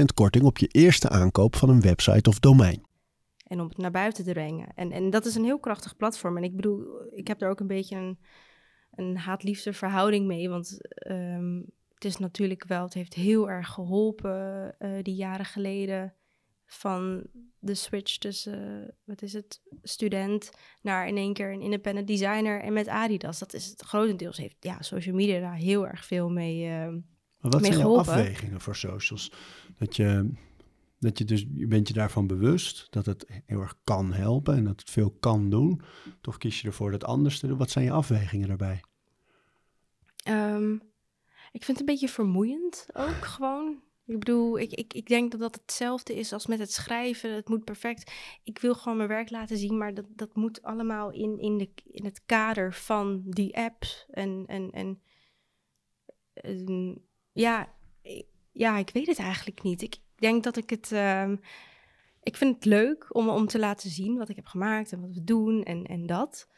10% 0.00 0.04
korting 0.14 0.44
op 0.44 0.58
je 0.58 0.66
eerste 0.66 1.08
aankoop 1.08 1.56
van 1.56 1.68
een 1.68 1.80
website 1.80 2.30
of 2.30 2.38
domein. 2.38 2.82
En 3.46 3.60
om 3.60 3.68
het 3.68 3.78
naar 3.78 3.90
buiten 3.90 4.24
te 4.24 4.32
brengen. 4.32 4.68
En, 4.74 4.92
en 4.92 5.10
dat 5.10 5.26
is 5.26 5.34
een 5.34 5.44
heel 5.44 5.60
krachtig 5.60 5.96
platform. 5.96 6.36
En 6.36 6.44
ik 6.44 6.56
bedoel, 6.56 6.82
ik 7.10 7.28
heb 7.28 7.42
er 7.42 7.50
ook 7.50 7.60
een 7.60 7.66
beetje 7.66 7.96
een, 7.96 8.18
een 8.94 9.16
haat-liefde 9.16 9.72
verhouding 9.72 10.26
mee. 10.26 10.48
Want 10.48 10.78
ehm, 10.94 11.60
het 12.00 12.10
is 12.10 12.18
natuurlijk 12.18 12.64
wel, 12.64 12.84
het 12.84 12.94
heeft 12.94 13.14
heel 13.14 13.50
erg 13.50 13.68
geholpen 13.68 14.74
eh, 14.78 14.90
die 15.02 15.14
jaren 15.14 15.44
geleden. 15.44 16.14
Van 16.66 17.26
de 17.58 17.74
switch 17.74 18.16
tussen, 18.16 18.82
eh, 18.82 18.88
wat 19.04 19.22
is 19.22 19.32
het, 19.32 19.60
student 19.82 20.50
naar 20.82 21.08
in 21.08 21.16
één 21.16 21.32
keer 21.32 21.52
een 21.52 21.60
independent 21.60 22.06
designer 22.06 22.60
en 22.60 22.72
met 22.72 22.88
Adidas. 22.88 23.38
Dat 23.38 23.54
is 23.54 23.66
het 23.66 23.82
grotendeels 23.82 24.36
heeft, 24.36 24.56
ja, 24.60 24.82
social 24.82 25.14
media 25.14 25.40
daar 25.40 25.54
heel 25.54 25.86
erg 25.86 26.04
veel 26.04 26.30
mee. 26.30 26.68
Maar 26.68 27.50
wat 27.50 27.60
mee 27.60 27.70
zijn 27.70 27.82
geholpen. 27.82 28.12
afwegingen 28.12 28.60
voor 28.60 28.76
socials? 28.76 29.32
Dat 29.78 29.96
je, 29.96 30.30
dat 30.98 31.18
je 31.18 31.24
dus, 31.24 31.46
je 31.54 31.66
bent 31.66 31.88
je 31.88 31.94
daarvan 31.94 32.26
bewust 32.26 32.86
dat 32.90 33.06
het 33.06 33.42
heel 33.46 33.60
erg 33.60 33.74
kan 33.84 34.12
helpen 34.12 34.56
en 34.56 34.64
dat 34.64 34.80
het 34.80 34.90
veel 34.90 35.10
kan 35.10 35.50
doen. 35.50 35.82
Toch 36.20 36.38
kies 36.38 36.60
je 36.60 36.66
ervoor 36.66 36.90
dat 36.90 37.04
anders 37.04 37.38
te 37.38 37.46
doen. 37.46 37.58
Wat 37.58 37.70
zijn 37.70 37.84
je 37.84 37.90
afwegingen 37.90 38.48
daarbij? 38.48 38.80
Ehm, 40.24 40.76
ik 41.50 41.64
vind 41.64 41.78
het 41.78 41.80
een 41.80 41.94
beetje 41.94 42.08
vermoeiend 42.08 42.86
ook 42.92 43.24
gewoon. 43.24 43.82
Ik 44.06 44.18
bedoel, 44.18 44.58
ik, 44.58 44.72
ik, 44.72 44.94
ik 44.94 45.06
denk 45.06 45.30
dat 45.30 45.40
dat 45.40 45.54
hetzelfde 45.54 46.14
is 46.14 46.32
als 46.32 46.46
met 46.46 46.58
het 46.58 46.72
schrijven. 46.72 47.34
Het 47.34 47.48
moet 47.48 47.64
perfect. 47.64 48.12
Ik 48.44 48.58
wil 48.58 48.74
gewoon 48.74 48.96
mijn 48.96 49.08
werk 49.08 49.30
laten 49.30 49.56
zien, 49.56 49.78
maar 49.78 49.94
dat, 49.94 50.06
dat 50.08 50.34
moet 50.34 50.62
allemaal 50.62 51.10
in, 51.10 51.38
in, 51.38 51.58
de, 51.58 51.70
in 51.84 52.04
het 52.04 52.24
kader 52.26 52.74
van 52.74 53.22
die 53.24 53.56
apps. 53.56 54.06
En, 54.10 54.44
en, 54.46 54.70
en 54.70 55.02
ehm, 56.32 56.94
ja, 57.32 57.74
ja, 58.52 58.76
ik 58.76 58.90
weet 58.90 59.06
het 59.06 59.18
eigenlijk 59.18 59.62
niet. 59.62 59.82
Ik 59.82 59.96
denk 60.14 60.44
dat 60.44 60.56
ik 60.56 60.70
het. 60.70 60.92
ehm, 60.92 61.36
ik 62.22 62.36
vind 62.36 62.54
het 62.54 62.64
leuk 62.64 63.14
om, 63.14 63.28
om 63.28 63.46
te 63.46 63.58
laten 63.58 63.90
zien 63.90 64.16
wat 64.16 64.28
ik 64.28 64.36
heb 64.36 64.46
gemaakt 64.46 64.92
en 64.92 65.00
wat 65.00 65.14
we 65.14 65.24
doen 65.24 65.62
en, 65.62 65.84
en 65.84 66.06
dat. 66.06 66.48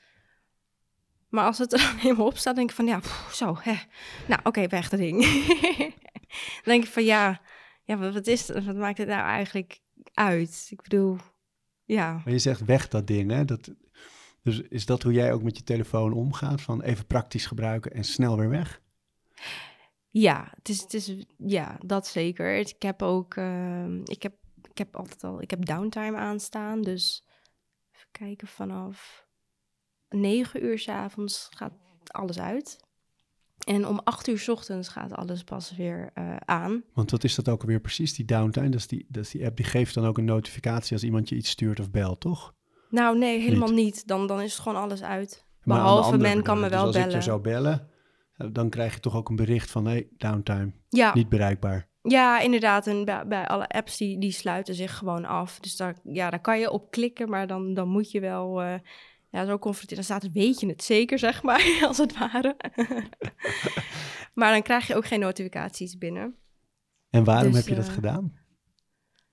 Maar 1.32 1.44
als 1.44 1.58
het 1.58 1.72
er 1.74 1.78
dan 1.78 1.96
helemaal 1.96 2.26
op 2.26 2.36
staat, 2.36 2.56
denk 2.56 2.70
ik 2.70 2.76
van 2.76 2.86
ja, 2.86 2.98
pff, 2.98 3.34
zo, 3.34 3.56
hè. 3.60 3.74
Nou, 4.28 4.40
oké, 4.42 4.66
weg 4.66 4.88
dat 4.88 5.00
ding. 5.00 5.24
dan 6.62 6.64
denk 6.64 6.84
ik 6.84 6.90
van 6.90 7.04
ja, 7.04 7.40
ja 7.84 7.96
wat, 7.96 8.26
is? 8.26 8.48
Wat 8.48 8.76
maakt 8.76 8.98
het 8.98 9.08
nou 9.08 9.22
eigenlijk 9.22 9.80
uit? 10.14 10.66
Ik 10.70 10.82
bedoel, 10.82 11.16
ja. 11.84 12.12
Maar 12.12 12.32
je 12.32 12.38
zegt 12.38 12.64
weg 12.64 12.88
dat 12.88 13.06
ding, 13.06 13.30
hè? 13.30 13.44
Dat, 13.44 13.70
dus 14.42 14.60
is 14.60 14.86
dat 14.86 15.02
hoe 15.02 15.12
jij 15.12 15.32
ook 15.32 15.42
met 15.42 15.56
je 15.56 15.62
telefoon 15.62 16.12
omgaat? 16.12 16.60
Van 16.60 16.82
even 16.82 17.06
praktisch 17.06 17.46
gebruiken 17.46 17.92
en 17.92 18.04
snel 18.04 18.38
weer 18.38 18.48
weg? 18.48 18.80
Ja, 20.10 20.52
het 20.56 20.68
is, 20.68 20.80
het 20.80 20.94
is, 20.94 21.24
ja, 21.36 21.78
dat 21.86 22.06
zeker. 22.06 22.54
Ik 22.54 22.82
heb 22.82 23.02
ook, 23.02 23.34
ehm, 23.34 24.00
ik 24.04 24.22
heb, 24.22 24.34
ik 24.70 24.78
heb 24.78 24.96
altijd 24.96 25.24
al, 25.24 25.42
ik 25.42 25.50
heb 25.50 25.64
downtime 25.64 26.16
aanstaan. 26.16 26.82
Dus 26.82 27.24
even 27.92 28.08
kijken, 28.10 28.48
vanaf 28.48 29.26
negen 30.12 30.64
uur 30.64 30.78
s 30.78 30.88
avonds 30.88 31.48
gaat 31.56 31.72
alles 32.06 32.38
uit. 32.40 32.80
En 33.66 33.86
om 33.86 34.00
acht 34.04 34.28
uur 34.28 34.38
s 34.38 34.48
ochtends 34.48 34.88
gaat 34.88 35.12
alles 35.12 35.44
pas 35.44 35.76
weer 35.76 36.10
eh, 36.14 36.36
aan. 36.36 36.82
Want 36.94 37.10
wat 37.10 37.24
is 37.24 37.34
dat 37.34 37.48
ook 37.48 37.60
alweer 37.60 37.80
precies, 37.80 38.14
die 38.14 38.24
downtime? 38.24 38.68
Dat 38.68 38.80
is 38.80 38.86
die, 38.86 39.06
dat 39.08 39.24
is 39.24 39.30
die 39.30 39.46
app 39.46 39.56
die 39.56 39.64
geeft 39.66 39.94
dan 39.94 40.04
ook 40.06 40.18
een 40.18 40.24
notificatie 40.24 40.92
als 40.92 41.02
iemand 41.04 41.28
je 41.28 41.34
iets 41.36 41.50
stuurt 41.50 41.80
of 41.80 41.90
belt, 41.90 42.20
toch? 42.20 42.54
Nou, 42.90 43.18
nee, 43.18 43.40
helemaal 43.40 43.72
niet. 43.72 44.06
Dan, 44.06 44.26
dan 44.26 44.40
is 44.40 44.52
het 44.52 44.62
gewoon 44.62 44.82
alles 44.82 45.02
uit. 45.02 45.46
Maar 45.62 45.76
Behalve 45.78 46.10
andere 46.12 46.34
men 46.34 46.42
kan 46.42 46.60
me 46.60 46.68
wel 46.68 46.78
dus 46.78 46.86
als 46.86 46.94
bellen. 46.94 47.08
ik 47.10 47.14
je 47.14 47.22
zou 47.22 47.40
bellen, 47.40 47.88
eh, 48.36 48.46
dan 48.52 48.70
krijg 48.70 48.94
je 48.94 49.00
toch 49.00 49.16
ook 49.16 49.28
een 49.28 49.36
bericht 49.36 49.70
van, 49.70 49.84
hey, 49.86 50.08
downtime, 50.16 50.72
Ja, 50.88 51.14
niet 51.14 51.28
bereikbaar. 51.28 51.88
ja, 52.02 52.40
inderdaad. 52.40 52.86
En 52.86 53.04
bij, 53.04 53.26
bij 53.26 53.46
alle 53.46 53.68
apps 53.68 53.96
die, 53.96 54.18
die 54.20 54.32
sluiten 54.32 54.74
zich 54.74 54.96
gewoon 54.96 55.24
af. 55.24 55.60
Dus 55.60 55.76
daar, 55.76 55.96
ja, 56.04 56.30
daar 56.30 56.40
kan 56.40 56.58
je 56.58 56.70
op 56.70 56.90
klikken, 56.90 57.28
maar 57.28 57.46
dan, 57.46 57.74
dan 57.74 57.88
moet 57.88 58.10
je 58.10 58.20
wel 58.20 58.62
eh, 58.62 58.74
ja, 59.32 59.44
zo. 59.46 59.58
Dan 59.86 60.04
staat 60.04 60.32
weet 60.32 60.60
je 60.60 60.66
het 60.66 60.84
zeker, 60.84 61.18
zeg 61.18 61.42
maar, 61.42 61.78
als 61.88 61.98
het 61.98 62.18
ware. 62.18 62.56
maar 64.34 64.52
dan 64.52 64.62
krijg 64.62 64.86
je 64.86 64.94
ook 64.94 65.06
geen 65.06 65.20
notificaties 65.20 65.98
binnen. 65.98 66.36
En 67.10 67.24
waarom 67.24 67.52
Dus, 67.52 67.60
heb 67.60 67.68
je 67.68 67.74
dat 67.74 67.88
eh, 67.88 67.94
gedaan? 67.94 68.36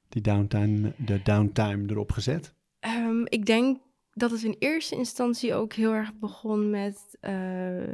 Die 0.10 0.22
downtime, 0.22 0.94
de 0.98 1.22
downtime 1.22 1.90
erop 1.90 2.12
gezet? 2.12 2.54
Ehm, 2.80 3.22
ik 3.26 3.46
denk 3.46 3.82
dat 4.14 4.32
is 4.32 4.44
in 4.44 4.56
eerste 4.60 4.96
instantie 4.96 5.54
ook 5.54 5.74
heel 5.74 5.92
erg 5.92 6.14
begon 6.14 6.70
met 6.70 7.18
uh, 7.22 7.32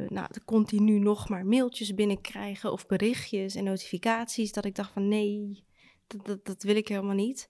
nou, 0.07 0.27
de 0.31 0.43
continu 0.45 0.99
nog 0.99 1.29
maar 1.29 1.45
mailtjes 1.45 1.93
binnenkrijgen 1.93 2.71
of 2.71 2.85
berichtjes 2.85 3.55
en 3.55 3.63
notificaties. 3.63 4.51
Dat 4.51 4.65
ik 4.65 4.75
dacht 4.75 4.91
van 4.91 5.07
nee, 5.07 5.65
dat, 6.07 6.25
dat, 6.25 6.45
dat 6.45 6.63
wil 6.63 6.75
ik 6.75 6.87
helemaal 6.87 7.15
niet. 7.15 7.49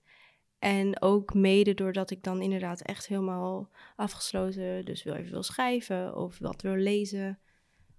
En 0.58 1.02
ook 1.02 1.34
mede 1.34 1.74
doordat 1.74 2.10
ik 2.10 2.22
dan 2.22 2.42
inderdaad 2.42 2.80
echt 2.80 3.06
helemaal 3.06 3.70
afgesloten, 3.96 4.84
dus 4.84 5.02
wil 5.02 5.14
even 5.14 5.30
wil 5.30 5.42
schrijven 5.42 6.16
of 6.16 6.38
wat 6.38 6.62
wil 6.62 6.76
lezen. 6.76 7.38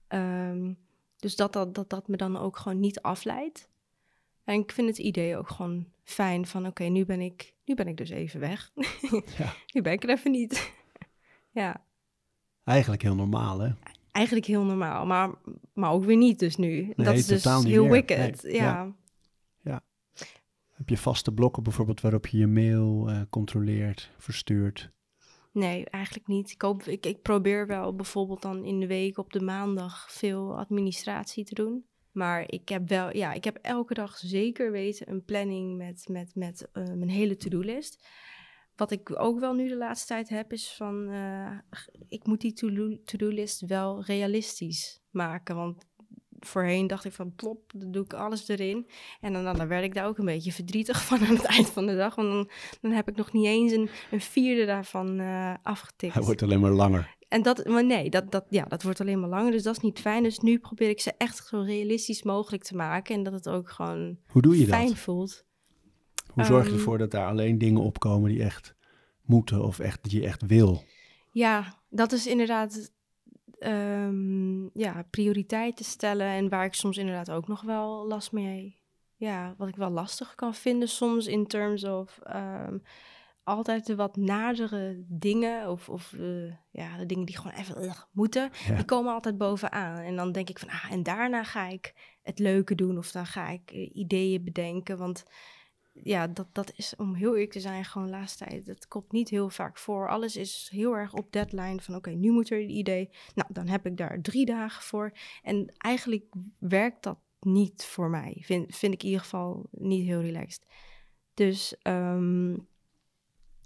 Um, 0.07 0.77
dus 1.15 1.35
dat 1.35 1.53
dat, 1.53 1.75
dat 1.75 1.89
dat 1.89 2.07
me 2.07 2.17
dan 2.17 2.37
ook 2.37 2.57
gewoon 2.57 2.79
niet 2.79 3.01
afleidt. 3.01 3.69
En 4.43 4.59
ik 4.59 4.71
vind 4.71 4.87
het 4.87 4.97
idee 4.97 5.37
ook 5.37 5.49
gewoon 5.49 5.85
fijn 6.03 6.45
van 6.45 6.67
oké, 6.67 6.83
nu 6.83 7.05
ben 7.05 7.21
ik 7.21 7.53
nu 7.65 7.75
ben 7.75 7.87
ik 7.87 7.97
dus 7.97 8.09
even 8.09 8.39
weg. 8.39 8.71
Ja. 9.37 9.53
nu 9.73 9.81
ben 9.81 9.93
ik 9.93 10.03
er 10.03 10.09
even 10.09 10.31
niet. 10.31 10.71
ja. 11.51 11.85
Eigenlijk 12.63 13.01
heel 13.01 13.15
normaal, 13.15 13.59
hè? 13.59 13.71
Eigenlijk 14.11 14.45
heel 14.45 14.63
normaal, 14.63 15.05
maar, 15.05 15.29
maar 15.73 15.91
ook 15.91 16.03
weer 16.03 16.17
niet 16.17 16.39
dus 16.39 16.55
nu. 16.55 16.93
dat 16.95 17.13
is 17.13 17.25
dus 17.25 17.63
heel 17.63 17.89
wicked, 17.89 18.41
ja. 18.41 18.95
Heb 20.77 20.89
je 20.89 20.97
vaste 20.97 21.33
blokken 21.33 21.63
bijvoorbeeld 21.63 22.01
waarop 22.01 22.27
je 22.27 22.37
je 22.37 22.47
mail 22.47 23.09
uh, 23.09 23.21
controleert, 23.29 24.11
verstuurt? 24.17 24.91
Nee, 25.51 25.85
eigenlijk 25.85 26.27
niet. 26.27 26.51
Ik, 26.51 26.61
hoop, 26.61 26.83
ik, 26.83 27.05
ik 27.05 27.21
probeer 27.21 27.67
wel 27.67 27.95
bijvoorbeeld 27.95 28.41
dan 28.41 28.65
in 28.65 28.79
de 28.79 28.87
week 28.87 29.17
op 29.17 29.33
de 29.33 29.41
maandag 29.41 30.11
veel 30.11 30.57
administratie 30.57 31.43
te 31.43 31.53
doen. 31.53 31.85
Maar 32.11 32.43
ik 32.51 32.69
heb 32.69 32.89
wel, 32.89 33.15
ja, 33.15 33.33
ik 33.33 33.43
heb 33.43 33.57
elke 33.61 33.93
dag 33.93 34.17
zeker 34.17 34.71
weten 34.71 35.09
een 35.09 35.23
planning 35.23 35.77
met, 35.77 36.07
met, 36.07 36.35
met 36.35 36.69
uh, 36.73 36.83
mijn 36.83 37.09
hele 37.09 37.35
to-do-list. 37.35 38.07
Wat 38.75 38.91
ik 38.91 39.19
ook 39.19 39.39
wel 39.39 39.53
nu 39.53 39.67
de 39.67 39.77
laatste 39.77 40.07
tijd 40.07 40.29
heb, 40.29 40.53
is 40.53 40.73
van 40.75 41.09
uh, 41.09 41.59
ik 42.07 42.25
moet 42.25 42.41
die 42.41 42.53
to-do-list 43.03 43.65
wel 43.65 44.03
realistisch 44.03 45.01
maken. 45.09 45.55
Want 45.55 45.86
voorheen 46.39 46.87
dacht 46.87 47.05
ik 47.05 47.11
van 47.11 47.35
plop, 47.35 47.71
dan 47.75 47.91
doe 47.91 48.03
ik 48.03 48.13
alles 48.13 48.47
erin. 48.47 48.87
En 49.21 49.33
dan, 49.33 49.43
dan, 49.43 49.67
werd 49.67 49.83
ik 49.83 49.93
daar 49.93 50.07
ook 50.07 50.17
een 50.17 50.25
beetje 50.25 50.51
verdrietig 50.51 51.03
van 51.07 51.19
aan 51.19 51.35
het 51.35 51.45
eind 51.45 51.69
van 51.69 51.85
de 51.85 51.95
dag. 51.95 52.15
Want 52.15 52.31
dan, 52.31 52.49
dan 52.81 52.91
heb 52.91 53.07
ik 53.07 53.15
nog 53.15 53.33
niet 53.33 53.45
eens 53.45 53.71
een, 53.71 53.89
een 54.11 54.21
vierde 54.21 54.65
daarvan 54.65 55.19
uh, 55.19 55.53
afgetikt. 55.63 56.13
Hij 56.13 56.23
wordt 56.23 56.41
alleen 56.41 56.59
maar 56.59 56.71
langer. 56.71 57.15
En 57.27 57.41
dat, 57.41 57.65
maar 57.65 57.85
nee, 57.85 58.09
dat, 58.09 58.31
dat, 58.31 58.45
ja, 58.49 58.65
dat 58.65 58.83
wordt 58.83 59.01
alleen 59.01 59.19
maar 59.19 59.29
langer, 59.29 59.51
dus 59.51 59.63
dat 59.63 59.75
is 59.75 59.81
niet 59.81 59.99
fijn. 59.99 60.23
Dus 60.23 60.39
nu 60.39 60.59
probeer 60.59 60.89
ik 60.89 61.01
ze 61.01 61.13
echt 61.17 61.47
zo 61.47 61.61
realistisch 61.61 62.23
mogelijk 62.23 62.63
te 62.63 62.75
maken 62.75 63.15
en 63.15 63.23
dat 63.23 63.33
het 63.33 63.49
ook 63.49 63.69
gewoon 63.69 64.17
Hoe 64.27 64.41
doe 64.41 64.59
je 64.59 64.65
fijn 64.65 64.87
dat? 64.87 64.97
voelt. 64.97 65.45
Hoe 66.33 66.43
zorg 66.43 66.65
je 66.65 66.71
um, 66.71 66.77
ervoor 66.77 66.97
dat 66.97 67.11
daar 67.11 67.27
alleen 67.27 67.57
dingen 67.57 67.81
opkomen 67.81 68.29
die 68.29 68.43
echt 68.43 68.75
moeten 69.21 69.63
of 69.63 69.79
echt, 69.79 70.09
die 70.09 70.21
je 70.21 70.27
echt 70.27 70.45
wil? 70.45 70.83
Ja, 71.31 71.79
dat 71.89 72.11
is 72.11 72.27
inderdaad 72.27 72.91
um, 73.59 74.69
ja, 74.73 75.05
prioriteiten 75.09 75.85
stellen 75.85 76.27
en 76.27 76.49
waar 76.49 76.65
ik 76.65 76.73
soms 76.73 76.97
inderdaad 76.97 77.31
ook 77.31 77.47
nog 77.47 77.61
wel 77.61 78.07
last 78.07 78.31
mee, 78.31 78.81
ja, 79.15 79.55
wat 79.57 79.67
ik 79.67 79.75
wel 79.75 79.89
lastig 79.89 80.35
kan 80.35 80.53
vinden 80.53 80.89
soms 80.89 81.27
in 81.27 81.47
terms 81.47 81.83
of 81.83 82.19
um, 82.35 82.81
altijd 83.47 83.85
de 83.85 83.95
wat 83.95 84.15
nadere 84.15 85.03
dingen, 85.07 85.69
of, 85.71 85.89
of 85.89 86.13
uh, 86.13 86.53
ja, 86.71 86.97
de 86.97 87.05
dingen 87.05 87.25
die 87.25 87.37
gewoon 87.37 87.57
even 87.57 87.83
uh, 87.83 87.93
moeten, 88.11 88.49
ja. 88.67 88.75
die 88.75 88.85
komen 88.85 89.13
altijd 89.13 89.37
bovenaan. 89.37 89.97
En 89.97 90.15
dan 90.15 90.31
denk 90.31 90.49
ik 90.49 90.59
van, 90.59 90.69
ah, 90.69 90.91
en 90.91 91.03
daarna 91.03 91.43
ga 91.43 91.67
ik 91.67 92.17
het 92.21 92.39
leuke 92.39 92.75
doen, 92.75 92.97
of 92.97 93.11
dan 93.11 93.25
ga 93.25 93.49
ik 93.49 93.71
uh, 93.73 93.95
ideeën 93.95 94.43
bedenken. 94.43 94.97
Want 94.97 95.25
ja, 96.03 96.27
dat, 96.27 96.47
dat 96.51 96.71
is, 96.75 96.93
om 96.97 97.13
heel 97.13 97.33
eerlijk 97.33 97.51
te 97.51 97.59
zijn, 97.59 97.85
gewoon 97.85 98.09
laatste 98.09 98.45
tijd, 98.45 98.65
dat 98.65 98.87
komt 98.87 99.11
niet 99.11 99.29
heel 99.29 99.49
vaak 99.49 99.77
voor. 99.77 100.09
Alles 100.09 100.35
is 100.35 100.69
heel 100.71 100.95
erg 100.95 101.13
op 101.13 101.31
deadline 101.31 101.81
van, 101.81 101.95
oké, 101.95 102.09
nu 102.09 102.31
moet 102.31 102.49
er 102.49 102.61
een 102.61 102.69
idee. 102.69 103.09
Nou, 103.35 103.53
dan 103.53 103.67
heb 103.67 103.85
ik 103.85 103.97
daar 103.97 104.21
drie 104.21 104.45
dagen 104.45 104.83
voor. 104.83 105.11
En 105.41 105.73
eigenlijk 105.77 106.33
werkt 106.59 107.03
dat 107.03 107.17
niet 107.39 107.85
voor 107.85 108.09
mij, 108.09 108.41
vind, 108.45 108.75
vind 108.75 108.93
ik 108.93 109.01
in 109.01 109.07
ieder 109.07 109.23
geval 109.23 109.67
niet 109.71 110.05
heel 110.05 110.21
relaxed. 110.21 110.65
Dus... 111.33 111.75
Um, 111.83 112.67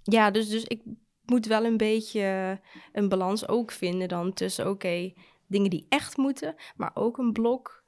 ja, 0.02 0.30
dus, 0.30 0.48
dus 0.48 0.64
ik 0.64 0.82
moet 1.24 1.46
wel 1.46 1.64
een 1.64 1.76
beetje 1.76 2.60
een 2.92 3.08
balans 3.08 3.48
ook 3.48 3.70
vinden 3.70 4.08
dan 4.08 4.32
tussen, 4.32 4.70
oké, 4.70 5.12
dingen 5.46 5.70
die 5.70 5.86
echt 5.88 6.16
moeten, 6.16 6.54
maar 6.76 6.90
ook 6.94 7.18
een 7.18 7.32
blok 7.32 7.81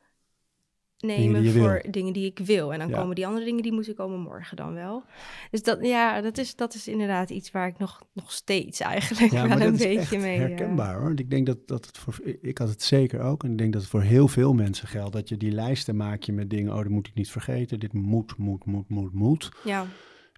nemen 1.04 1.42
dingen 1.42 1.60
voor 1.62 1.80
wil. 1.82 1.92
dingen 1.92 2.12
die 2.12 2.24
ik 2.26 2.38
wil. 2.38 2.72
En 2.72 2.78
dan 2.78 2.88
Ja. 2.88 2.98
komen 2.98 3.14
die 3.14 3.26
andere 3.26 3.44
dingen, 3.44 3.62
die 3.62 3.72
moeten 3.72 3.94
komen 3.94 4.20
morgen 4.20 4.56
dan 4.56 4.74
wel. 4.74 5.02
Dus 5.50 5.62
dat, 5.62 5.78
ja, 5.82 6.20
dat 6.20 6.38
is, 6.38 6.56
dat 6.56 6.74
is 6.74 6.88
inderdaad 6.88 7.30
iets 7.30 7.50
waar 7.50 7.66
ik 7.68 7.78
nog, 7.78 8.02
nog 8.12 8.32
steeds 8.32 8.80
eigenlijk 8.80 9.32
Ja, 9.32 9.48
wel 9.48 9.60
een 9.60 9.76
beetje 9.76 10.18
mee... 10.18 10.38
herkenbaar 10.38 10.94
hoor. 10.94 11.02
Want 11.04 11.20
Ik 11.20 11.30
denk 11.30 11.46
dat, 11.46 11.58
dat 11.66 11.86
het 11.86 11.98
voor, 11.98 12.20
ik 12.40 12.58
had 12.58 12.68
het 12.68 12.82
zeker 12.82 13.20
ook. 13.20 13.44
En 13.44 13.50
ik 13.50 13.58
denk 13.58 13.72
dat 13.72 13.82
het 13.82 13.90
voor 13.90 14.02
heel 14.02 14.28
veel 14.28 14.54
mensen 14.54 14.88
geldt. 14.88 15.12
Dat 15.12 15.28
je 15.28 15.36
die 15.36 15.52
lijsten 15.52 15.96
maak 15.96 16.22
je 16.22 16.32
met 16.32 16.50
dingen, 16.50 16.72
oh, 16.72 16.78
dat 16.78 16.88
moet 16.88 17.06
ik 17.06 17.14
niet 17.14 17.30
vergeten. 17.30 17.80
Dit 17.80 17.92
moet, 17.92 18.36
moet, 18.36 18.64
moet, 18.64 18.88
moet, 18.88 19.14
moet. 19.14 19.48
ja, 19.64 19.86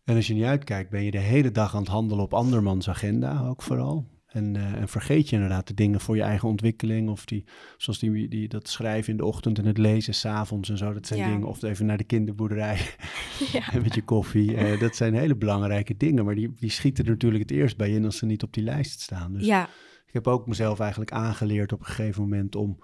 En 0.05 0.17
als 0.17 0.27
je 0.27 0.35
niet 0.35 0.45
uitkijkt, 0.45 0.91
ben 0.91 1.03
je 1.05 1.11
de 1.11 1.19
hele 1.19 1.51
dag 1.51 1.75
aan 1.75 1.81
het 1.81 1.91
handelen 1.91 2.25
op 2.25 2.35
andermans 2.35 2.89
agenda 2.89 3.47
ook 3.49 3.63
vooral. 3.63 4.07
En, 4.37 4.57
eh, 4.57 4.81
en 4.81 4.89
vergeet 4.89 5.29
je 5.29 5.35
inderdaad 5.35 5.67
de 5.67 5.75
dingen 5.75 6.01
voor 6.01 6.17
je 6.17 6.23
eigen 6.23 6.49
ontwikkeling. 6.49 7.09
Of 7.09 7.25
die, 7.25 7.45
zoals 7.77 7.99
die, 7.99 8.29
die, 8.29 8.49
dat 8.49 8.69
schrijven 8.69 9.11
in 9.11 9.17
de 9.17 9.25
ochtend 9.25 9.59
en 9.59 9.65
het 9.65 9.79
lezen 9.79 10.15
s'avonds 10.15 10.69
en 10.69 10.79
zo. 10.79 10.93
Dat 10.93 11.07
zijn 11.07 11.21
Ja. 11.21 11.29
dingen. 11.29 11.47
Of 11.47 11.63
even 11.63 11.87
naar 11.87 11.97
de 11.97 12.05
kinderboerderij 12.05 12.79
ja. 13.53 13.65
met 13.83 13.95
je 13.95 14.03
koffie. 14.03 14.57
Eh, 14.57 14.81
dat 14.81 14.97
zijn 14.97 15.15
hele 15.15 15.37
belangrijke 15.37 15.97
dingen. 15.97 16.25
Maar 16.25 16.35
die, 16.35 16.53
die 16.59 16.71
schieten 16.71 17.05
er 17.05 17.11
natuurlijk 17.11 17.43
het 17.43 17.51
eerst 17.59 17.77
bij 17.77 17.91
in 17.91 18.05
als 18.05 18.17
ze 18.17 18.27
niet 18.27 18.43
op 18.43 18.53
die 18.53 18.65
lijst 18.65 19.01
staan. 19.01 19.33
Dus 19.33 19.47
ja, 19.47 19.69
ik 20.07 20.13
heb 20.13 20.27
ook 20.27 20.47
mezelf 20.47 20.81
eigenlijk 20.81 21.13
aangeleerd 21.13 21.73
op 21.73 21.81
een 21.81 21.87
gegeven 21.87 22.23
moment 22.23 22.57
om 22.57 22.79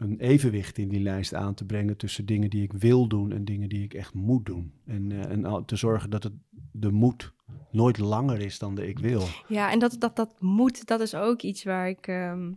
een 0.00 0.18
evenwicht 0.18 0.78
in 0.78 0.88
die 0.88 1.00
lijst 1.00 1.34
aan 1.34 1.54
te 1.54 1.64
brengen 1.64 1.96
tussen 1.96 2.26
dingen 2.26 2.50
die 2.50 2.62
ik 2.62 2.72
wil 2.72 3.08
doen 3.08 3.32
en 3.32 3.44
dingen 3.44 3.68
die 3.68 3.82
ik 3.82 3.94
echt 3.94 4.14
moet 4.14 4.46
doen. 4.46 4.72
En, 4.86 5.12
eh, 5.12 5.30
en 5.30 5.64
te 5.64 5.76
zorgen 5.76 6.10
dat 6.10 6.22
het 6.22 6.32
de 6.72 6.90
moet 6.90 7.32
nooit 7.70 7.98
langer 7.98 8.40
is 8.40 8.58
dan 8.58 8.74
de 8.74 8.88
ik 8.88 8.98
wil. 8.98 9.22
Ja, 9.48 9.70
en 9.70 9.78
dat, 9.78 9.96
dat, 9.98 10.16
dat 10.16 10.34
moet, 10.38 10.86
dat 10.86 11.00
is 11.00 11.14
ook 11.14 11.42
iets 11.42 11.64
waar 11.64 11.88
ik, 11.88 12.06
ehm, 12.06 12.52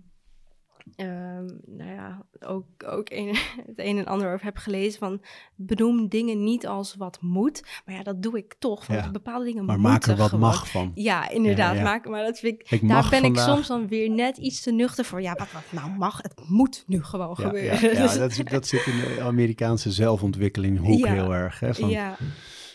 ehm, 0.96 1.46
nou 1.66 1.92
ja, 1.92 2.26
ook, 2.40 2.66
ook 2.86 3.10
een, 3.10 3.28
het 3.68 3.80
een 3.80 3.98
en 3.98 4.06
ander 4.06 4.34
over 4.34 4.46
heb 4.46 4.58
gelezen. 4.58 5.00
Van 5.00 5.22
benoem 5.56 6.08
dingen 6.08 6.44
niet 6.44 6.68
als 6.68 6.96
wat 6.96 7.18
moet, 7.22 7.64
maar 7.86 7.96
ja, 7.96 8.04
dat 8.04 8.22
doe 8.24 8.38
ik 8.38 8.56
toch. 8.60 8.88
Want 8.88 9.04
Ja, 9.04 9.12
bepaalde 9.12 9.46
dingen 9.46 9.66
Maar 9.66 9.80
maak 9.80 10.04
er 10.06 10.16
wat 10.16 10.30
gewoon. 10.30 10.50
mag 10.50 10.70
van. 10.70 10.92
Ja, 10.96 11.30
inderdaad, 11.30 11.76
Ja, 11.76 11.84
maken. 11.84 12.12
Maar 12.12 12.24
dat 12.24 12.40
vind 12.40 12.54
ik, 12.62 12.72
Ik 12.72 12.88
daar 12.88 13.10
ben 13.10 13.22
vandaag- 13.22 13.48
ik 13.48 13.54
soms 13.54 13.68
dan 13.68 13.88
weer 13.88 14.10
net 14.10 14.38
iets 14.38 14.62
te 14.62 14.72
nuchter 14.72 15.06
voor. 15.06 15.22
Ja, 15.22 15.34
wat, 15.34 15.52
wat 15.52 15.64
nou 15.72 15.90
mag, 15.92 16.22
het 16.22 16.34
moet 16.50 16.84
nu 16.88 17.04
gewoon 17.04 17.36
gebeuren. 17.36 17.82
ja, 17.94 18.02
Dus- 18.02 18.18
dat, 18.18 18.32
is- 18.32 18.38
dat 18.38 18.68
zit 18.68 18.86
in 18.86 18.98
de 18.98 19.22
Amerikaanse 19.22 19.92
zelfontwikkeling 19.92 20.80
hoek 20.80 21.06
Ja. 21.06 21.14
heel 21.14 21.34
erg. 21.34 21.60
Hè, 21.60 21.74
van, 21.76 21.90
ja, 21.90 22.18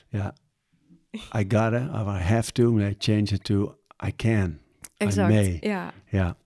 ja, 0.09 0.35
I 1.37 1.41
gotta, 1.49 1.91
I 2.19 2.23
have 2.23 2.53
to, 2.53 2.79
I 2.79 2.95
change 2.99 3.23
it 3.23 3.45
to 3.45 3.75
I 4.07 4.17
can. 4.17 4.59
I 4.83 4.87
exact. 4.97 5.29
may. 5.33 5.57
Ja, 5.61 5.93
Ja. 6.11 6.37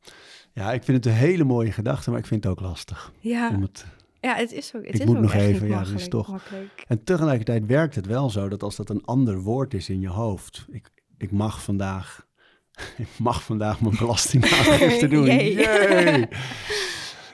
Ja, 0.53 0.73
ik 0.73 0.83
vind 0.83 0.97
het 1.05 1.07
een 1.07 1.19
hele 1.21 1.45
mooie 1.45 1.73
gedachte, 1.73 2.11
maar 2.11 2.19
ik 2.19 2.27
vind 2.27 2.45
het 2.45 2.53
ook 2.53 2.61
lastig. 2.61 3.13
ja. 3.21 3.51
Om 3.55 3.63
het, 3.63 3.87
ja, 4.21 4.35
het 4.37 4.53
is 4.53 4.73
ook, 4.77 4.85
het 4.85 4.95
Ik 4.95 5.01
is 5.01 5.07
moet 5.07 5.17
ook 5.17 5.23
nog 5.23 5.35
even, 5.35 5.69
ja, 5.69 5.79
dat 5.85 5.89
is 6.01 6.09
toch- 6.09 6.29
makkelijk. 6.29 6.85
En 6.87 7.05
tegelijkertijd 7.05 7.67
werkt 7.67 7.95
het 7.95 8.07
wel 8.07 8.31
zo 8.31 8.49
dat 8.49 8.63
als 8.63 8.77
dat 8.77 8.91
een 8.91 9.05
ander 9.05 9.41
woord 9.41 9.75
is 9.75 9.89
in 9.89 10.01
je 10.01 10.09
hoofd. 10.09 10.67
Ik, 10.71 10.89
ik 11.19 11.31
mag 11.31 11.63
vandaag. 11.63 12.27
Ik 12.97 13.09
mag 13.19 13.43
vandaag 13.43 13.81
mijn 13.81 13.97
belastingaangifte 13.99 15.09
doen. 15.15 15.25
Yay! 15.27 16.29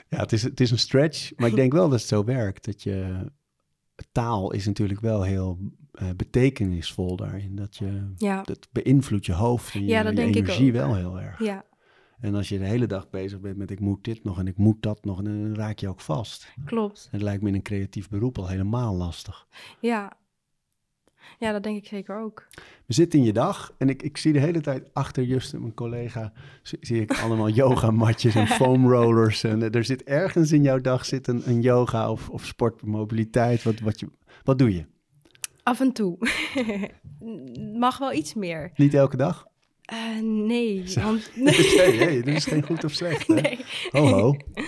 Ja, 0.09 0.17
het 0.17 0.31
is, 0.31 0.43
het 0.43 0.59
is 0.59 0.71
een 0.71 0.79
stretch, 0.79 1.31
maar 1.35 1.49
ik 1.49 1.55
denk 1.55 1.71
wel 1.73 1.89
dat 1.89 1.99
het 1.99 2.07
zo 2.09 2.23
werkt. 2.23 2.65
Dat 2.65 2.83
je. 2.83 3.25
Taal 4.11 4.51
is 4.53 4.65
natuurlijk 4.65 4.99
wel 4.99 5.21
heel 5.23 5.57
eh, 5.91 6.07
betekenisvol 6.15 7.15
daarin. 7.15 7.55
Dat 7.55 7.75
je. 7.77 8.11
Ja, 8.17 8.41
Dat 8.41 8.67
beïnvloedt 8.71 9.25
je 9.25 9.33
hoofd 9.33 9.73
en 9.73 9.81
je, 9.81 9.87
Ja, 9.87 10.03
dat 10.03 10.11
je 10.11 10.15
denk 10.17 10.35
ik 10.35 10.41
energie 10.43 10.67
ook. 10.67 10.73
wel 10.73 10.95
heel 10.95 11.19
erg. 11.19 11.43
ja, 11.43 11.63
En 12.19 12.35
als 12.35 12.49
je 12.49 12.57
de 12.57 12.65
hele 12.65 12.87
dag 12.87 13.09
bezig 13.09 13.39
bent 13.39 13.57
met 13.57 13.71
ik 13.71 13.79
moet 13.79 14.03
dit 14.03 14.23
nog 14.23 14.39
en 14.39 14.47
ik 14.47 14.57
moet 14.57 14.81
dat 14.81 15.05
nog, 15.05 15.21
dan 15.21 15.55
raak 15.55 15.79
je 15.79 15.87
ook 15.87 16.01
vast. 16.01 16.47
klopt. 16.65 17.03
En 17.03 17.09
het 17.11 17.21
lijkt 17.21 17.41
me 17.41 17.47
in 17.49 17.55
een 17.55 17.61
creatief 17.61 18.09
beroep 18.09 18.37
al 18.37 18.47
helemaal 18.47 18.95
lastig. 18.95 19.47
Ja. 19.79 20.17
ja, 21.39 21.51
dat 21.51 21.63
denk 21.63 21.77
ik 21.77 21.87
zeker 21.87 22.19
ook. 22.19 22.47
We 22.85 22.93
zitten 22.93 23.19
in 23.19 23.25
je 23.25 23.33
dag 23.33 23.73
en 23.77 23.89
ik, 23.89 24.03
ik 24.03 24.17
zie 24.17 24.33
de 24.33 24.39
hele 24.39 24.61
tijd 24.61 24.93
achter 24.93 25.23
Justin, 25.23 25.59
mijn 25.61 25.73
collega, 25.73 26.33
zie, 26.61 26.77
zie 26.81 27.01
ik 27.01 27.21
allemaal 27.21 27.49
yogamatjes 27.63 28.35
en 28.35 28.47
foam 28.47 28.89
rollers. 28.91 29.43
En 29.43 29.61
eh, 29.63 29.75
er 29.75 29.83
zit 29.83 30.03
ergens 30.03 30.51
in 30.51 30.63
jouw 30.63 30.79
dag 30.79 31.05
zit 31.05 31.27
een, 31.27 31.41
een 31.45 31.61
yoga 31.61 32.11
of, 32.11 32.29
of 32.29 32.45
sportmobiliteit. 32.45 33.63
Wat, 33.63 33.79
wat, 33.79 33.99
je, 33.99 34.09
wat 34.43 34.59
doe 34.59 34.73
je? 34.73 34.85
Af 35.63 35.79
en 35.79 35.91
toe. 35.91 36.17
Mag 37.79 37.97
wel 37.97 38.13
iets 38.13 38.33
meer. 38.33 38.71
Niet 38.75 38.93
elke 38.93 39.17
dag? 39.17 39.48
Eh, 39.89 40.19
nee, 40.21 40.83
want... 40.93 41.31
Nee, 41.35 41.97
nee, 41.97 42.21
dat 42.23 42.35
is 42.35 42.45
geen 42.45 42.63
goed 42.63 42.83
of 42.83 42.91
slecht. 42.91 43.27
Hè? 43.27 43.33
nee. 43.33 43.65
Ho, 43.91 44.07
ho. 44.07 44.35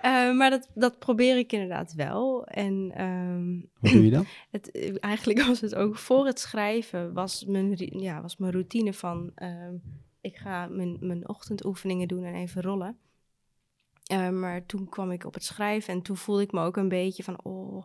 Eh, 0.00 0.36
maar 0.36 0.50
dat, 0.50 0.68
dat 0.74 0.98
probeer 0.98 1.38
ik 1.38 1.52
inderdaad 1.52 1.92
wel. 1.92 2.46
En 2.46 2.92
ehm, 2.94 3.60
Wat 3.80 3.92
doe 3.92 4.04
je 4.04 4.10
dan? 4.10 4.26
het, 4.50 4.70
eh, 4.70 4.94
eigenlijk 5.00 5.42
was 5.42 5.60
het 5.60 5.74
ook 5.74 5.98
voor 5.98 6.26
het 6.26 6.40
schrijven... 6.40 7.12
was 7.12 7.44
mijn, 7.44 7.74
ja, 7.76 8.22
was 8.22 8.36
mijn 8.36 8.52
routine 8.52 8.92
van... 8.92 9.32
ehm, 9.34 9.74
ik 10.20 10.36
ga 10.36 10.66
mijn, 10.66 10.96
mijn 11.00 11.28
ochtendoefeningen 11.28 12.08
doen 12.08 12.24
en 12.24 12.34
even 12.34 12.62
rollen. 12.62 12.98
Uh, 14.12 14.28
maar 14.28 14.66
toen 14.66 14.88
kwam 14.88 15.10
ik 15.10 15.24
op 15.24 15.34
het 15.34 15.44
schrijven 15.44 15.94
en 15.94 16.02
toen 16.02 16.16
voelde 16.16 16.42
ik 16.42 16.52
me 16.52 16.64
ook 16.64 16.76
een 16.76 16.88
beetje 16.88 17.22
van, 17.22 17.44
oh, 17.44 17.84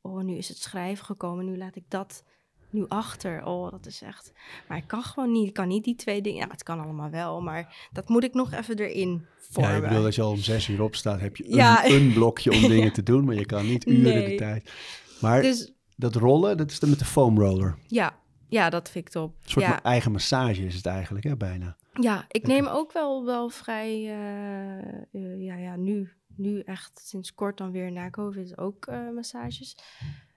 oh, 0.00 0.22
nu 0.22 0.36
is 0.36 0.48
het 0.48 0.58
schrijven 0.58 1.04
gekomen, 1.04 1.44
nu 1.44 1.56
laat 1.56 1.76
ik 1.76 1.84
dat 1.88 2.24
nu 2.70 2.84
achter. 2.88 3.44
Oh, 3.44 3.70
dat 3.70 3.86
is 3.86 4.02
echt. 4.02 4.32
Maar 4.68 4.76
ik 4.76 4.86
kan 4.86 5.02
gewoon 5.02 5.32
niet, 5.32 5.48
ik 5.48 5.54
kan 5.54 5.68
niet 5.68 5.84
die 5.84 5.94
twee 5.94 6.22
dingen. 6.22 6.40
Ja, 6.40 6.50
het 6.50 6.62
kan 6.62 6.80
allemaal 6.80 7.10
wel, 7.10 7.40
maar 7.40 7.88
dat 7.92 8.08
moet 8.08 8.24
ik 8.24 8.34
nog 8.34 8.52
even 8.52 8.78
erin 8.78 9.26
vormen. 9.38 9.70
Ja, 9.70 9.76
ik 9.76 9.88
bedoel, 9.88 10.04
als 10.04 10.14
je 10.14 10.22
al 10.22 10.30
om 10.30 10.38
zes 10.38 10.68
uur 10.68 10.82
opstaat, 10.82 11.20
heb 11.20 11.36
je 11.36 11.44
een, 11.50 11.92
een 11.92 12.12
blokje 12.12 12.52
om 12.52 12.60
dingen 12.60 12.92
te 12.92 13.02
doen, 13.02 13.24
maar 13.24 13.34
je 13.34 13.46
kan 13.46 13.66
niet 13.66 13.86
uren 13.86 14.02
nee. 14.02 14.28
de 14.28 14.34
tijd. 14.34 14.72
Maar 15.20 15.42
dus, 15.42 15.72
dat 15.96 16.14
rollen, 16.14 16.56
dat 16.56 16.70
is 16.70 16.80
dan 16.80 16.90
met 16.90 16.98
de 16.98 17.04
foam 17.04 17.38
roller. 17.38 17.78
Ja, 17.86 18.18
ja, 18.48 18.70
dat 18.70 18.90
vind 18.90 19.06
ik 19.06 19.12
top. 19.12 19.34
Een 19.42 19.50
soort 19.50 19.64
ja. 19.64 19.82
eigen 19.82 20.12
massage 20.12 20.64
is 20.64 20.74
het 20.74 20.86
eigenlijk, 20.86 21.24
hè, 21.24 21.36
bijna. 21.36 21.76
Ja, 22.00 22.24
ik 22.28 22.46
neem 22.46 22.66
ook 22.66 22.92
wel, 22.92 23.24
wel 23.24 23.48
vrij, 23.48 23.92
uh, 23.92 25.22
uh, 25.22 25.42
ja, 25.42 25.56
ja, 25.56 25.76
nu, 25.76 26.12
nu 26.36 26.60
echt 26.60 27.00
sinds 27.04 27.34
kort 27.34 27.58
dan 27.58 27.70
weer 27.70 27.92
na 27.92 28.10
COVID 28.10 28.58
ook 28.58 28.86
uh, 28.86 29.10
massages. 29.14 29.76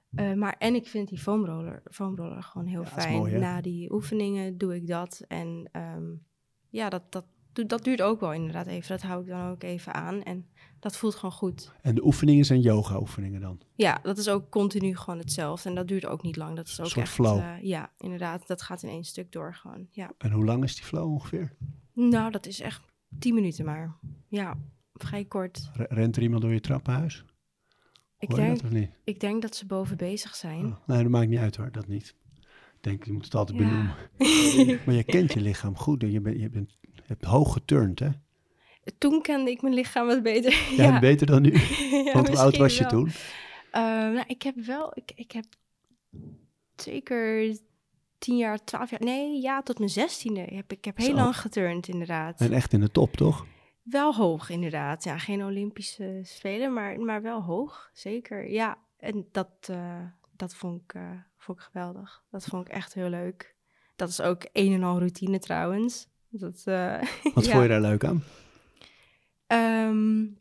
Maar 0.10 0.56
en 0.58 0.76
ik 0.76 0.88
vind 0.88 1.10
die 1.10 1.18
foamroller, 1.18 1.84
foamroller 1.92 2.44
gewoon 2.44 2.68
heel 2.68 2.84
ja, 2.84 2.88
fijn. 2.88 3.18
Mooi, 3.18 3.38
na 3.38 3.62
die 3.62 3.94
oefeningen 3.94 4.58
doe 4.58 4.76
ik 4.76 4.88
dat. 4.88 5.24
En 5.28 5.70
um, 5.98 6.26
ja, 6.70 6.90
dat, 6.90 7.12
dat, 7.12 7.26
dat 7.54 7.84
duurt 7.84 8.02
ook 8.02 8.20
wel 8.20 8.34
inderdaad 8.34 8.68
even. 8.68 8.90
Dat 8.90 9.02
hou 9.02 9.22
ik 9.22 9.28
dan 9.28 9.50
ook 9.50 9.64
even 9.64 9.94
aan. 9.94 10.24
En 10.24 10.48
dat 10.80 10.98
voelt 10.98 11.16
gewoon 11.16 11.32
goed. 11.32 11.72
En 11.82 11.96
de 11.96 12.06
oefeningen 12.06 12.46
zijn 12.46 12.62
yoga-oefeningen 12.62 13.42
dan? 13.42 13.62
Ja, 13.76 14.00
dat 14.04 14.18
is 14.18 14.30
ook 14.30 14.50
continu 14.50 14.96
gewoon 14.96 15.20
hetzelfde. 15.20 15.70
En 15.70 15.76
dat 15.76 15.88
duurt 15.88 16.06
ook 16.06 16.24
niet 16.24 16.36
lang. 16.36 16.56
Dat 16.56 16.68
is 16.68 16.80
ook 16.80 16.88
soort 16.88 17.06
echt, 17.06 17.14
flow. 17.14 17.38
Uh, 17.38 17.54
ja, 17.62 17.92
inderdaad. 17.98 18.48
Dat 18.48 18.62
gaat 18.62 18.84
in 18.84 18.90
één 18.90 19.04
stuk 19.04 19.32
door 19.32 19.56
gewoon. 19.56 19.88
Ja. 19.92 20.12
En 20.18 20.32
hoe 20.32 20.46
lang 20.46 20.64
is 20.64 20.76
die 20.76 20.86
flow 20.86 21.12
ongeveer? 21.12 21.56
Nou, 21.94 22.32
dat 22.32 22.46
is 22.46 22.60
echt 22.60 22.82
tien 23.20 23.34
minuten 23.34 23.66
maar. 23.66 23.96
Ja, 24.28 24.58
vrij 24.94 25.26
kort. 25.26 25.70
R 25.74 25.82
rent 25.94 26.16
er 26.16 26.22
iemand 26.22 26.42
door 26.42 26.54
je 26.54 26.60
trappenhuis? 26.60 27.26
Ik 28.20 28.36
denk, 28.36 28.62
dat, 28.62 28.72
niet? 28.72 28.90
ik 29.04 29.20
denk 29.20 29.42
dat 29.42 29.56
ze 29.56 29.66
boven 29.66 29.98
bezig 29.98 30.36
zijn. 30.36 30.66
Oh, 30.66 30.76
nee, 30.88 31.02
dat 31.02 31.12
maakt 31.12 31.30
niet 31.30 31.40
uit 31.40 31.56
hoor, 31.56 31.72
dat 31.72 31.88
niet. 31.88 32.16
Ik 32.76 32.86
denk, 32.86 33.06
je 33.06 33.12
moet 33.12 33.26
het 33.26 33.36
altijd 33.36 33.58
ja. 33.60 33.66
benoemen. 33.66 33.96
maar 34.86 34.96
je 34.96 35.04
kent 35.04 35.34
je 35.34 35.42
lichaam 35.42 35.76
goed. 35.76 36.02
Je, 36.02 36.22
bent, 36.22 36.40
je, 36.40 36.50
bent, 36.50 36.78
je 36.82 37.02
hebt 37.06 37.26
hoog 37.26 37.54
geturnd, 37.54 38.00
hè? 38.00 38.10
Toen 38.98 39.22
kende 39.22 39.52
ik 39.52 39.62
mijn 39.62 39.74
lichaam 39.74 40.08
wat 40.08 40.24
beter. 40.24 40.52
Ja, 40.78 40.84
ja. 40.84 41.00
beter 41.00 41.28
dan 41.28 41.42
nu. 41.42 41.52
ja, 42.06 42.14
Want 42.14 42.28
hoe 42.28 42.38
oud 42.38 42.58
was 42.58 42.78
je 42.78 42.82
wel. 42.82 42.90
toen? 42.90 43.08
Uh, 43.08 43.14
nou, 43.72 44.24
ik 44.28 44.42
heb 44.42 44.56
wel, 44.56 44.92
ik, 44.94 45.12
ik 45.16 45.32
heb 45.32 45.46
zeker 46.76 47.58
tien 48.18 48.38
jaar, 48.38 48.64
twaalf 48.64 48.90
jaar, 48.90 49.04
nee, 49.04 49.42
ja, 49.42 49.62
tot 49.62 49.78
mijn 49.78 49.90
zestiende. 49.90 50.42
Heb, 50.42 50.72
ik 50.72 50.86
heb 50.86 50.98
heel 50.98 51.08
Zo. 51.08 51.14
lang 51.14 51.38
geturnd, 51.38 51.88
inderdaad. 51.88 52.42
En 52.42 52.54
echt 52.54 52.74
in 52.74 52.80
de 52.80 52.92
top, 52.92 53.16
toch? 53.16 53.46
Wel 53.84 54.16
hoog, 54.16 54.50
inderdaad. 54.50 55.04
Ja, 55.04 55.18
geen 55.18 55.44
Olympische 55.44 56.22
Spelen, 56.24 56.74
maar, 56.74 57.00
maar 57.00 57.22
wel 57.22 57.44
hoog, 57.44 57.90
zeker. 57.94 58.50
Ja, 58.50 58.78
en 58.98 59.28
dat, 59.32 59.68
uh, 59.72 60.06
dat 60.36 60.56
vond, 60.56 60.82
ik, 60.82 60.94
uh, 60.94 61.12
vond 61.38 61.58
ik 61.58 61.64
geweldig. 61.64 62.24
Dat 62.32 62.46
vond 62.46 62.68
ik 62.68 62.74
echt 62.74 62.94
heel 62.94 63.10
leuk. 63.10 63.56
Dat 63.96 64.10
is 64.10 64.22
ook 64.22 64.48
een 64.54 64.74
en 64.74 64.84
al 64.84 64.98
routine 64.98 65.40
trouwens. 65.40 66.08
Dat, 66.30 66.64
uh, 66.66 67.02
Wat 67.36 67.46
ja. 67.46 67.52
vond 67.52 67.64
je 67.64 67.68
daar 67.68 67.82
leuk 67.82 68.04
aan? 68.04 68.24
Um, 69.88 70.38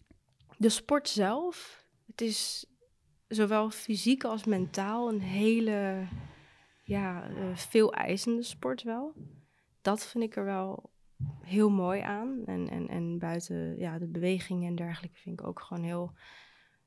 de 0.56 0.68
sport 0.68 1.08
zelf, 1.08 1.84
het 2.06 2.20
is 2.20 2.66
zowel 3.28 3.70
fysiek 3.70 4.24
als 4.24 4.44
mentaal 4.44 5.08
een 5.08 5.20
hele 5.20 6.06
ja, 6.82 7.30
veel 7.54 7.92
eisende 7.92 8.42
sport 8.42 8.82
wel. 8.82 9.14
Dat 9.82 10.06
vind 10.06 10.24
ik 10.24 10.36
er 10.36 10.44
wel 10.44 10.90
heel 11.42 11.70
mooi 11.70 12.00
aan. 12.00 12.42
En, 12.46 12.68
en, 12.68 12.88
en 12.88 13.18
buiten 13.18 13.78
ja, 13.78 13.98
de 13.98 14.08
bewegingen 14.08 14.68
en 14.68 14.76
dergelijke 14.76 15.18
vind 15.18 15.40
ik 15.40 15.46
ook 15.46 15.60
gewoon 15.60 15.84
heel, 15.84 16.12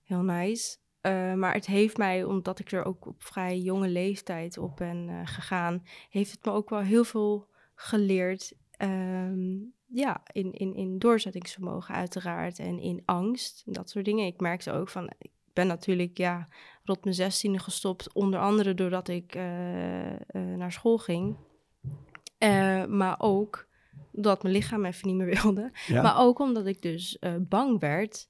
heel 0.03 0.21
nice. 0.21 0.77
Uh, 1.01 1.34
maar 1.34 1.53
het 1.53 1.65
heeft 1.65 1.97
mij, 1.97 2.23
omdat 2.23 2.59
ik 2.59 2.71
er 2.71 2.86
ook 2.86 3.05
op 3.05 3.23
vrij 3.23 3.59
jonge 3.59 3.88
leeftijd 3.88 4.57
op 4.57 4.75
ben 4.75 5.07
uh, 5.09 5.21
gegaan, 5.23 5.84
heeft 6.09 6.32
het 6.32 6.45
me 6.45 6.51
ook 6.51 6.69
wel 6.69 6.79
heel 6.79 7.03
veel 7.03 7.47
geleerd. 7.75 8.53
Um, 8.77 9.73
ja, 9.86 10.21
in, 10.32 10.51
in, 10.51 10.75
in 10.75 10.99
doorzettingsvermogen 10.99 11.95
uiteraard 11.95 12.59
en 12.59 12.79
in 12.79 13.01
angst 13.05 13.63
en 13.65 13.73
dat 13.73 13.89
soort 13.89 14.05
dingen. 14.05 14.25
Ik 14.25 14.39
merkte 14.39 14.71
ook 14.71 14.89
van, 14.89 15.13
ik 15.17 15.32
ben 15.53 15.67
natuurlijk 15.67 16.17
ja, 16.17 16.47
rond 16.84 17.03
mijn 17.03 17.15
zestiende 17.15 17.59
gestopt, 17.59 18.13
onder 18.13 18.39
andere 18.39 18.73
doordat 18.73 19.07
ik 19.07 19.36
uh, 19.36 19.43
naar 20.32 20.71
school 20.71 20.97
ging. 20.97 21.38
Maar 22.88 23.15
ook 23.17 23.67
dat 24.12 24.43
mijn 24.43 24.55
lichaam 24.55 24.86
even 24.86 25.07
niet 25.07 25.18
meer 25.18 25.36
wilde. 25.41 25.72
Ja. 25.88 26.01
Maar 26.01 26.20
ook 26.20 26.39
omdat 26.39 26.66
ik 26.66 26.82
dus 26.82 27.20
bang 27.47 27.80
werd 27.80 28.30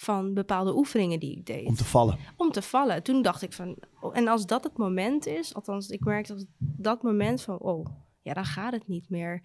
van 0.00 0.34
bepaalde 0.34 0.76
oefeningen 0.76 1.20
die 1.20 1.36
ik 1.36 1.46
deed. 1.46 1.66
Om 1.66 1.74
te 1.74 1.84
vallen. 1.84 2.18
Om 2.36 2.50
te 2.50 2.62
vallen. 2.62 3.02
Toen 3.02 3.22
dacht 3.22 3.42
ik 3.42 3.52
van, 3.52 3.76
oh, 4.00 4.16
en 4.16 4.28
als 4.28 4.46
dat 4.46 4.64
het 4.64 4.76
moment 4.76 5.26
is, 5.26 5.54
althans 5.54 5.88
ik 5.88 6.04
merkte 6.04 6.34
dat 6.34 6.46
dat 6.58 7.02
moment 7.02 7.42
van, 7.42 7.58
oh, 7.58 7.86
ja, 8.22 8.34
dan 8.34 8.44
gaat 8.44 8.72
het 8.72 8.88
niet 8.88 9.10
meer. 9.10 9.42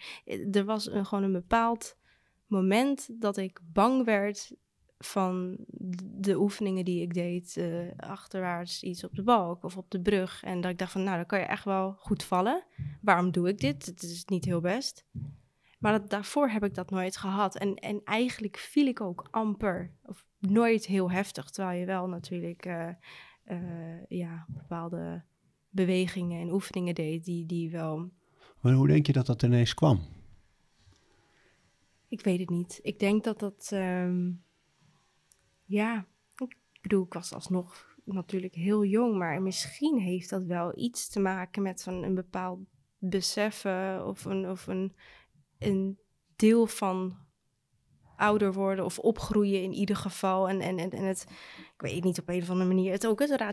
Er 0.52 0.66
was 0.66 0.92
een, 0.92 1.06
gewoon 1.06 1.24
een 1.24 1.32
bepaald 1.32 1.98
moment 2.46 3.22
dat 3.22 3.38
ik 3.38 3.60
bang 3.64 4.06
werd 4.06 4.52
van 4.98 5.58
de 6.00 6.38
oefeningen 6.38 6.86
die 6.86 7.02
ik 7.02 7.14
deed, 7.14 7.56
uh, 7.58 7.92
achterwaarts 7.98 8.84
iets 8.84 9.04
op 9.04 9.16
de 9.16 9.24
balk 9.24 9.64
of 9.64 9.78
op 9.78 9.92
de 9.92 10.02
brug. 10.02 10.44
En 10.44 10.62
dat 10.62 10.72
ik 10.72 10.78
dacht 10.78 10.92
van, 10.92 11.04
nou, 11.04 11.16
dan 11.16 11.26
kan 11.26 11.40
je 11.40 11.46
echt 11.46 11.66
wel 11.66 11.96
goed 11.98 12.24
vallen. 12.24 12.64
Waarom 13.02 13.32
doe 13.32 13.48
ik 13.50 13.60
dit? 13.60 13.86
Het 13.86 14.04
is 14.04 14.26
niet 14.26 14.46
heel 14.46 14.62
best. 14.62 15.06
Maar 15.84 16.00
dat, 16.00 16.10
daarvoor 16.10 16.50
heb 16.50 16.64
ik 16.64 16.74
dat 16.74 16.90
nooit 16.90 17.18
gehad. 17.18 17.58
En, 17.58 17.76
en 17.76 18.02
eigenlijk 18.04 18.58
viel 18.58 18.88
ik 18.88 19.02
ook 19.02 19.28
amper, 19.32 19.92
of 20.06 20.26
nooit 20.40 20.86
heel 20.86 21.12
heftig, 21.12 21.50
terwijl 21.50 21.80
je 21.80 21.86
wel 21.86 22.08
natuurlijk 22.08 22.66
uh, 22.66 22.90
uh, 23.46 24.06
ja, 24.08 24.46
bepaalde 24.48 25.24
bewegingen 25.70 26.42
en 26.42 26.52
oefeningen 26.52 26.96
deed 26.96 27.26
die, 27.26 27.46
die 27.46 27.72
wel 27.72 28.12
maar 28.64 28.74
hoe 28.74 28.88
denk 28.88 29.08
je 29.08 29.14
dat 29.14 29.26
dat 29.26 29.44
ineens 29.44 29.74
kwam? 29.74 30.00
Ik 32.08 32.24
weet 32.24 32.40
het 32.40 32.50
niet. 32.50 32.80
Ik 32.82 33.00
denk 33.00 33.24
dat 33.24 33.40
dat, 33.40 33.72
um, 33.74 34.44
ja, 35.66 36.08
ik 36.36 36.58
bedoel, 36.82 37.06
ik 37.06 37.14
was 37.14 37.34
alsnog 37.34 37.98
natuurlijk 38.04 38.54
heel 38.54 38.86
jong, 38.86 39.18
maar 39.18 39.42
misschien 39.42 40.00
heeft 40.00 40.30
dat 40.30 40.44
wel 40.46 40.78
iets 40.78 41.10
te 41.10 41.20
maken 41.20 41.62
met 41.62 41.84
van 41.84 42.04
een 42.04 42.16
bepaald 42.16 42.60
beseffen 42.98 44.08
of 44.08 44.26
een, 44.26 44.50
of 44.50 44.68
een, 44.68 44.96
een 45.66 46.00
deel 46.36 46.68
van 46.68 47.22
ouder 48.16 48.54
worden 48.54 48.86
of 48.86 49.00
opgroeien 49.00 49.64
in 49.64 49.74
ieder 49.74 49.96
geval. 49.96 50.50
En, 50.50 50.62
en, 50.62 50.78
en, 50.78 50.90
en 50.90 51.04
het, 51.04 51.26
ik 51.58 51.82
weet 51.82 52.04
niet, 52.04 52.20
op 52.20 52.30
een 52.30 52.42
of 52.42 52.50
andere 52.50 52.70
manier, 52.70 52.92
het 52.92 53.08
ook 53.08 53.20
het 53.20 53.44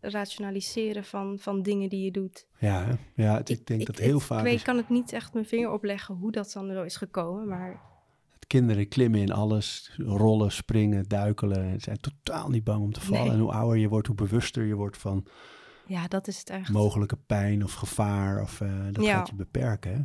rationaliseren 0.00 1.04
van, 1.04 1.38
van 1.38 1.62
dingen 1.62 1.88
die 1.88 2.04
je 2.04 2.10
doet. 2.10 2.46
Ja, 2.58 2.98
ja 3.14 3.36
het, 3.36 3.48
ik 3.48 3.66
denk 3.66 3.80
ik, 3.80 3.86
dat 3.86 3.98
heel 3.98 4.14
het, 4.14 4.22
vaak... 4.22 4.38
Ik 4.38 4.44
weet, 4.44 4.62
kan 4.62 4.76
het 4.76 4.88
niet 4.88 5.12
echt 5.12 5.34
mijn 5.34 5.46
vinger 5.46 5.70
opleggen 5.70 6.14
hoe 6.14 6.32
dat 6.32 6.52
dan 6.52 6.72
zo 6.72 6.82
is 6.82 6.96
gekomen, 6.96 7.48
maar... 7.48 7.92
Het 8.34 8.46
kinderen 8.46 8.88
klimmen 8.88 9.20
in 9.20 9.32
alles, 9.32 9.94
rollen, 9.96 10.52
springen, 10.52 11.08
duikelen. 11.08 11.72
Ze 11.72 11.80
zijn 11.80 12.00
totaal 12.00 12.48
niet 12.48 12.64
bang 12.64 12.82
om 12.82 12.92
te 12.92 13.00
vallen. 13.00 13.22
Nee. 13.22 13.32
En 13.32 13.38
hoe 13.38 13.52
ouder 13.52 13.78
je 13.78 13.88
wordt, 13.88 14.06
hoe 14.06 14.16
bewuster 14.16 14.64
je 14.64 14.74
wordt 14.74 14.96
van... 14.96 15.26
Ja, 15.86 16.08
dat 16.08 16.28
is 16.28 16.38
het 16.38 16.50
echt. 16.50 16.70
Mogelijke 16.70 17.16
pijn 17.16 17.64
of 17.64 17.72
gevaar, 17.72 18.42
of 18.42 18.60
uh, 18.60 18.84
dat 18.92 19.04
ja. 19.04 19.16
gaat 19.16 19.28
je 19.28 19.34
beperken. 19.34 19.92
Hè? 19.92 20.00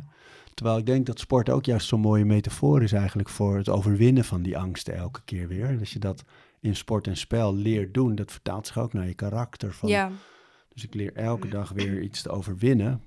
Terwijl 0.54 0.78
ik 0.78 0.86
denk 0.86 1.06
dat 1.06 1.18
sport 1.18 1.50
ook 1.50 1.64
juist 1.64 1.88
zo'n 1.88 2.00
mooie 2.00 2.24
metafoor 2.24 2.82
is 2.82 2.92
eigenlijk 2.92 3.28
voor 3.28 3.56
het 3.56 3.68
overwinnen 3.68 4.24
van 4.24 4.42
die 4.42 4.58
angsten 4.58 4.94
elke 4.94 5.20
keer 5.24 5.48
weer. 5.48 5.64
En 5.64 5.78
als 5.78 5.92
je 5.92 5.98
dat 5.98 6.24
in 6.60 6.76
sport 6.76 7.06
en 7.06 7.16
spel 7.16 7.54
leert 7.54 7.94
doen, 7.94 8.14
dat 8.14 8.32
vertaalt 8.32 8.66
zich 8.66 8.78
ook 8.78 8.92
naar 8.92 9.06
je 9.06 9.14
karakter. 9.14 9.74
Van, 9.74 9.88
ja. 9.88 10.10
Dus 10.68 10.84
ik 10.84 10.94
leer 10.94 11.12
elke 11.12 11.48
dag 11.48 11.70
weer 11.70 12.02
iets 12.02 12.22
te 12.22 12.30
overwinnen 12.30 13.02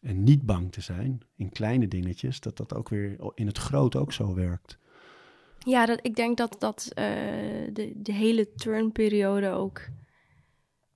en 0.00 0.22
niet 0.22 0.42
bang 0.42 0.72
te 0.72 0.80
zijn 0.80 1.20
in 1.36 1.50
kleine 1.50 1.88
dingetjes, 1.88 2.40
dat 2.40 2.56
dat 2.56 2.74
ook 2.74 2.88
weer 2.88 3.16
in 3.34 3.46
het 3.46 3.58
groot 3.58 3.96
ook 3.96 4.12
zo 4.12 4.34
werkt. 4.34 4.78
Ja, 5.58 5.86
dat, 5.86 5.98
ik 6.02 6.16
denk 6.16 6.36
dat, 6.36 6.56
dat 6.58 6.88
uh, 6.88 6.94
de, 7.72 7.92
de 7.96 8.12
hele 8.12 8.52
turnperiode 8.54 9.48
ook 9.48 9.80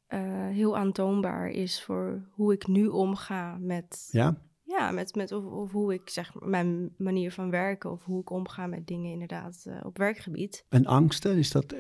uh, 0.09 0.49
heel 0.49 0.77
aantoonbaar 0.77 1.49
is 1.49 1.83
voor 1.83 2.29
hoe 2.31 2.53
ik 2.53 2.67
nu 2.67 2.87
omga 2.87 3.57
met, 3.61 4.09
ja? 4.13 4.37
Ja, 4.81 4.91
met, 4.91 5.15
met 5.15 5.33
of, 5.33 5.45
of, 5.45 5.73
hoe 5.73 5.95
ik 5.95 6.09
zeg 6.09 6.35
mijn 6.41 6.95
manier 6.97 7.33
van 7.33 7.51
werken 7.51 7.91
of 7.91 8.05
hoe 8.05 8.21
ik 8.21 8.31
omga 8.31 8.67
met 8.67 8.87
dingen 8.87 9.13
inderdaad 9.13 9.65
uh, 9.69 9.81
op 9.83 9.99
werkgebied. 9.99 10.65
En 10.69 10.87
angsten, 10.87 11.37
is 11.37 11.51
dat, 11.51 11.75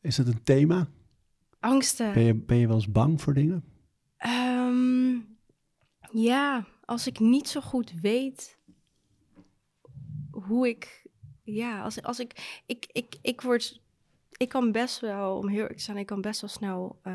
is 0.00 0.16
dat 0.16 0.26
een 0.26 0.42
thema? 0.42 0.88
Angsten. 1.60 2.12
Ben 2.12 2.22
je, 2.22 2.34
ben 2.34 2.56
je 2.56 2.66
wel 2.66 2.76
eens 2.76 2.92
bang 2.92 3.20
voor 3.20 3.34
dingen? 3.34 3.64
Um, 4.26 5.38
ja, 6.10 6.66
als 6.84 7.06
ik 7.06 7.18
niet 7.18 7.48
zo 7.48 7.60
goed 7.60 7.92
weet 8.00 8.58
hoe 10.30 10.68
ik, 10.68 11.06
ja, 11.42 11.82
als, 11.82 12.02
als 12.02 12.18
ik, 12.18 12.62
ik, 12.66 12.86
ik, 12.92 13.16
ik 13.22 13.40
word 13.40 13.82
ik 14.36 14.48
kan 14.48 14.72
best 14.72 15.00
wel, 15.00 15.36
om 15.36 15.48
heel 15.48 15.60
eerlijk 15.60 15.78
te 15.78 15.84
zijn, 15.84 15.96
ik 15.96 16.06
kan 16.06 16.20
best 16.20 16.40
wel 16.40 16.50
snel 16.50 17.00
uh, 17.04 17.14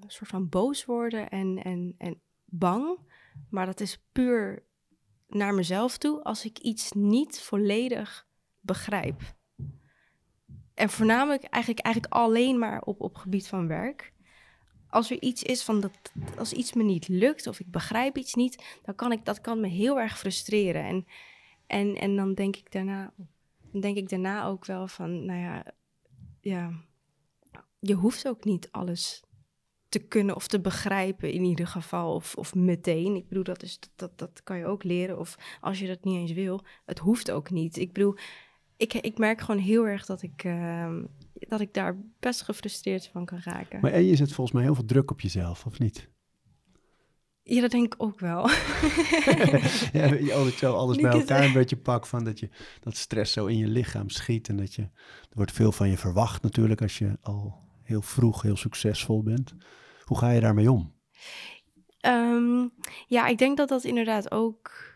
een 0.00 0.10
soort 0.10 0.30
van 0.30 0.48
boos 0.48 0.84
worden 0.84 1.28
en, 1.28 1.62
en, 1.62 1.94
en 1.98 2.20
bang. 2.44 2.98
Maar 3.50 3.66
dat 3.66 3.80
is 3.80 4.04
puur 4.12 4.62
naar 5.34 5.54
mezelf 5.54 5.98
toe 5.98 6.22
als 6.22 6.44
ik 6.44 6.58
iets 6.58 6.92
niet 6.92 7.40
volledig 7.40 8.26
begrijp. 8.60 9.34
En 10.74 10.90
voornamelijk 10.90 11.42
eigenlijk, 11.42 11.84
eigenlijk 11.84 12.14
alleen 12.14 12.58
maar 12.58 12.82
op, 12.82 13.00
op 13.00 13.14
gebied 13.14 13.48
van 13.48 13.66
werk. 13.66 14.12
Als 14.88 15.10
er 15.10 15.22
iets 15.22 15.42
is 15.42 15.62
van 15.62 15.80
dat, 15.80 16.12
als 16.38 16.52
iets 16.52 16.72
me 16.72 16.82
niet 16.82 17.08
lukt 17.08 17.46
of 17.46 17.60
ik 17.60 17.70
begrijp 17.70 18.16
iets 18.16 18.34
niet, 18.34 18.78
dan 18.82 18.94
kan 18.94 19.12
ik 19.12 19.24
dat 19.24 19.40
kan 19.40 19.60
me 19.60 19.68
heel 19.68 20.00
erg 20.00 20.18
frustreren. 20.18 20.84
En, 20.84 21.06
en, 21.66 21.94
en 21.94 22.16
dan 22.16 22.34
denk 22.34 22.56
ik 22.56 22.72
daarna, 22.72 23.12
denk 23.72 23.96
ik 23.96 24.08
daarna 24.08 24.46
ook 24.46 24.64
wel 24.64 24.88
van, 24.88 25.24
nou 25.24 25.40
ja, 25.40 25.64
ja, 26.40 26.72
je 27.78 27.94
hoeft 27.94 28.28
ook 28.28 28.44
niet 28.44 28.68
alles 28.70 29.23
te 29.94 30.06
kunnen 30.08 30.36
of 30.36 30.46
te 30.46 30.60
begrijpen 30.60 31.32
in 31.32 31.44
ieder 31.44 31.66
geval. 31.66 32.14
Of, 32.14 32.34
of 32.34 32.54
meteen. 32.54 33.14
Ik 33.14 33.28
bedoel, 33.28 33.44
dat, 33.44 33.62
is, 33.62 33.78
dat, 33.96 34.18
dat 34.18 34.40
kan 34.44 34.58
je 34.58 34.66
ook 34.66 34.84
leren. 34.84 35.18
Of 35.18 35.38
als 35.60 35.78
je 35.78 35.86
dat 35.86 36.04
niet 36.04 36.16
eens 36.16 36.32
wil, 36.32 36.64
het 36.84 36.98
hoeft 36.98 37.30
ook 37.30 37.50
niet. 37.50 37.76
Ik 37.76 37.92
bedoel, 37.92 38.14
ik, 38.76 38.94
ik 38.94 39.18
merk 39.18 39.40
gewoon 39.40 39.60
heel 39.60 39.86
erg 39.86 40.06
dat 40.06 40.22
ik, 40.22 40.44
ehm, 40.44 41.04
dat 41.32 41.60
ik 41.60 41.74
daar 41.74 41.98
best 42.20 42.42
gefrustreerd 42.42 43.06
van 43.06 43.24
kan 43.24 43.40
raken. 43.44 43.80
Maar 43.80 43.92
en 43.92 44.04
je 44.04 44.16
zet 44.16 44.32
volgens 44.32 44.56
mij 44.56 44.64
heel 44.64 44.74
veel 44.74 44.84
druk 44.84 45.10
op 45.10 45.20
jezelf, 45.20 45.66
of 45.66 45.78
niet? 45.78 46.08
Ja, 47.42 47.60
dat 47.60 47.70
denk 47.70 47.94
ik 47.94 48.02
ook 48.02 48.20
wel. 48.20 48.48
ja, 49.98 50.14
je 50.14 50.52
zo 50.56 50.72
alles 50.72 50.96
bij 50.96 51.10
elkaar 51.10 51.44
een 51.44 51.52
beetje 51.52 51.76
pak 51.76 52.06
van 52.06 52.24
dat 52.24 52.38
je 52.38 52.48
dat 52.80 52.96
stress 52.96 53.32
zo 53.32 53.46
in 53.46 53.58
je 53.58 53.66
lichaam 53.66 54.10
schiet 54.10 54.48
en 54.48 54.56
dat 54.56 54.74
je 54.74 54.82
er 54.82 54.90
wordt 55.36 55.52
veel 55.52 55.72
van 55.72 55.88
je 55.88 55.98
verwacht 55.98 56.42
natuurlijk 56.42 56.82
als 56.82 56.98
je 56.98 57.18
al 57.20 57.62
heel 57.82 58.02
vroeg 58.02 58.42
heel 58.42 58.56
succesvol 58.56 59.22
bent. 59.22 59.54
Hoe 60.04 60.18
ga 60.18 60.30
je 60.30 60.40
daarmee 60.40 60.72
om? 60.72 60.92
Ehm, 62.00 62.68
ja, 63.06 63.26
ik 63.26 63.38
denk 63.38 63.56
dat 63.56 63.68
dat 63.68 63.84
inderdaad 63.84 64.30
ook 64.30 64.92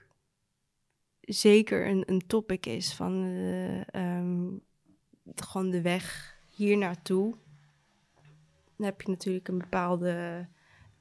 zeker 1.20 1.86
een, 1.86 2.02
een 2.06 2.26
topic 2.26 2.66
is 2.66 2.94
van 2.94 3.24
uh, 3.24 3.80
gewoon 5.34 5.70
de 5.70 5.82
weg 5.82 6.36
hier 6.54 6.76
naartoe. 6.76 7.34
Dan 8.76 8.86
heb 8.86 9.00
je 9.00 9.10
natuurlijk 9.10 9.48
een 9.48 9.58
bepaalde, 9.58 10.46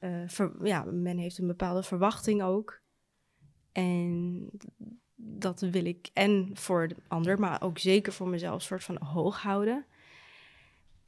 uh, 0.00 0.28
ja, 0.62 0.84
men 0.84 1.18
heeft 1.18 1.38
een 1.38 1.46
bepaalde 1.46 1.82
verwachting 1.82 2.42
ook. 2.42 2.80
En 3.72 4.50
dat 5.14 5.60
wil 5.60 5.84
ik 5.84 6.10
en 6.12 6.50
voor 6.54 6.88
de 6.88 6.96
ander, 7.08 7.38
maar 7.38 7.62
ook 7.62 7.78
zeker 7.78 8.12
voor 8.12 8.28
mezelf 8.28 8.62
soort 8.62 8.84
van 8.84 9.02
hoog 9.02 9.42
houden 9.42 9.86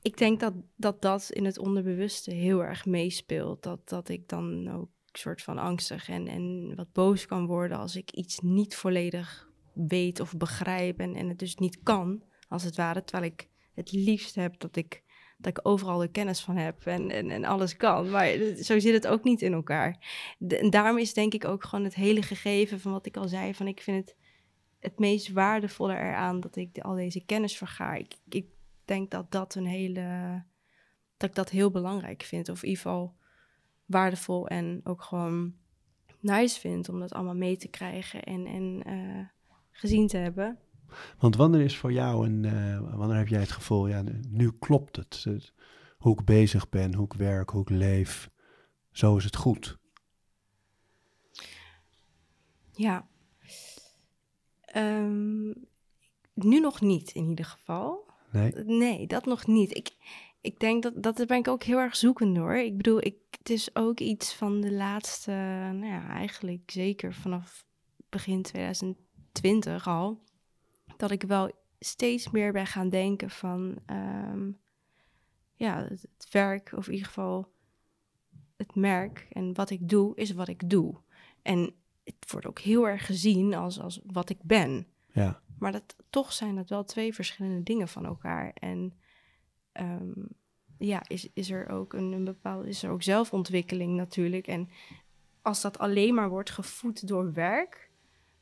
ik 0.02 0.16
denk 0.16 0.40
dat, 0.40 0.52
dat 0.76 1.02
dat 1.02 1.30
in 1.30 1.44
het 1.44 1.58
onderbewuste 1.58 2.30
heel 2.30 2.64
erg 2.64 2.86
meespeelt. 2.86 3.62
Dat, 3.62 3.88
dat 3.88 4.08
ik 4.08 4.28
dan 4.28 4.70
ook 4.70 4.88
soort 5.12 5.42
van 5.42 5.58
angstig 5.58 6.08
en, 6.08 6.28
en 6.28 6.72
wat 6.76 6.92
boos 6.92 7.26
kan 7.26 7.46
worden 7.46 7.78
als 7.78 7.96
ik 7.96 8.10
iets 8.10 8.38
niet 8.40 8.76
volledig 8.76 9.48
weet 9.72 10.20
of 10.20 10.36
begrijp 10.36 10.98
en, 10.98 11.14
en 11.14 11.28
het 11.28 11.38
dus 11.38 11.56
niet 11.56 11.78
kan, 11.82 12.22
als 12.48 12.62
het 12.62 12.76
ware. 12.76 13.04
Terwijl 13.04 13.32
ik 13.32 13.48
het 13.74 13.92
liefst 13.92 14.34
heb 14.34 14.60
dat 14.60 14.76
ik, 14.76 15.02
dat 15.38 15.58
ik 15.58 15.68
overal 15.68 15.98
de 15.98 16.10
kennis 16.10 16.40
van 16.40 16.56
heb 16.56 16.86
en, 16.86 17.10
en, 17.10 17.44
alles 17.44 17.76
kan. 17.76 18.10
Maar 18.10 18.54
zo 18.62 18.78
zit 18.78 18.94
het 18.94 19.06
ook 19.06 19.24
niet 19.24 19.42
in 19.42 19.52
elkaar. 19.52 19.98
en 20.48 20.70
daarom 20.70 20.98
is 20.98 21.14
denk 21.14 21.34
ik 21.34 21.44
ook 21.44 21.64
gewoon 21.64 21.84
het 21.84 21.94
hele 21.94 22.22
gegeven 22.22 22.80
van 22.80 22.92
wat 22.92 23.06
ik 23.06 23.16
al 23.16 23.28
zei, 23.28 23.54
van 23.54 23.66
ik 23.66 23.80
vind 23.80 24.06
het 24.06 24.16
het 24.78 24.98
meest 24.98 25.32
waardevolle 25.32 25.94
eraan 25.94 26.40
dat 26.40 26.56
ik 26.56 26.78
al 26.78 26.94
deze 26.94 27.24
kennis 27.24 27.56
vergaar. 27.56 27.98
Ik, 27.98 28.14
ik 28.28 28.46
denk 28.90 29.10
dat 29.10 29.30
dat 29.32 29.54
een 29.54 29.66
hele. 29.66 30.42
dat 31.16 31.28
ik 31.28 31.34
dat 31.34 31.50
heel 31.50 31.70
belangrijk 31.70 32.22
vind. 32.22 32.48
Of 32.48 32.62
in 32.62 32.68
ieder 32.68 32.82
geval 32.82 33.16
waardevol 33.84 34.48
en 34.48 34.80
ook 34.84 35.02
gewoon 35.02 35.54
nice 36.20 36.60
vind 36.60 36.88
om 36.88 37.00
dat 37.00 37.12
allemaal 37.12 37.34
mee 37.34 37.56
te 37.56 37.68
krijgen 37.68 38.22
en, 38.22 38.46
en 38.46 38.82
uh, 38.86 39.26
gezien 39.70 40.06
te 40.06 40.16
hebben. 40.16 40.58
Want 41.18 41.36
wanneer 41.36 41.60
is 41.60 41.76
voor 41.76 41.92
jou 41.92 42.26
een. 42.26 42.42
Uh, 42.42 42.96
wanneer 42.96 43.16
heb 43.16 43.28
jij 43.28 43.40
het 43.40 43.52
gevoel, 43.52 43.86
ja, 43.86 44.04
nu 44.28 44.52
klopt 44.58 44.96
het. 44.96 45.26
Hoe 45.98 46.18
ik 46.18 46.24
bezig 46.24 46.68
ben, 46.68 46.94
hoe 46.94 47.04
ik 47.04 47.12
werk, 47.12 47.50
hoe 47.50 47.62
ik 47.62 47.68
leef. 47.68 48.30
Zo 48.90 49.16
is 49.16 49.24
het 49.24 49.36
goed. 49.36 49.78
Ja. 52.72 53.08
Um, 54.76 55.54
nu 56.34 56.60
nog 56.60 56.80
niet 56.80 57.10
in 57.10 57.28
ieder 57.28 57.44
geval. 57.44 58.09
Nee? 58.30 58.52
Nee, 58.52 59.06
dat 59.06 59.24
nog 59.24 59.46
niet. 59.46 59.76
Ik, 59.76 59.90
ik 60.40 60.60
denk 60.60 60.82
dat, 60.82 61.02
dat 61.02 61.26
ben 61.26 61.38
ik 61.38 61.48
ook 61.48 61.62
heel 61.62 61.78
erg 61.78 61.96
zoekend 61.96 62.36
hoor. 62.36 62.56
Ik 62.56 62.76
bedoel, 62.76 63.04
ik, 63.04 63.16
het 63.38 63.50
is 63.50 63.76
ook 63.76 64.00
iets 64.00 64.34
van 64.34 64.60
de 64.60 64.72
laatste, 64.72 65.30
nou 65.72 65.86
ja, 65.86 66.08
eigenlijk 66.08 66.70
zeker 66.70 67.14
vanaf 67.14 67.64
begin 68.08 68.42
2020 68.42 69.88
al, 69.88 70.22
dat 70.96 71.10
ik 71.10 71.22
wel 71.22 71.50
steeds 71.78 72.30
meer 72.30 72.52
ben 72.52 72.66
gaan 72.66 72.88
denken 72.88 73.30
van, 73.30 73.78
um, 73.86 74.58
ja, 75.54 75.86
het, 75.88 76.26
werk, 76.30 76.72
of 76.76 76.86
in 76.86 76.92
ieder 76.92 77.06
geval 77.06 77.52
het 78.56 78.74
merk 78.74 79.26
en 79.32 79.54
wat 79.54 79.70
ik 79.70 79.88
doe, 79.88 80.16
is 80.16 80.30
wat 80.32 80.48
ik 80.48 80.70
doe. 80.70 80.94
En 81.42 81.74
het 82.04 82.30
wordt 82.30 82.46
ook 82.46 82.58
heel 82.58 82.88
erg 82.88 83.06
gezien 83.06 83.54
als, 83.54 83.80
als 83.80 84.00
wat 84.06 84.30
ik 84.30 84.42
ben. 84.42 84.86
Ja. 85.12 85.40
Maar 85.60 85.72
dat, 85.72 85.96
toch 86.10 86.32
zijn 86.32 86.54
dat 86.54 86.68
wel 86.68 86.84
twee 86.84 87.14
verschillende 87.14 87.62
dingen 87.62 87.88
van 87.88 88.06
elkaar. 88.06 88.52
En 88.54 88.92
ehm, 89.72 90.12
ja, 90.78 91.02
is, 91.08 91.28
is 91.32 91.50
er 91.50 91.68
ook 91.68 91.92
een, 91.92 92.24
bepaalde, 92.24 92.68
is 92.68 92.82
er 92.82 92.90
ook 92.90 93.02
zelfontwikkeling 93.02 93.96
natuurlijk. 93.96 94.46
En 94.46 94.68
als 95.42 95.60
dat 95.60 95.78
alleen 95.78 96.14
maar 96.14 96.28
wordt 96.28 96.50
gevoed 96.50 97.08
door 97.08 97.32
werk, 97.32 97.90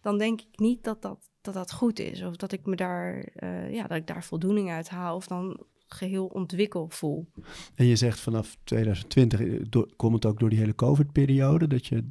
dan 0.01 0.19
denk 0.19 0.41
ik 0.41 0.59
niet 0.59 0.85
dat 0.85 1.03
dat, 1.03 1.31
dat, 1.41 1.55
dat 1.55 1.73
goed 1.73 1.99
is. 1.99 2.23
Of 2.23 2.37
dat 2.37 2.53
ik 2.53 2.67
me 2.67 2.77
daar, 2.77 3.29
uh, 3.37 3.75
ja, 3.75 3.87
dat 3.87 3.97
ik 3.97 4.07
daar 4.07 4.25
voldoening 4.25 4.71
uit 4.71 4.89
haal. 4.89 5.17
Of 5.17 5.27
dan 5.27 5.67
geheel 5.87 6.27
ontwikkel 6.27 6.89
voel. 6.89 7.29
En 7.75 7.87
je 7.87 7.97
zegt 7.97 8.21
vanaf 8.21 8.57
2020, 8.65 9.41
eh, 9.41 9.83
komt 9.97 10.15
het 10.15 10.27
ook 10.27 10.39
door 10.39 10.49
die 10.49 10.59
hele 10.59 10.75
COVID-periode, 10.75 11.67
dat 11.67 11.87
je 11.87 12.09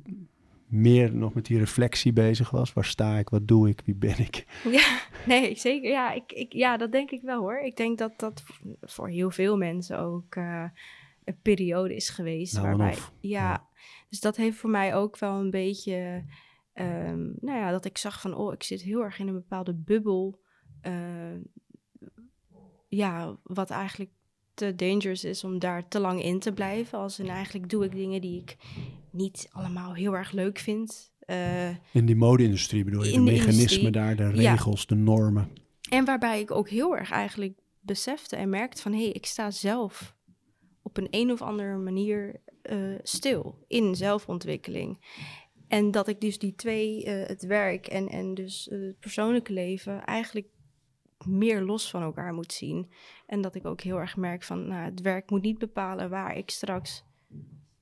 meer 0.67 1.15
nog 1.15 1.33
met 1.33 1.45
die 1.45 1.57
reflectie 1.57 2.13
bezig 2.13 2.49
was. 2.49 2.73
Waar 2.73 2.85
sta 2.85 3.17
ik? 3.17 3.29
Wat 3.29 3.47
doe 3.47 3.69
ik? 3.69 3.81
Wie 3.85 3.95
ben 3.95 4.19
ik? 4.19 4.45
Ja, 4.77 4.99
nee, 5.25 5.55
zeker. 5.55 5.89
Ja, 5.89 6.11
ik, 6.11 6.31
ik, 6.31 6.53
ja 6.53 6.77
dat 6.77 6.91
denk 6.91 7.11
ik 7.11 7.21
wel 7.21 7.39
hoor. 7.39 7.59
Ik 7.59 7.77
denk 7.77 7.97
dat 7.97 8.13
dat 8.19 8.43
voor 8.81 9.09
heel 9.09 9.31
veel 9.31 9.57
mensen 9.57 9.99
ook 9.99 10.35
uh, 10.35 10.63
een 11.23 11.39
periode 11.41 11.95
is 11.95 12.09
geweest. 12.09 12.53
Nou, 12.53 12.67
waarbij, 12.67 12.97
ja, 13.19 13.67
dus 14.09 14.19
dat 14.19 14.35
heeft 14.35 14.57
voor 14.57 14.69
mij 14.69 14.95
ook 14.95 15.19
wel 15.19 15.39
een 15.39 15.51
beetje, 15.51 16.23
um, 16.73 17.35
nou 17.39 17.57
ja, 17.57 17.71
dat 17.71 17.85
ik 17.85 17.97
zag 17.97 18.21
van, 18.21 18.35
oh, 18.35 18.53
ik 18.53 18.63
zit 18.63 18.81
heel 18.81 19.03
erg 19.03 19.19
in 19.19 19.27
een 19.27 19.33
bepaalde 19.33 19.73
bubbel. 19.73 20.39
Uh, 20.81 21.41
ja, 22.87 23.37
wat 23.43 23.69
eigenlijk 23.69 24.11
te 24.53 24.75
dangerous 24.75 25.23
is 25.23 25.43
om 25.43 25.59
daar 25.59 25.87
te 25.87 25.99
lang 25.99 26.23
in 26.23 26.39
te 26.39 26.51
blijven. 26.51 26.99
Als 26.99 27.19
en 27.19 27.27
eigenlijk 27.27 27.69
doe 27.69 27.85
ik 27.85 27.91
dingen 27.91 28.21
die 28.21 28.41
ik 28.41 28.57
niet 29.17 29.47
allemaal 29.51 29.93
heel 29.93 30.15
erg 30.15 30.31
leuk 30.31 30.59
vind. 30.59 31.11
Uh, 31.25 31.69
in 31.69 32.05
die 32.05 32.15
mode-industrie 32.15 32.83
bedoel 32.83 33.03
je? 33.03 33.11
De, 33.11 33.15
de 33.15 33.23
mechanismen 33.23 33.91
daar, 33.91 34.15
de 34.15 34.29
regels, 34.29 34.85
de 34.85 34.95
normen. 34.95 35.49
En 35.89 36.05
waarbij 36.05 36.39
ik 36.39 36.51
ook 36.51 36.69
heel 36.69 36.97
erg 36.97 37.11
eigenlijk 37.11 37.59
besefte 37.79 38.35
en 38.35 38.49
merkte 38.49 38.81
van... 38.81 38.91
hé, 38.91 39.01
hey, 39.01 39.11
ik 39.11 39.25
sta 39.25 39.51
zelf 39.51 40.15
op 40.81 40.97
een 40.97 41.07
een 41.09 41.31
of 41.31 41.41
andere 41.41 41.77
manier 41.77 42.41
uh, 42.63 42.95
stil 43.03 43.63
in 43.67 43.95
zelfontwikkeling. 43.95 45.05
En 45.67 45.91
dat 45.91 46.07
ik 46.07 46.21
dus 46.21 46.39
die 46.39 46.55
twee, 46.55 47.05
uh, 47.05 47.27
het 47.27 47.45
werk 47.45 47.87
en, 47.87 48.07
en 48.07 48.33
dus 48.33 48.67
het 48.71 48.99
persoonlijke 48.99 49.53
leven... 49.53 50.05
eigenlijk 50.05 50.47
meer 51.25 51.61
los 51.61 51.89
van 51.89 52.01
elkaar 52.01 52.33
moet 52.33 52.53
zien. 52.53 52.91
En 53.25 53.41
dat 53.41 53.55
ik 53.55 53.65
ook 53.65 53.81
heel 53.81 53.99
erg 53.99 54.17
merk 54.17 54.43
van, 54.43 54.67
nou, 54.67 54.85
het 54.85 55.01
werk 55.01 55.29
moet 55.29 55.41
niet 55.41 55.57
bepalen 55.57 56.09
waar 56.09 56.37
ik 56.37 56.49
straks 56.49 57.03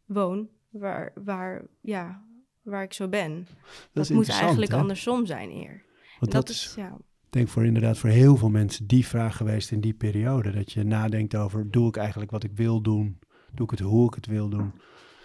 woon, 0.06 0.50
waar, 0.80 1.12
waar, 1.24 1.62
ja, 1.82 2.24
waar 2.62 2.84
ik 2.84 2.94
zo 2.94 3.08
ben. 3.08 3.48
Dat, 3.94 4.10
moet 4.10 4.30
eigenlijk 4.30 4.74
andersom 4.74 5.26
zijn 5.26 5.50
eer. 5.50 5.84
Want 6.20 6.32
dat, 6.32 6.50
is, 6.50 6.74
ja. 6.78 6.98
denk 7.30 7.48
voor 7.48 7.66
inderdaad 7.66 7.98
voor 7.98 8.10
heel 8.10 8.38
veel 8.38 8.50
mensen 8.50 8.88
die 8.88 9.08
vraag 9.08 9.38
geweest 9.38 9.72
in 9.72 9.82
die 9.82 9.94
periode. 9.94 10.52
Dat 10.52 10.72
je 10.72 10.84
nadenkt 10.84 11.36
over, 11.36 11.72
doe 11.72 11.88
ik 11.88 11.98
eigenlijk 11.98 12.32
wat 12.32 12.44
ik 12.44 12.52
wil 12.56 12.82
doen? 12.82 13.20
Doe 13.52 13.66
ik 13.66 13.72
het 13.72 13.80
hoe 13.80 14.08
ik 14.08 14.14
het 14.14 14.26
wil 14.26 14.50
doen? 14.50 14.74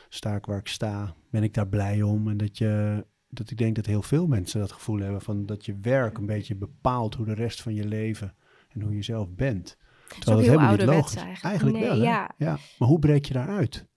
Sta 0.09 0.35
ik 0.35 0.47
waar 0.47 0.59
ik 0.59 0.69
sta? 0.69 1.15
Ben 1.31 1.43
ik 1.43 1.55
daar 1.55 1.69
blij 1.69 2.03
om? 2.03 2.29
En 2.29 2.37
dat 2.37 2.59
je 2.59 3.05
dat 3.31 3.51
ik 3.51 3.59
denk 3.59 3.77
dat 3.77 3.87
heel 3.87 4.03
veel 4.03 4.27
mensen 4.27 4.61
dat 4.61 4.73
gevoel 4.73 4.99
hebben 4.99 5.21
van 5.21 5.47
dat 5.47 5.65
je 5.65 5.79
werk 5.81 6.19
een 6.19 6.27
beetje 6.27 6.57
bepaalt 6.57 7.15
hoe 7.15 7.27
de 7.27 7.35
rest 7.35 7.63
van 7.63 7.75
je 7.75 7.87
leven 7.87 8.35
en 8.69 8.81
hoe 8.81 8.95
je 8.95 9.03
zelf 9.03 9.29
bent. 9.29 9.77
Terwijl 10.09 10.37
dat 10.37 10.47
helemaal 10.47 10.77
niet 10.77 10.87
logisch 10.87 11.15
eigenlijk. 11.15 11.45
Eigenlijk 11.45 11.79
wel. 11.79 12.03
Ja. 12.03 12.31
ja. 12.37 12.59
Maar 12.79 12.89
hoe 12.89 12.99
breek 12.99 13.25
je 13.25 13.33
daaruit? 13.33 13.89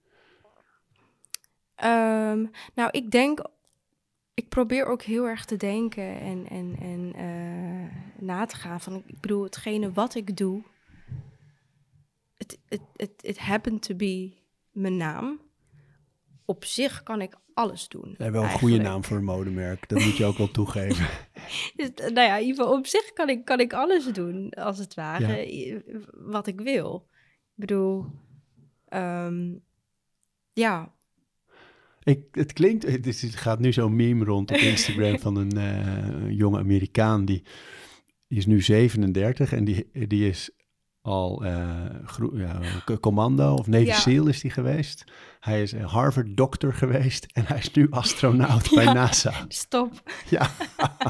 Um, 1.76 2.50
nou, 2.74 2.88
ik 2.90 3.10
denk, 3.10 3.44
ik 4.34 4.48
probeer 4.48 4.86
ook 4.86 5.02
heel 5.02 5.28
erg 5.28 5.44
te 5.44 5.56
denken 5.56 6.20
en, 6.20 6.48
en, 6.48 6.76
en 6.80 7.12
uh, 7.16 8.24
na 8.24 8.46
te 8.46 8.56
gaan 8.56 8.80
van, 8.80 9.02
ik 9.06 9.20
bedoel, 9.20 9.42
hetgene 9.42 9.92
wat 9.92 10.14
ik 10.14 10.36
doe, 10.36 10.62
het 12.34 12.58
it, 12.68 12.80
it, 12.96 13.10
it 13.20 13.38
happened 13.38 13.82
to 13.82 13.94
be 13.94 14.32
mijn 14.72 14.96
naam. 14.96 15.40
Op 16.44 16.64
zich 16.64 17.02
kan 17.02 17.20
ik 17.20 17.36
alles 17.54 17.88
doen. 17.88 18.14
Je 18.16 18.22
hebt 18.22 18.34
wel 18.34 18.42
een 18.42 18.50
goede 18.50 18.78
naam 18.78 19.04
voor 19.04 19.16
een 19.16 19.24
modemerk. 19.24 19.88
Dat 19.88 20.04
moet 20.04 20.16
je 20.16 20.24
ook 20.24 20.38
wel 20.38 20.50
toegeven. 20.50 21.06
Dus, 21.76 21.94
eh, 21.94 22.10
nou 22.10 22.26
ja, 22.26 22.36
in 22.36 22.46
ieder 22.46 22.56
geval 22.56 22.78
op 22.78 22.86
zich 22.86 23.12
kan 23.12 23.28
ik, 23.28 23.44
kan 23.44 23.60
ik 23.60 23.72
alles 23.72 24.04
doen, 24.04 24.50
als 24.50 24.78
het 24.78 24.94
ware, 24.94 25.82
wat 26.10 26.46
ik 26.46 26.60
wil. 26.60 27.08
Ik 27.22 27.54
bedoel, 27.54 28.06
ehm, 28.88 29.54
ja, 30.52 30.93
Ik, 32.04 32.20
het 32.30 32.52
klinkt, 32.52 32.82
het 32.86 33.06
het 33.20 33.36
gaat 33.36 33.58
nu 33.58 33.72
zo'n 33.72 33.96
meme 33.96 34.24
rond 34.24 34.50
op 34.50 34.56
Instagram 34.56 35.18
van 35.18 35.36
een 35.36 35.56
eh, 35.56 36.30
jonge 36.30 36.58
Amerikaan 36.58 37.24
die, 37.24 37.42
die 38.28 38.38
is 38.38 38.46
nu 38.46 38.62
37 38.62 39.52
en 39.52 39.64
die, 39.64 39.88
die 39.92 40.28
is 40.28 40.50
al 41.04 41.44
eh, 41.44 41.56
ja, 42.34 42.60
commando 43.00 43.54
of 43.54 43.66
Navy 43.66 43.84
Ja. 43.84 43.94
SEAL 43.94 44.26
is 44.26 44.40
die 44.40 44.50
geweest. 44.50 45.04
Hij 45.40 45.62
is 45.62 45.72
een 45.72 45.84
Harvard 45.84 46.36
dokter 46.36 46.72
geweest 46.72 47.26
en 47.32 47.44
hij 47.46 47.58
is 47.58 47.70
nu 47.72 47.86
astronaut 47.90 48.70
bij. 48.74 48.84
NASA. 48.84 49.32
stop. 49.48 49.92
Ja. 50.28 50.50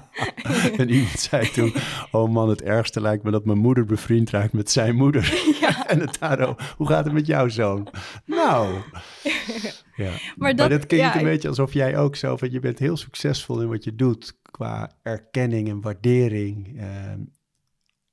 en 0.79 0.91
iemand 0.91 1.21
zei 1.21 1.51
toen, 1.51 1.75
oh 2.11 2.31
man, 2.31 2.49
het 2.49 2.63
ergste 2.63 3.01
lijkt 3.01 3.23
me 3.25 3.31
dat 3.31 3.45
mijn 3.45 3.59
moeder 3.59 3.85
bevriend 3.85 4.31
raakt 4.31 4.53
met 4.53 4.71
zijn 4.71 4.95
moeder. 4.95 5.55
en 5.87 6.01
het 6.01 6.17
daardoor, 6.21 6.75
hoe 6.77 6.87
gaat 6.87 7.05
het 7.05 7.15
met 7.15 7.27
jouw 7.27 7.49
zoon? 7.49 7.89
Nou, 8.27 8.75
ja. 9.97 10.11
Maar 10.11 10.21
Maar 10.37 10.57
dat, 10.57 10.71
dat 10.71 10.87
klinkt 10.87 11.15
een 11.15 11.23
beetje 11.23 11.49
alsof 11.49 11.73
jij 11.73 11.97
ook 11.99 12.17
zo, 12.17 12.37
van 12.37 12.51
je 12.51 12.61
bent 12.61 12.79
heel 12.79 12.97
succesvol 12.97 13.61
in 13.61 13.69
wat 13.69 13.85
je 13.85 13.95
doet 13.95 14.37
qua 14.51 14.91
erkenning 15.03 15.69
en 15.69 15.81
waardering. 15.81 16.81
ehm, 16.81 17.19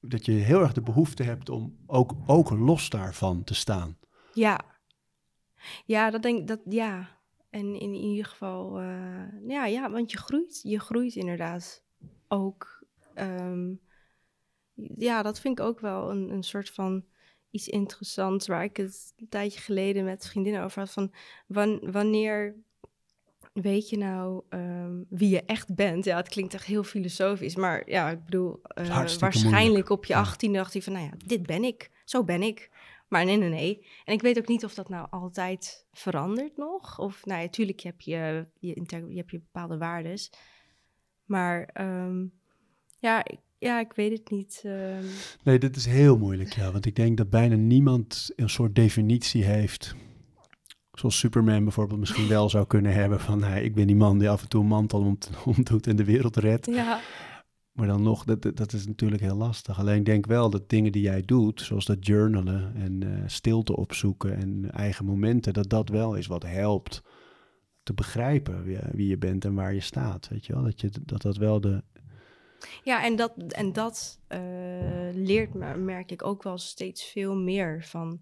dat 0.02 0.26
je 0.26 0.32
heel 0.32 0.62
erg 0.62 0.74
de 0.74 0.82
behoefte 0.82 1.24
hebt 1.24 1.50
om 1.50 1.78
ook, 1.86 2.14
ook 2.26 2.50
los 2.50 2.90
daarvan 2.90 3.44
te 3.44 3.54
staan. 3.54 3.98
Ja. 4.34 4.60
Ja, 5.86 6.10
dat 6.10 6.22
denk 6.22 6.48
dat 6.48 6.60
ja. 6.70 7.20
En 7.50 7.80
in 7.80 7.94
ieder 7.94 8.26
geval, 8.26 8.80
eh, 8.80 9.48
ja, 9.48 9.66
ja, 9.66 9.92
want 9.92 10.12
je 10.12 10.18
groeit, 10.18 10.60
je 10.64 10.80
groeit 10.80 11.16
inderdaad 11.16 11.84
ook. 12.28 12.86
Ehm, 13.14 13.74
ja, 14.96 15.22
dat 15.22 15.40
vind 15.40 15.60
ik 15.60 15.66
ook 15.66 15.80
wel 15.80 16.12
een, 16.12 16.30
een 16.30 16.44
soort 16.44 16.70
van 16.70 17.06
iets 17.50 17.68
interessants 17.68 18.48
waar 18.48 18.64
ik 18.64 18.78
het 18.78 19.14
een 19.16 19.30
tijdje 19.30 19.60
geleden 19.60 20.04
met 20.04 20.28
vriendinnen 20.28 20.64
over 20.64 20.80
had 20.80 20.92
van 20.92 21.14
wan- 21.48 21.92
wanneer 21.92 22.56
weet 23.54 23.90
je 23.90 23.98
nou 23.98 24.44
ehm, 24.50 24.94
wie 25.10 25.30
je 25.30 25.44
echt 25.46 25.76
bent? 25.76 26.06
Ja, 26.06 26.18
het 26.18 26.30
klinkt 26.30 26.54
echt 26.54 26.66
heel 26.66 26.84
filosofisch, 26.84 27.56
maar 27.56 27.90
ja, 27.90 28.10
ik 28.10 28.26
bedoel, 28.26 28.60
eh, 28.64 28.88
waarschijnlijk 29.20 29.64
moeilijk. 29.64 29.90
op 29.90 30.06
je. 30.06 30.16
18 30.16 30.54
dacht 30.54 30.74
hij 30.74 30.82
van, 30.82 30.94
nou 30.94 31.06
ja, 31.06 31.12
dit 31.26 31.46
ben 31.46 31.64
ik, 31.64 31.90
zo 32.06 32.24
ben 32.24 32.42
ik. 32.42 32.70
Maar 33.08 33.26
nee, 33.26 33.38
nee, 33.38 33.50
nee. 33.50 33.86
En 34.06 34.14
ik 34.14 34.22
weet 34.22 34.38
ook 34.38 34.48
niet 34.48 34.64
of 34.66 34.74
dat 34.74 34.90
nou 34.90 35.08
altijd 35.10 35.86
verandert 35.92 36.58
nog. 36.58 37.00
Of, 37.00 37.26
nou 37.26 37.42
ja, 37.42 37.48
tuurlijk 37.50 37.80
je 37.80 37.88
hebt 37.88 38.04
je, 38.04 38.46
je, 38.60 38.74
inter- 38.74 39.10
je, 39.10 39.18
hebt 39.18 39.32
je 39.32 39.40
bepaalde 39.40 39.78
waardes. 39.78 40.32
Maar 41.26 41.70
ehm, 41.74 42.26
ja, 43.00 43.24
ik, 43.26 43.38
ja, 43.58 43.80
ik 43.80 43.94
weet 43.94 44.12
het 44.12 44.30
niet. 44.30 44.62
ehm. 44.66 45.04
Nee, 45.44 45.60
dit 45.60 45.76
is 45.76 45.86
heel 45.86 46.18
moeilijk, 46.18 46.54
ja. 46.54 46.72
Want 46.72 46.86
ik 46.86 46.96
denk 46.96 47.18
dat 47.18 47.30
bijna 47.30 47.56
niemand 47.56 48.32
een 48.36 48.50
soort 48.50 48.76
definitie 48.76 49.44
heeft. 49.44 49.96
Zoals 50.92 51.18
Superman 51.20 51.64
bijvoorbeeld 51.64 52.00
misschien 52.00 52.28
wel 52.28 52.50
zou 52.50 52.68
kunnen 52.68 52.94
hebben. 52.94 53.20
Van, 53.20 53.44
hey, 53.44 53.64
ik 53.64 53.76
ben 53.76 53.88
die 53.88 53.96
man 53.96 54.18
die 54.18 54.30
af 54.30 54.42
en 54.42 54.50
toe 54.50 54.62
een 54.62 54.68
mantel 54.68 55.00
om- 55.00 55.18
omdoet 55.56 55.88
en 55.88 55.96
de 55.96 56.04
wereld 56.06 56.38
redt. 56.38 56.66
ja, 56.66 57.00
Maar 57.72 57.88
dan 57.88 58.04
nog, 58.04 58.24
dat, 58.24 58.42
dat- 58.58 58.74
is 58.74 58.88
natuurlijk 58.88 59.22
heel 59.22 59.36
lastig. 59.36 59.80
Alleen 59.80 60.04
denk 60.04 60.26
wel 60.26 60.50
dat 60.50 60.70
dingen 60.70 60.92
die 60.92 61.02
jij 61.02 61.22
doet, 61.22 61.62
zoals 61.62 61.86
dat 61.86 62.06
journalen 62.06 62.76
en 62.76 63.04
eh, 63.04 63.24
stilte 63.28 63.76
opzoeken 63.76 64.36
en 64.38 64.72
eigen 64.72 65.06
momenten, 65.06 65.54
dat 65.54 65.70
dat 65.70 65.90
wel 65.90 66.16
is 66.16 66.28
wat 66.28 66.44
helpt 66.44 67.02
te 67.84 67.94
begrijpen 67.94 68.64
wie, 68.64 68.78
wie 68.92 69.08
je 69.08 69.18
bent 69.18 69.46
en 69.46 69.54
waar 69.54 69.74
je 69.74 69.80
staat. 69.80 70.28
Weet 70.28 70.46
je 70.46 70.54
wel? 70.54 70.64
Dat, 70.64 70.82
je, 70.82 70.90
dat 71.06 71.22
dat 71.22 71.38
wel 71.38 71.62
de. 71.62 71.84
ja 72.84 73.04
en 73.06 73.16
dat, 73.16 73.34
en 73.48 73.74
dat 73.74 74.20
eh, 74.28 74.40
leert 75.14 75.54
me, 75.54 75.78
merk 75.78 76.12
ik 76.12 76.24
ook 76.26 76.44
wel 76.44 76.58
steeds 76.58 77.04
veel 77.04 77.36
meer 77.36 77.84
van, 77.84 78.20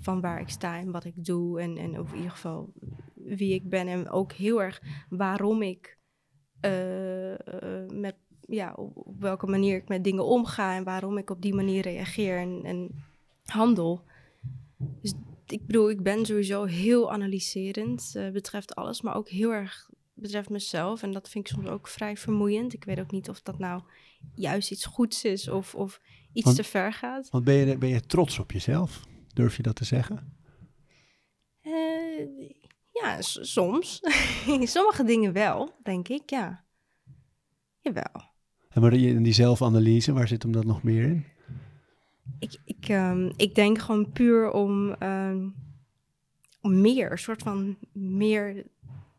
van 0.00 0.20
waar 0.20 0.40
ik 0.40 0.48
sta 0.48 0.78
en 0.78 0.90
wat 0.90 1.04
ik 1.04 1.24
doe. 1.24 1.60
En, 1.60 1.76
en 1.76 2.00
of 2.00 2.10
in 2.10 2.16
ieder 2.16 2.30
geval 2.30 2.72
wie 3.14 3.54
ik 3.54 3.68
ben. 3.68 3.88
En 3.88 4.10
ook 4.10 4.32
heel 4.32 4.62
erg 4.62 4.82
waarom 5.08 5.62
ik 5.62 5.98
eh, 6.60 7.32
eh, 7.32 7.90
met 7.90 8.16
ja, 8.40 8.72
op, 8.72 9.14
welke 9.18 9.46
manier 9.46 9.76
ik 9.76 9.88
met 9.88 10.04
dingen 10.04 10.24
omga 10.24 10.76
en 10.76 10.84
waarom 10.84 11.18
ik 11.18 11.30
op 11.30 11.42
die 11.42 11.54
manier 11.54 11.82
reageer 11.82 12.38
en, 12.38 12.60
en 12.64 13.04
handel. 13.44 14.04
Dus 15.00 15.14
ik 15.46 15.66
bedoel, 15.66 15.90
ik 15.90 16.02
ben 16.02 16.26
sowieso 16.26 16.64
heel 16.64 17.12
analyserend, 17.12 18.12
eh, 18.14 18.30
betreft 18.30 18.74
alles, 18.74 19.02
maar 19.02 19.16
ook 19.16 19.28
heel 19.28 19.50
erg 19.50 19.90
betreft 20.14 20.48
mezelf. 20.48 21.02
En 21.02 21.12
dat 21.12 21.28
vind 21.28 21.48
ik 21.48 21.54
soms 21.54 21.68
ook 21.68 21.88
vrij 21.88 22.16
vermoeiend. 22.16 22.72
Ik 22.72 22.84
weet 22.84 23.00
ook 23.00 23.10
niet 23.10 23.28
of 23.28 23.42
dat 23.42 23.58
nou 23.58 23.82
juist 24.34 24.70
iets 24.70 24.84
goeds 24.84 25.24
is 25.24 25.48
of, 25.48 25.74
of 25.74 26.00
iets 26.32 26.44
Want- 26.44 26.56
te 26.56 26.64
ver 26.64 26.92
gaat. 26.92 27.30
Want 27.30 27.44
ben 27.44 27.54
je, 27.54 27.78
ben 27.78 27.88
je 27.88 28.00
trots 28.00 28.38
op 28.38 28.52
jezelf? 28.52 29.06
Durf 29.38 29.56
je 29.56 29.62
dat 29.62 29.76
te 29.76 29.84
zeggen? 29.84 30.32
Eh, 31.60 32.50
ja, 32.92 33.20
soms. 33.22 34.00
Sommige 34.76 35.04
dingen 35.04 35.32
wel, 35.32 35.78
denk 35.82 36.08
ik, 36.08 36.30
ja. 36.30 36.64
Jawel. 37.80 38.22
En 38.68 38.80
maar 38.80 38.90
die, 38.90 39.20
die 39.20 39.32
zelfanalyse, 39.32 40.12
waar 40.12 40.28
zit 40.28 40.42
hem 40.42 40.52
dat 40.52 40.64
nog 40.64 40.82
meer 40.82 41.02
in? 41.04 41.24
Ik, 42.38 42.60
ik, 42.64 42.88
ehm, 42.88 43.30
ik 43.36 43.54
denk 43.54 43.78
gewoon 43.78 44.12
puur 44.12 44.50
om, 44.50 44.92
ehm, 44.92 45.48
om 46.60 46.80
meer, 46.80 47.10
een 47.10 47.18
soort 47.18 47.42
van 47.42 47.76
meer 47.92 48.66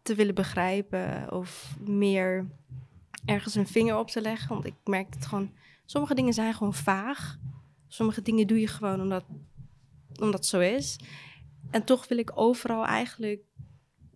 te 0.02 0.16
willen 0.16 0.36
begrijpen 0.36 1.32
of 1.32 1.78
meer 1.86 2.48
ergens 3.26 3.56
een 3.56 3.68
vinger 3.68 3.98
op 3.98 4.10
te 4.10 4.22
leggen. 4.22 4.50
Want 4.50 4.66
ik 4.66 4.76
merk 4.84 5.14
het 5.14 5.26
gewoon, 5.26 5.52
sommige 5.86 6.16
dingen 6.16 6.34
zijn 6.34 6.54
gewoon 6.54 6.74
vaag. 6.74 7.38
Sommige 7.88 8.22
dingen 8.22 8.48
doe 8.48 8.60
je 8.60 8.68
gewoon 8.68 9.02
omdat, 9.02 9.24
omdat 10.22 10.40
het 10.40 10.50
zo 10.50 10.60
is. 10.60 11.00
En 11.70 11.84
toch 11.84 12.08
wil 12.08 12.18
ik 12.18 12.32
overal 12.34 12.86
eigenlijk 12.86 13.42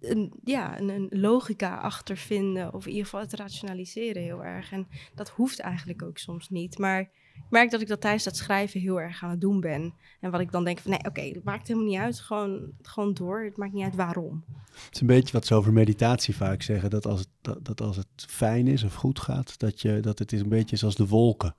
een, 0.04 0.34
ja, 0.44 0.80
een, 0.80 0.90
een 0.90 1.08
logica 1.10 1.76
achter 1.76 2.18
vinden. 2.18 2.74
Of 2.74 2.84
in 2.86 2.92
ieder 2.92 3.06
geval 3.06 3.20
het 3.20 3.34
rationaliseren 3.34 4.22
heel 4.22 4.44
erg. 4.44 4.72
En 4.72 4.88
dat 5.16 5.30
hoeft 5.30 5.60
eigenlijk 5.60 6.04
ook 6.04 6.18
soms 6.18 6.50
niet. 6.50 6.78
Maar 6.78 7.00
ik 7.34 7.50
merk 7.50 7.72
dat 7.72 7.82
ik 7.82 7.88
dat 7.88 8.02
tijdens 8.02 8.26
het 8.26 8.38
schrijven 8.38 8.80
heel 8.80 9.02
erg 9.02 9.24
aan 9.24 9.30
het 9.30 9.42
doen 9.42 9.60
ben. 9.60 9.94
En 10.20 10.32
wat 10.32 10.40
ik 10.40 10.52
dan 10.52 10.64
denk 10.64 10.80
van, 10.80 10.92
nee, 10.92 11.06
oké, 11.06 11.22
het 11.22 11.44
maakt 11.44 11.68
helemaal 11.68 11.90
niet 11.90 12.00
uit. 12.00 12.20
Gewoon, 12.20 12.72
gewoon 12.82 13.14
door. 13.14 13.44
Het 13.44 13.58
maakt 13.58 13.74
niet 13.74 13.84
uit 13.84 13.96
waarom. 13.96 14.44
Het 14.72 14.94
is 14.94 15.02
een 15.02 15.08
beetje 15.08 15.34
wat 15.34 15.46
ze 15.46 15.56
over 15.56 15.74
meditatie 15.74 16.36
vaak 16.36 16.62
zeggen. 16.62 16.90
Dat 16.90 17.06
als 17.06 17.20
het, 17.20 17.30
dat, 17.42 17.66
dat 17.66 17.82
als 17.82 17.98
het 17.98 18.26
fijn 18.28 18.68
is 18.68 18.84
of 18.84 18.94
goed 18.94 19.20
gaat, 19.20 19.60
dat, 19.60 19.82
je, 19.82 20.00
dat 20.00 20.20
het 20.20 20.32
is 20.32 20.40
een 20.40 20.50
beetje 20.50 20.76
zoals 20.76 20.96
de 20.96 21.08
wolken. 21.08 21.56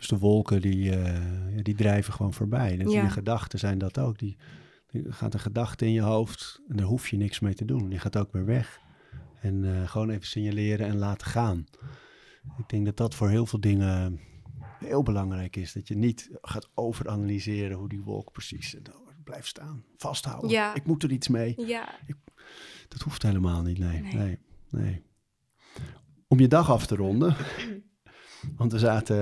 Dus 0.00 0.08
de 0.08 0.18
wolken 0.18 0.60
die, 0.60 0.96
eh, 0.96 1.20
die 1.62 1.74
drijven 1.74 2.12
gewoon 2.12 2.32
voorbij. 2.32 2.78
En 2.78 2.90
Ja. 2.90 3.02
je 3.02 3.10
gedachten 3.10 3.58
zijn 3.58 3.78
dat 3.78 3.98
ook. 3.98 4.18
Die, 4.18 4.36
gaat 5.08 5.34
een 5.34 5.40
gedachte 5.40 5.84
in 5.84 5.92
je 5.92 6.00
hoofd 6.00 6.62
en 6.68 6.76
daar 6.76 6.86
hoef 6.86 7.08
je 7.08 7.16
niks 7.16 7.40
mee 7.40 7.54
te 7.54 7.64
doen. 7.64 7.88
Die 7.88 7.98
gaat 7.98 8.16
ook 8.16 8.32
weer 8.32 8.44
weg. 8.44 8.80
En 9.40 9.64
eh, 9.64 9.88
gewoon 9.88 10.10
even 10.10 10.26
signaleren 10.26 10.86
en 10.86 10.96
laten 10.96 11.26
gaan. 11.26 11.66
Ik 12.58 12.68
denk 12.68 12.84
dat 12.84 12.96
dat 12.96 13.14
voor 13.14 13.28
heel 13.28 13.46
veel 13.46 13.60
dingen 13.60 14.20
heel 14.78 15.02
belangrijk 15.02 15.56
is. 15.56 15.72
Dat 15.72 15.88
je 15.88 15.96
niet 15.96 16.30
gaat 16.42 16.68
overanalyseren 16.74 17.76
hoe 17.76 17.88
die 17.88 18.00
wolk 18.02 18.32
precies 18.32 18.74
eh, 18.74 18.82
blijft 19.24 19.48
staan. 19.48 19.84
Vasthouden. 19.96 20.50
Ja. 20.50 20.74
Ik 20.74 20.86
moet 20.86 21.02
er 21.02 21.10
iets 21.10 21.28
mee. 21.28 21.54
Ja, 21.66 21.94
Dat 22.88 23.00
hoeft 23.00 23.22
helemaal 23.22 23.62
niet, 23.62 23.78
nee. 23.78 24.00
Nee. 24.00 24.12
nee. 24.14 24.38
nee, 24.70 25.02
Om 26.28 26.40
je 26.40 26.48
dag 26.48 26.70
af 26.70 26.86
te 26.86 26.96
ronden, 26.96 27.36
want 28.56 28.72
we 28.72 28.78
zaten 28.78 29.16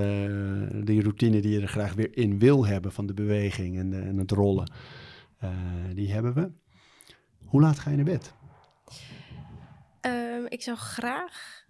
eh, 0.71 0.85
die 0.85 1.01
routine 1.01 1.41
die 1.41 1.51
je 1.51 1.61
er 1.61 1.67
graag 1.67 1.93
weer 1.93 2.17
in 2.17 2.39
wil 2.39 2.65
hebben 2.65 2.91
van 2.91 3.05
de 3.05 3.13
beweging 3.13 3.77
en, 3.77 3.93
eh, 3.93 4.07
en 4.07 4.17
het 4.17 4.31
rollen, 4.31 4.71
eh, 5.37 5.49
die 5.93 6.11
hebben 6.11 6.33
we. 6.33 6.51
Hoe 7.45 7.61
laat 7.61 7.79
ga 7.79 7.89
je 7.89 7.95
naar 7.95 8.05
bed? 8.05 8.33
Ehm, 10.01 10.45
ik 10.47 10.61
zou 10.61 10.77
graag, 10.77 11.65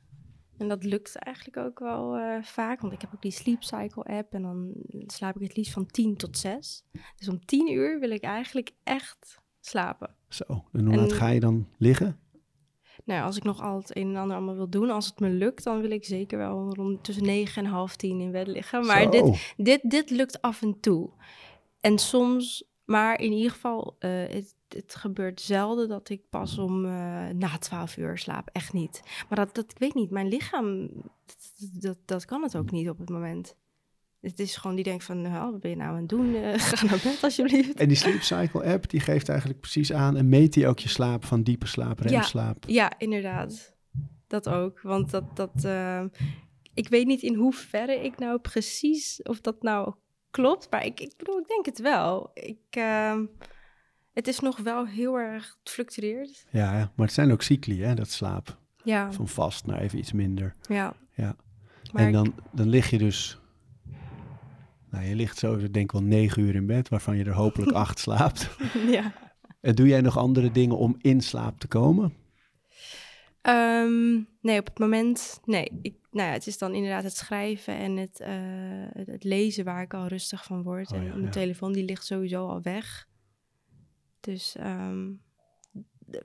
en 0.58 0.68
dat 0.68 0.84
lukt 0.84 1.16
eigenlijk 1.16 1.58
ook 1.58 1.80
wel 1.80 2.20
vaak, 2.42 2.82
want 2.82 2.94
ik 2.94 3.02
heb 3.02 3.10
ook 3.14 3.22
die 3.22 3.32
Sleep 3.32 3.64
Cycle 3.64 4.04
app 4.04 4.34
en 4.34 4.42
dan 4.42 4.74
slaap 5.06 5.36
ik 5.36 5.42
het 5.42 5.58
liefst 5.58 5.74
van 5.74 5.86
10 5.86 6.16
tot 6.16 6.38
6. 6.38 6.84
Dus 7.16 7.30
om 7.30 7.46
10 7.46 7.72
uur 7.72 8.00
wil 8.00 8.10
ik 8.10 8.24
eigenlijk 8.24 8.72
echt 8.84 9.42
slapen. 9.60 10.16
Zo, 10.28 10.44
en 10.72 10.86
hoe 10.86 10.96
laat 10.96 11.14
ga 11.14 11.28
je 11.28 11.40
dan 11.40 11.68
liggen? 11.78 12.20
Nou, 13.04 13.24
als 13.24 13.38
ik 13.38 13.44
nog 13.44 13.62
al 13.62 13.78
het 13.78 13.98
een 13.98 14.08
en 14.08 14.16
ander 14.16 14.36
allemaal 14.36 14.56
wil 14.56 14.70
doen, 14.70 14.90
als 14.90 15.06
het 15.06 15.20
me 15.20 15.30
lukt, 15.30 15.64
dan 15.64 15.82
wil 15.82 15.92
ik 15.92 16.06
zeker 16.06 16.38
wel 16.38 16.74
rond 16.74 17.04
tussen 17.04 17.26
9 17.26 17.64
en 17.64 17.70
half 17.70 17.96
10 17.96 18.20
in 18.20 18.32
bed 18.32 18.48
liggen. 18.48 18.86
Maar 18.86 19.02
Zo. 19.04 19.10
dit, 19.10 19.54
dit, 19.58 19.80
dit 19.84 20.10
lukt 20.10 20.42
af 20.42 20.62
en 20.62 20.80
toe. 20.80 21.10
En 21.80 21.98
soms, 21.98 22.64
maar 22.86 23.20
in 23.20 23.32
ieder 23.32 23.52
geval, 23.52 23.96
eh, 24.00 24.10
het, 24.12 24.56
het 24.68 24.96
gebeurt 24.96 25.42
zelden 25.42 25.88
dat 25.88 26.10
ik 26.10 26.22
pas 26.30 26.58
om 26.58 26.86
eh, 26.86 26.92
na 27.28 27.58
12 27.60 27.98
uur 27.98 28.18
slaap. 28.18 28.50
Echt 28.52 28.74
niet. 28.74 29.04
Maar 29.30 29.38
dat, 29.46 29.56
dat 29.56 29.72
ik 29.72 29.78
weet 29.78 29.94
niet, 29.94 30.10
mijn 30.10 30.28
lichaam, 30.28 30.90
dat, 31.26 31.54
dat, 31.82 31.98
dat 32.06 32.26
kan 32.26 32.44
het 32.44 32.58
ook 32.58 32.72
niet 32.72 32.90
op 32.90 32.98
het 32.98 33.10
moment. 33.10 33.56
Het 34.22 34.40
is 34.40 34.56
gewoon 34.56 34.76
die 34.76 34.84
denkt 34.86 35.04
van, 35.04 35.22
nou, 35.22 35.52
wat 35.52 35.60
ben 35.60 35.70
je 35.70 35.76
nou 35.76 35.90
aan 35.90 35.98
het 36.00 36.10
doen? 36.10 36.36
Eh, 36.36 36.60
ga 36.60 36.86
naar 36.86 37.00
bed 37.04 37.20
alsjeblieft. 37.24 37.80
En 37.80 37.88
die 37.88 37.98
Sleep 37.98 38.22
Cycle 38.22 38.64
app, 38.64 38.90
die 38.90 39.00
geeft 39.00 39.30
eigenlijk 39.30 39.60
precies 39.60 39.94
aan 39.94 40.18
en 40.18 40.30
meet 40.30 40.54
die 40.54 40.68
ook 40.68 40.80
je 40.80 40.90
slaap 40.90 41.26
van 41.26 41.44
diepe 41.44 41.68
slaap, 41.68 42.00
remslaap. 42.00 42.64
Ja, 42.68 42.92
inderdaad. 42.98 43.76
Dat 44.28 44.50
ook. 44.50 44.82
Want 44.82 45.10
dat, 45.12 45.36
dat, 45.36 45.64
eh, 45.64 46.04
ik 46.74 46.90
weet 46.90 47.08
niet 47.08 47.22
in 47.22 47.36
hoeverre 47.36 48.04
ik 48.04 48.18
nou 48.18 48.40
precies, 48.40 49.22
of 49.24 49.42
dat 49.42 49.62
nou 49.62 49.94
klopt. 50.32 50.68
Maar 50.70 50.86
ik, 50.86 51.00
ik 51.00 51.14
bedoel, 51.18 51.40
ik 51.40 51.48
denk 51.48 51.66
het 51.66 51.80
wel. 51.80 52.32
Ik, 52.34 52.60
ehm, 52.70 53.26
het 54.14 54.28
is 54.28 54.40
nog 54.40 54.58
wel 54.58 54.88
heel 54.88 55.16
erg 55.20 55.58
fluctueerd. 55.64 56.46
Ja, 56.52 56.78
ja, 56.78 56.92
maar 56.96 57.06
het 57.06 57.16
zijn 57.16 57.32
ook 57.32 57.42
cycli, 57.42 57.82
hè, 57.84 57.94
dat 57.96 58.10
slaap. 58.10 58.58
Ja, 58.84 59.12
Van 59.12 59.28
vast 59.28 59.66
naar 59.66 59.80
even 59.82 59.98
iets 60.00 60.12
minder. 60.12 60.56
ja. 60.68 60.94
Ja. 61.14 61.36
Maar 61.92 62.06
en 62.06 62.12
dan, 62.12 62.34
dan 62.52 62.70
lig 62.70 62.90
je 62.90 62.98
dus... 62.98 63.39
Nou, 64.92 65.06
je 65.06 65.16
ligt 65.16 65.38
zo, 65.38 65.56
ik 65.56 65.74
denk 65.74 65.92
wel 65.92 66.04
negen 66.04 66.42
uur 66.42 66.56
in 66.56 66.66
bed, 66.66 66.90
waarvan 66.90 67.18
je 67.18 67.24
er 67.24 67.34
hopelijk 67.34 67.72
acht 67.86 68.00
slaapt. 68.00 68.50
ik- 68.60 68.90
ja. 68.90 69.14
En 69.62 69.76
doe 69.76 69.88
jij 69.88 70.02
nog 70.02 70.18
andere 70.18 70.52
dingen 70.52 70.78
om 70.78 70.96
in 70.98 71.22
slaap 71.22 71.60
te 71.60 71.68
komen? 71.68 72.14
Ehm, 73.42 74.14
nee, 74.42 74.60
op 74.60 74.66
het 74.66 74.80
moment, 74.80 75.40
nee. 75.46 75.72
Ik, 75.82 75.96
nou 76.12 76.28
ja, 76.28 76.34
het 76.34 76.48
is 76.48 76.58
dan 76.58 76.74
inderdaad 76.74 77.04
het 77.04 77.16
schrijven 77.16 77.76
en 77.76 77.98
het, 77.98 78.20
eh, 78.20 79.06
het, 79.06 79.24
lezen 79.24 79.66
waar 79.66 79.82
ik 79.82 79.94
al 79.94 80.08
rustig 80.08 80.44
van 80.44 80.64
word. 80.64 80.92
Oh 80.92 80.98
en 80.98 81.04
ja, 81.04 81.10
mijn 81.12 81.24
ja. 81.24 81.30
telefoon 81.30 81.74
die 81.74 81.84
ligt 81.86 82.06
sowieso 82.06 82.48
al 82.48 82.62
weg. 82.62 83.08
Dus 84.20 84.56
ehm, 84.56 85.12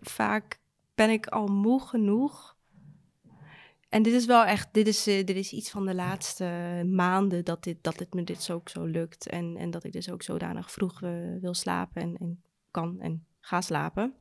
vaak 0.00 0.60
ben 0.94 1.10
ik 1.10 1.26
al 1.26 1.46
moe 1.46 1.80
genoeg. 1.80 2.53
En 3.94 4.02
dit 4.02 4.12
is 4.12 4.26
wel 4.26 4.44
echt, 4.44 4.68
dit 4.72 4.86
is, 4.86 5.06
eh, 5.06 5.24
dit 5.24 5.36
is 5.36 5.52
iets 5.52 5.70
van 5.70 5.86
de 5.86 5.94
laatste 5.94 6.44
maanden 6.90 7.44
dat, 7.44 7.64
dit, 7.64 7.76
dat 7.80 7.98
dit 7.98 8.14
me 8.14 8.24
dit 8.24 8.50
ook 8.50 8.68
zo 8.68 8.84
lukt. 8.84 9.28
En, 9.28 9.56
en 9.56 9.70
dat 9.70 9.84
ik 9.84 9.92
dus 9.92 10.10
ook 10.10 10.22
zodanig 10.22 10.70
vroeg 10.70 11.02
eh, 11.02 11.10
wil 11.40 11.54
slapen 11.54 12.02
en, 12.02 12.16
en 12.16 12.42
kan 12.70 13.00
en 13.00 13.26
ga 13.40 13.60
slapen. 13.60 14.14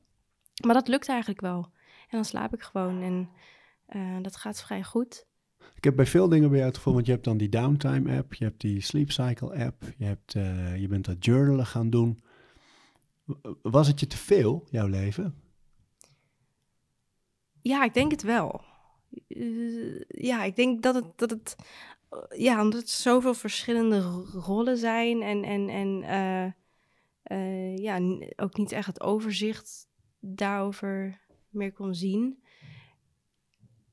Maar 0.65 0.73
dat 0.73 0.87
lukt 0.87 1.07
eigenlijk 1.07 1.41
wel. 1.41 1.71
En 2.01 2.09
dan 2.09 2.25
slaap 2.25 2.53
ik 2.53 2.61
gewoon 2.61 3.01
en 3.01 3.29
eh, 3.85 4.17
dat 4.21 4.35
gaat 4.35 4.61
vrij 4.61 4.83
goed. 4.83 5.25
Ik 5.75 5.83
heb 5.83 5.95
bij 5.95 6.05
veel 6.05 6.29
dingen 6.29 6.47
bij 6.47 6.57
jou 6.57 6.69
het 6.69 6.77
gevoel, 6.77 6.93
want 6.93 7.05
je 7.05 7.11
hebt 7.11 7.23
dan 7.23 7.37
die 7.37 7.49
downtime 7.49 8.17
app, 8.17 8.33
je 8.33 8.43
hebt 8.43 8.61
die 8.61 8.81
sleep 8.81 9.11
cycle 9.11 9.65
app, 9.65 9.83
je, 9.97 10.05
hebt, 10.05 10.31
je 10.79 10.87
bent 10.89 11.05
dat 11.05 11.25
journalen 11.25 11.65
gaan 11.65 11.89
doen. 11.89 12.23
Was 13.61 13.87
het 13.87 13.99
je 13.99 14.07
te 14.07 14.17
veel, 14.17 14.67
jouw 14.69 14.87
leven? 14.87 15.35
Ja, 17.61 17.83
ik 17.83 17.93
denk 17.93 18.11
het 18.11 18.21
wel. 18.21 18.71
Eh, 19.27 20.01
ja, 20.07 20.43
ik 20.43 20.55
denk 20.55 20.81
dat 20.83 20.95
het, 20.95 21.05
dat 21.15 21.29
het, 21.29 21.55
eh, 22.09 22.39
ja, 22.39 22.61
omdat 22.61 22.79
het 22.79 22.89
zoveel 22.89 23.33
verschillende 23.33 24.01
ro- 24.01 24.25
rollen 24.33 24.77
zijn 24.77 25.21
en, 25.21 25.43
en, 25.43 25.69
en 25.69 26.03
eh, 27.23 27.77
ja, 27.77 27.99
ook 28.35 28.57
niet 28.57 28.71
echt 28.71 28.87
het 28.87 29.01
overzicht 29.01 29.87
daarover 30.19 31.19
meer 31.49 31.73
kon 31.73 31.95
zien. 31.95 32.41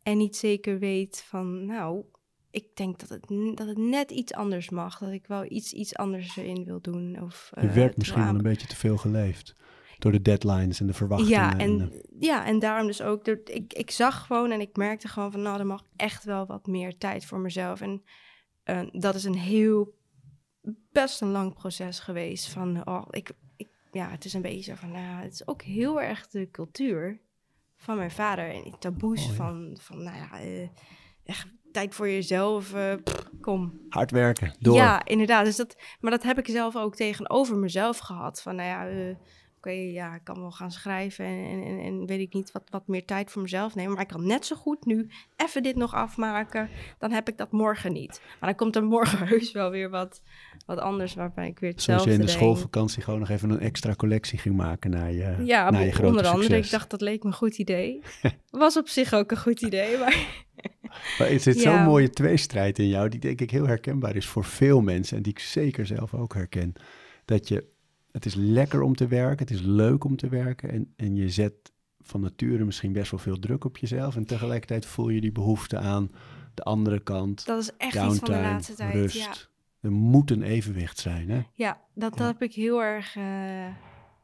En 0.03 0.17
niet 0.19 0.37
zeker 0.37 0.79
weet 0.79 1.23
van, 1.27 1.67
nou, 1.67 2.05
ik 2.51 2.77
denk 2.77 2.99
dat 2.99 3.09
het, 3.09 3.27
dat 3.57 3.67
het 3.67 3.79
net 3.79 4.11
iets 4.11 4.33
anders 4.33 4.71
mag. 4.71 4.99
Dat 4.99 5.11
ik 5.13 5.27
wel 5.27 5.45
iets, 5.49 5.73
iets 5.73 5.95
anders 5.97 6.37
erin 6.37 6.65
wil 6.65 6.81
doen. 6.81 7.23
Of, 7.23 7.51
Je 7.61 7.69
werd 7.69 7.89
het 7.89 7.97
misschien 7.97 8.25
wel 8.25 8.35
een 8.35 8.43
beetje 8.43 8.67
te 8.67 8.77
veel 8.77 8.97
geleefd. 8.97 9.55
Door 10.01 10.13
de 10.13 10.23
deadlines 10.23 10.81
en 10.81 10.87
de 10.87 10.93
verwachtingen. 10.93 11.33
Ja, 11.33 11.59
en, 11.59 11.93
eh, 11.93 12.01
ja, 12.19 12.47
en 12.47 12.59
daarom 12.59 12.87
dus 12.87 13.03
ook. 13.03 13.27
Ik, 13.29 13.73
ik 13.73 13.91
zag 13.91 14.27
gewoon 14.27 14.51
en 14.51 14.61
ik 14.61 14.77
merkte 14.77 15.09
gewoon 15.09 15.33
van, 15.33 15.43
nou, 15.43 15.59
er 15.59 15.67
mag 15.67 15.83
echt 15.97 16.25
wel 16.25 16.47
wat 16.47 16.67
meer 16.67 16.99
tijd 16.99 17.25
voor 17.25 17.39
mezelf. 17.39 17.81
En 17.81 18.03
eh, 18.63 18.83
dat 18.93 19.15
is 19.15 19.25
een 19.25 19.39
heel, 19.39 19.95
best 20.93 21.21
een 21.21 21.31
lang 21.31 21.55
proces 21.55 21.99
geweest. 21.99 22.49
Van, 22.49 22.89
oh, 22.89 23.03
ik, 23.11 23.33
ik, 23.57 23.69
ja, 23.93 24.11
het 24.11 24.25
is 24.25 24.33
een 24.33 24.43
beetje 24.43 24.71
zo 24.71 24.75
van, 24.75 24.91
nou, 24.91 25.23
het 25.23 25.33
is 25.33 25.47
ook 25.47 25.63
heel 25.63 26.01
erg 26.01 26.29
de 26.29 26.51
cultuur 26.51 27.21
van 27.77 27.97
mijn 27.97 28.11
vader. 28.11 28.51
En 28.51 28.63
die 28.63 28.79
taboes 28.79 29.23
Oh, 29.23 29.29
ja. 29.29 29.35
van, 29.35 29.77
van, 29.81 30.03
nou 30.03 30.17
ja, 30.17 30.41
eh, 30.41 30.69
echt 31.25 31.49
tijd 31.73 31.95
voor 31.95 32.09
jezelf, 32.09 32.75
pff, 33.05 33.29
kom, 33.41 33.81
hard 33.89 34.11
werken, 34.11 34.55
door. 34.59 34.75
ja, 34.75 35.05
inderdaad. 35.05 35.45
Dus 35.45 35.57
dat, 35.57 35.77
maar 36.01 36.11
dat 36.11 36.23
heb 36.23 36.39
ik 36.39 36.49
zelf 36.49 36.77
ook 36.77 36.97
tegenover 36.97 37.57
mezelf 37.57 37.99
gehad. 37.99 38.43
Van, 38.43 38.55
nou 38.57 38.69
ja, 38.69 39.17
oké, 39.61 39.71
ja, 39.71 40.15
ik 40.15 40.25
kan 40.25 40.41
wel 40.41 40.51
gaan 40.51 40.71
schrijven 40.71 41.25
en, 41.25 41.63
en, 41.65 41.79
en, 41.81 42.07
weet 42.07 42.21
ik 42.21 42.35
niet 42.35 42.53
wat, 42.53 42.63
wat 42.71 42.87
meer 42.87 43.05
tijd 43.05 43.31
voor 43.31 43.43
mezelf 43.43 43.75
nemen. 43.75 43.93
Maar 43.93 44.03
ik 44.03 44.09
kan 44.09 44.27
net 44.27 44.47
zo 44.47 44.57
goed 44.57 44.85
nu 44.85 45.09
even 45.37 45.63
dit 45.63 45.77
nog 45.77 45.95
afmaken. 45.95 46.69
Dan 46.99 47.11
heb 47.13 47.29
ik 47.29 47.39
dat 47.39 47.53
morgen 47.53 47.93
niet. 47.93 48.21
Maar 48.41 48.49
dan 48.49 48.55
komt 48.59 48.77
er 48.77 48.85
morgen 48.85 49.27
heus 49.29 49.53
wel 49.53 49.71
weer 49.71 49.91
wat, 49.91 50.23
wat 50.67 50.79
anders 50.79 51.15
waarbij 51.15 51.47
ik 51.49 51.59
weer 51.59 51.71
Zoals 51.71 51.85
hetzelfde 51.87 52.09
je 52.11 52.15
in 52.15 52.21
de 52.21 52.27
denk. 52.27 52.39
schoolvakantie 52.39 53.03
gewoon 53.03 53.19
nog 53.21 53.29
even 53.29 53.51
een 53.51 53.61
extra 53.61 53.95
collectie 53.95 54.39
ging 54.39 54.57
maken 54.57 54.91
naar 54.91 55.13
je, 55.13 55.37
Ja, 55.45 55.71
naar 55.71 55.85
je 55.85 55.93
grote 55.93 56.09
onder 56.09 56.27
andere. 56.27 56.43
succes. 56.47 56.65
Ik 56.65 56.71
dacht, 56.73 56.91
dat 56.91 57.01
leek 57.01 57.23
me 57.23 57.29
een 57.29 57.35
goed 57.37 57.59
idee. 57.59 58.01
Was 58.51 58.77
op 58.77 58.89
zich 58.89 59.13
ook 59.13 59.31
een 59.31 59.39
goed 59.41 59.61
idee, 59.63 59.99
maar... 59.99 60.17
Maar 61.19 61.29
er 61.29 61.41
zit 61.41 61.63
Ja. 61.63 61.77
zo'n 61.77 61.85
mooie 61.85 62.11
tweestrijd 62.11 62.79
in 62.79 62.89
jou, 62.89 63.09
die 63.09 63.21
denk 63.21 63.41
ik 63.41 63.51
heel 63.51 63.67
herkenbaar 63.67 64.17
is 64.17 64.27
voor 64.27 64.45
veel 64.45 64.81
mensen 64.81 65.17
en 65.17 65.23
die 65.23 65.33
ik 65.33 65.39
zeker 65.39 65.87
zelf 65.87 66.15
ook 66.15 66.35
herken. 66.35 66.73
Dat 67.25 67.49
je, 67.49 67.65
het 68.13 68.27
is 68.27 68.35
lekker 68.35 68.83
om 68.83 68.95
te 68.97 69.07
werken, 69.07 69.47
het 69.47 69.55
is 69.55 69.61
leuk 69.61 70.05
om 70.05 70.17
te 70.17 70.29
werken 70.29 70.71
en, 70.71 70.93
en 70.97 71.17
je 71.17 71.29
zet 71.31 71.73
van 71.99 72.21
nature 72.21 72.65
misschien 72.65 72.93
best 72.93 73.11
wel 73.11 73.21
veel 73.21 73.39
druk 73.39 73.65
op 73.65 73.77
jezelf 73.77 74.17
en 74.17 74.25
tegelijkertijd 74.25 74.87
voel 74.87 75.09
je 75.09 75.21
die 75.21 75.33
behoefte 75.33 75.79
aan 75.79 76.11
de 76.55 76.63
andere 76.63 77.01
kant, 77.03 77.47
Dat 77.47 77.61
is 77.63 77.71
echt 77.77 77.95
iets 77.95 78.03
van 78.05 78.09
de 78.15 78.21
downtime, 78.21 78.43
laatste 78.43 78.75
tijd. 78.75 78.95
rust. 78.95 79.17
Ja. 79.17 79.33
Er 79.81 79.93
moet 79.93 80.31
een 80.31 80.43
evenwicht 80.43 80.99
zijn, 80.99 81.31
hè? 81.31 81.43
Ja, 81.55 81.73
dat, 81.95 82.11
dat 82.11 82.19
Ja. 82.19 82.27
heb 82.27 82.43
ik 82.43 82.55
heel 82.55 82.83
erg 82.83 83.17
eh, 83.17 83.75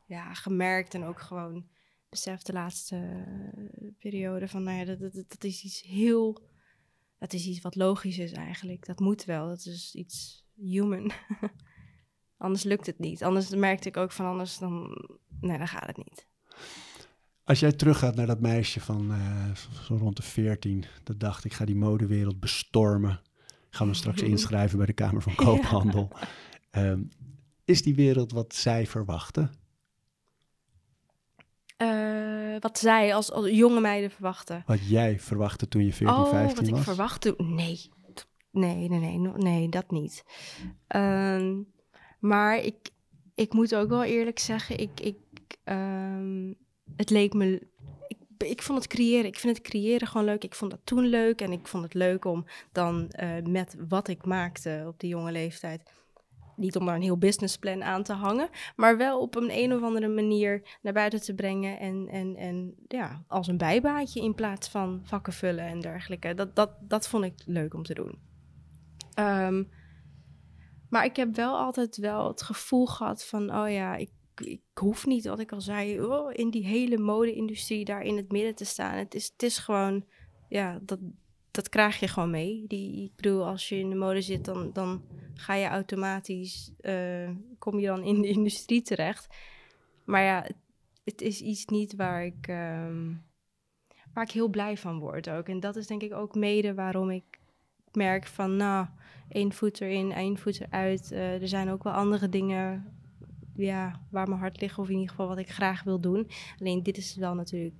ja, 0.05 0.34
gemerkt 0.34 0.95
en 0.95 1.05
ook 1.05 1.20
gewoon 1.20 1.66
beseft 2.09 2.47
de 2.47 2.53
laatste 2.53 2.97
eh, 2.97 3.89
periode 3.99 4.49
van, 4.49 4.62
nou 4.62 4.78
ja, 4.78 4.84
dat, 4.84 5.01
dat, 5.01 5.12
dat 5.28 5.45
is 5.45 5.64
iets 5.64 5.82
heel, 5.82 6.43
dat 7.18 7.32
is 7.32 7.47
iets 7.47 7.61
wat 7.61 7.74
logisch 7.76 8.18
is 8.18 8.32
eigenlijk. 8.32 8.87
Dat 8.87 9.01
moet 9.01 9.24
wel, 9.24 9.49
dat 9.49 9.66
is 9.66 9.95
iets 9.95 10.45
human. 10.55 11.11
anders 12.39 12.62
lukt 12.62 12.87
het 12.87 12.99
niet. 12.99 13.24
Anders 13.24 13.51
merkte 13.51 13.89
ik 13.89 13.97
ook 13.97 14.12
van, 14.12 14.26
anders 14.26 14.59
dan, 14.59 14.99
nee, 15.41 15.59
dan 15.59 15.68
gaat 15.68 15.87
het 15.87 15.97
niet. 15.97 16.26
Als 17.45 17.61
jij 17.61 17.72
teruggaat 17.72 18.14
naar 18.14 18.26
dat 18.26 18.41
meisje 18.41 18.80
van 18.80 19.12
eh, 19.12 19.55
zo 19.87 19.97
rond 19.97 20.16
de 20.16 20.22
14, 20.22 20.84
dat 21.03 21.20
dacht 21.20 21.45
ik 21.45 21.53
ga 21.53 21.64
die 21.64 21.76
modewereld 21.76 22.41
bestormen. 22.41 23.20
Ik 23.47 23.74
ga 23.76 23.84
me 23.84 23.95
straks 23.95 24.22
inschrijven 24.32 24.76
bij 24.76 24.87
de 24.87 24.93
Kamer 24.93 25.22
van 25.22 25.34
Koophandel. 25.34 26.11
Ehm, 26.70 27.03
is 27.64 27.82
die 27.82 27.95
wereld 27.95 28.32
wat 28.32 28.55
zij 28.55 28.87
verwachten? 28.87 29.51
Eh, 31.76 32.57
wat 32.61 32.78
zij 32.78 33.14
als, 33.14 33.32
als 33.32 33.51
jonge 33.51 33.80
meiden 33.80 34.11
verwachten. 34.11 34.62
Wat 34.66 34.89
jij 34.89 35.20
verwachtte 35.20 35.68
toen 35.68 35.84
je 35.84 35.93
14, 35.93 36.16
oh, 36.16 36.30
15 36.30 36.57
wat 36.57 36.68
was? 36.68 36.78
ik 36.78 36.84
verwachtte? 36.84 37.34
Nee. 37.39 37.91
Nee, 38.51 38.89
nee, 38.89 38.99
nee, 38.99 39.18
nee, 39.18 39.68
dat 39.68 39.91
niet. 39.91 40.24
Ehm, 40.87 41.55
maar 42.27 42.59
ik, 42.59 42.91
ik 43.35 43.53
moet 43.53 43.74
ook 43.74 43.89
wel 43.89 44.05
eerlijk 44.05 44.39
zeggen, 44.39 44.79
ik, 44.79 45.01
ik, 45.01 45.16
ehm, 45.64 46.53
het 46.97 47.11
leek 47.11 47.33
me... 47.33 47.66
Ik, 48.09 48.49
ik 48.49 48.62
vond 48.62 48.79
het 48.79 48.89
creëren, 48.89 49.27
ik 49.27 49.39
vind 49.39 49.57
het 49.57 49.66
creëren 49.66 50.09
gewoon 50.09 50.27
leuk. 50.27 50.45
Ik 50.45 50.55
vond 50.55 50.70
dat 50.70 50.81
toen 50.85 51.07
leuk 51.07 51.41
en 51.41 51.53
ik 51.53 51.66
vond 51.66 51.83
het 51.83 51.95
leuk 51.95 52.24
om 52.24 52.45
dan 52.72 53.09
eh, 53.11 53.43
met 53.43 53.77
wat 53.89 54.09
ik 54.09 54.24
maakte 54.24 54.85
op 54.87 55.01
die 55.01 55.11
jonge 55.11 55.33
leeftijd... 55.33 55.83
Niet 56.57 56.77
om 56.77 56.87
daar 56.87 56.95
een 56.95 57.03
heel 57.03 57.18
businessplan 57.18 57.85
aan 57.85 58.03
te 58.03 58.12
hangen, 58.12 58.49
maar 58.77 58.97
wel 58.97 59.20
op 59.20 59.35
een 59.35 59.51
een 59.51 59.74
of 59.74 59.83
andere 59.83 60.09
manier 60.09 60.79
naar 60.83 60.93
buiten 60.93 61.20
te 61.20 61.35
brengen. 61.35 61.79
En, 61.79 62.09
en, 62.09 62.37
en 62.37 62.74
ja, 62.89 63.24
als 63.27 63.47
een 63.47 63.57
bijbaatje 63.57 64.20
in 64.20 64.35
plaats 64.35 64.68
van 64.68 65.01
vakken 65.05 65.33
vullen 65.33 65.64
en 65.64 65.81
dergelijke. 65.81 66.35
Dat, 66.35 66.57
dat, 66.57 66.70
dat 66.81 67.09
vond 67.09 67.24
ik 67.24 67.33
leuk 67.45 67.74
om 67.74 67.83
te 67.83 67.95
doen. 67.95 68.18
Ehm, 69.14 69.62
maar 70.91 71.05
ik 71.05 71.16
heb 71.16 71.34
wel 71.34 71.57
altijd 71.57 71.97
wel 71.97 72.28
het 72.28 72.43
gevoel 72.43 72.87
gehad 72.87 73.24
van, 73.24 73.55
oh 73.55 73.70
ja, 73.70 73.97
ik, 73.97 74.11
ik 74.34 74.61
hoef 74.74 75.07
niet, 75.07 75.26
wat 75.26 75.41
ik 75.41 75.53
al 75.53 75.61
zei, 75.61 76.03
oh, 76.03 76.30
in 76.32 76.51
die 76.51 76.66
hele 76.66 76.99
mode-industrie 76.99 77.84
daar 77.84 78.03
in 78.03 78.16
het 78.16 78.32
midden 78.32 78.55
te 78.55 78.64
staan. 78.64 78.95
Het 78.95 79.14
is, 79.14 79.26
het 79.32 79.43
is 79.43 79.59
gewoon, 79.59 80.05
ja, 80.49 80.78
dat, 80.82 80.99
dat 81.51 81.68
krijg 81.68 82.01
je 82.01 82.09
gewoon 82.09 82.30
mee. 82.30 82.64
Die, 82.66 83.05
ik 83.05 83.16
bedoel, 83.16 83.47
als 83.47 83.68
je 83.68 83.78
in 83.78 83.91
de 83.91 83.97
mode 83.97 84.20
zit, 84.20 84.45
dan, 84.45 84.72
dan 84.72 85.03
ga 85.34 85.55
je 85.55 85.66
automatisch, 85.66 86.72
eh, 86.80 87.30
kom 87.59 87.78
je 87.78 87.87
dan 87.87 88.03
in 88.03 88.20
de 88.22 88.28
industrie 88.28 88.82
terecht. 88.82 89.37
Maar 90.05 90.22
ja, 90.22 90.47
het, 91.05 91.20
is 91.20 91.41
iets 91.41 91.64
niet 91.64 91.95
waar 91.95 92.24
ik, 92.24 92.47
ehm, 92.49 93.12
waar 94.12 94.24
ik 94.24 94.30
heel 94.30 94.49
blij 94.49 94.76
van 94.76 94.99
word 94.99 95.30
ook. 95.30 95.49
En 95.49 95.61
dat 95.61 95.76
is 95.76 95.87
denk 95.87 96.03
ik 96.03 96.14
ook 96.14 96.34
mede 96.34 96.74
waarom 96.74 97.11
ik 97.11 97.41
merk 97.93 98.26
van, 98.26 98.57
nou, 98.57 98.87
één 99.29 99.53
voet 99.53 99.81
erin, 99.81 100.12
één 100.12 100.39
voet 100.39 100.61
eruit. 100.61 101.12
Eh, 101.12 101.43
er 101.43 101.49
zijn 101.49 101.68
ook 101.68 101.83
wel 101.83 101.93
andere 101.93 102.29
dingen 102.29 102.85
ja, 103.57 104.01
waar 104.11 104.29
mijn 104.29 104.41
hart 104.41 104.61
ligt, 104.61 104.79
of 104.79 104.87
in 104.89 104.95
ieder 104.95 105.09
geval 105.11 105.29
wat 105.29 105.39
ik 105.39 105.51
graag 105.51 105.83
wil 105.83 106.01
doen. 106.01 106.29
Alleen 106.59 106.83
dit 106.83 106.97
is 106.97 107.16
wel 107.16 107.35
natuurlijk 107.35 107.74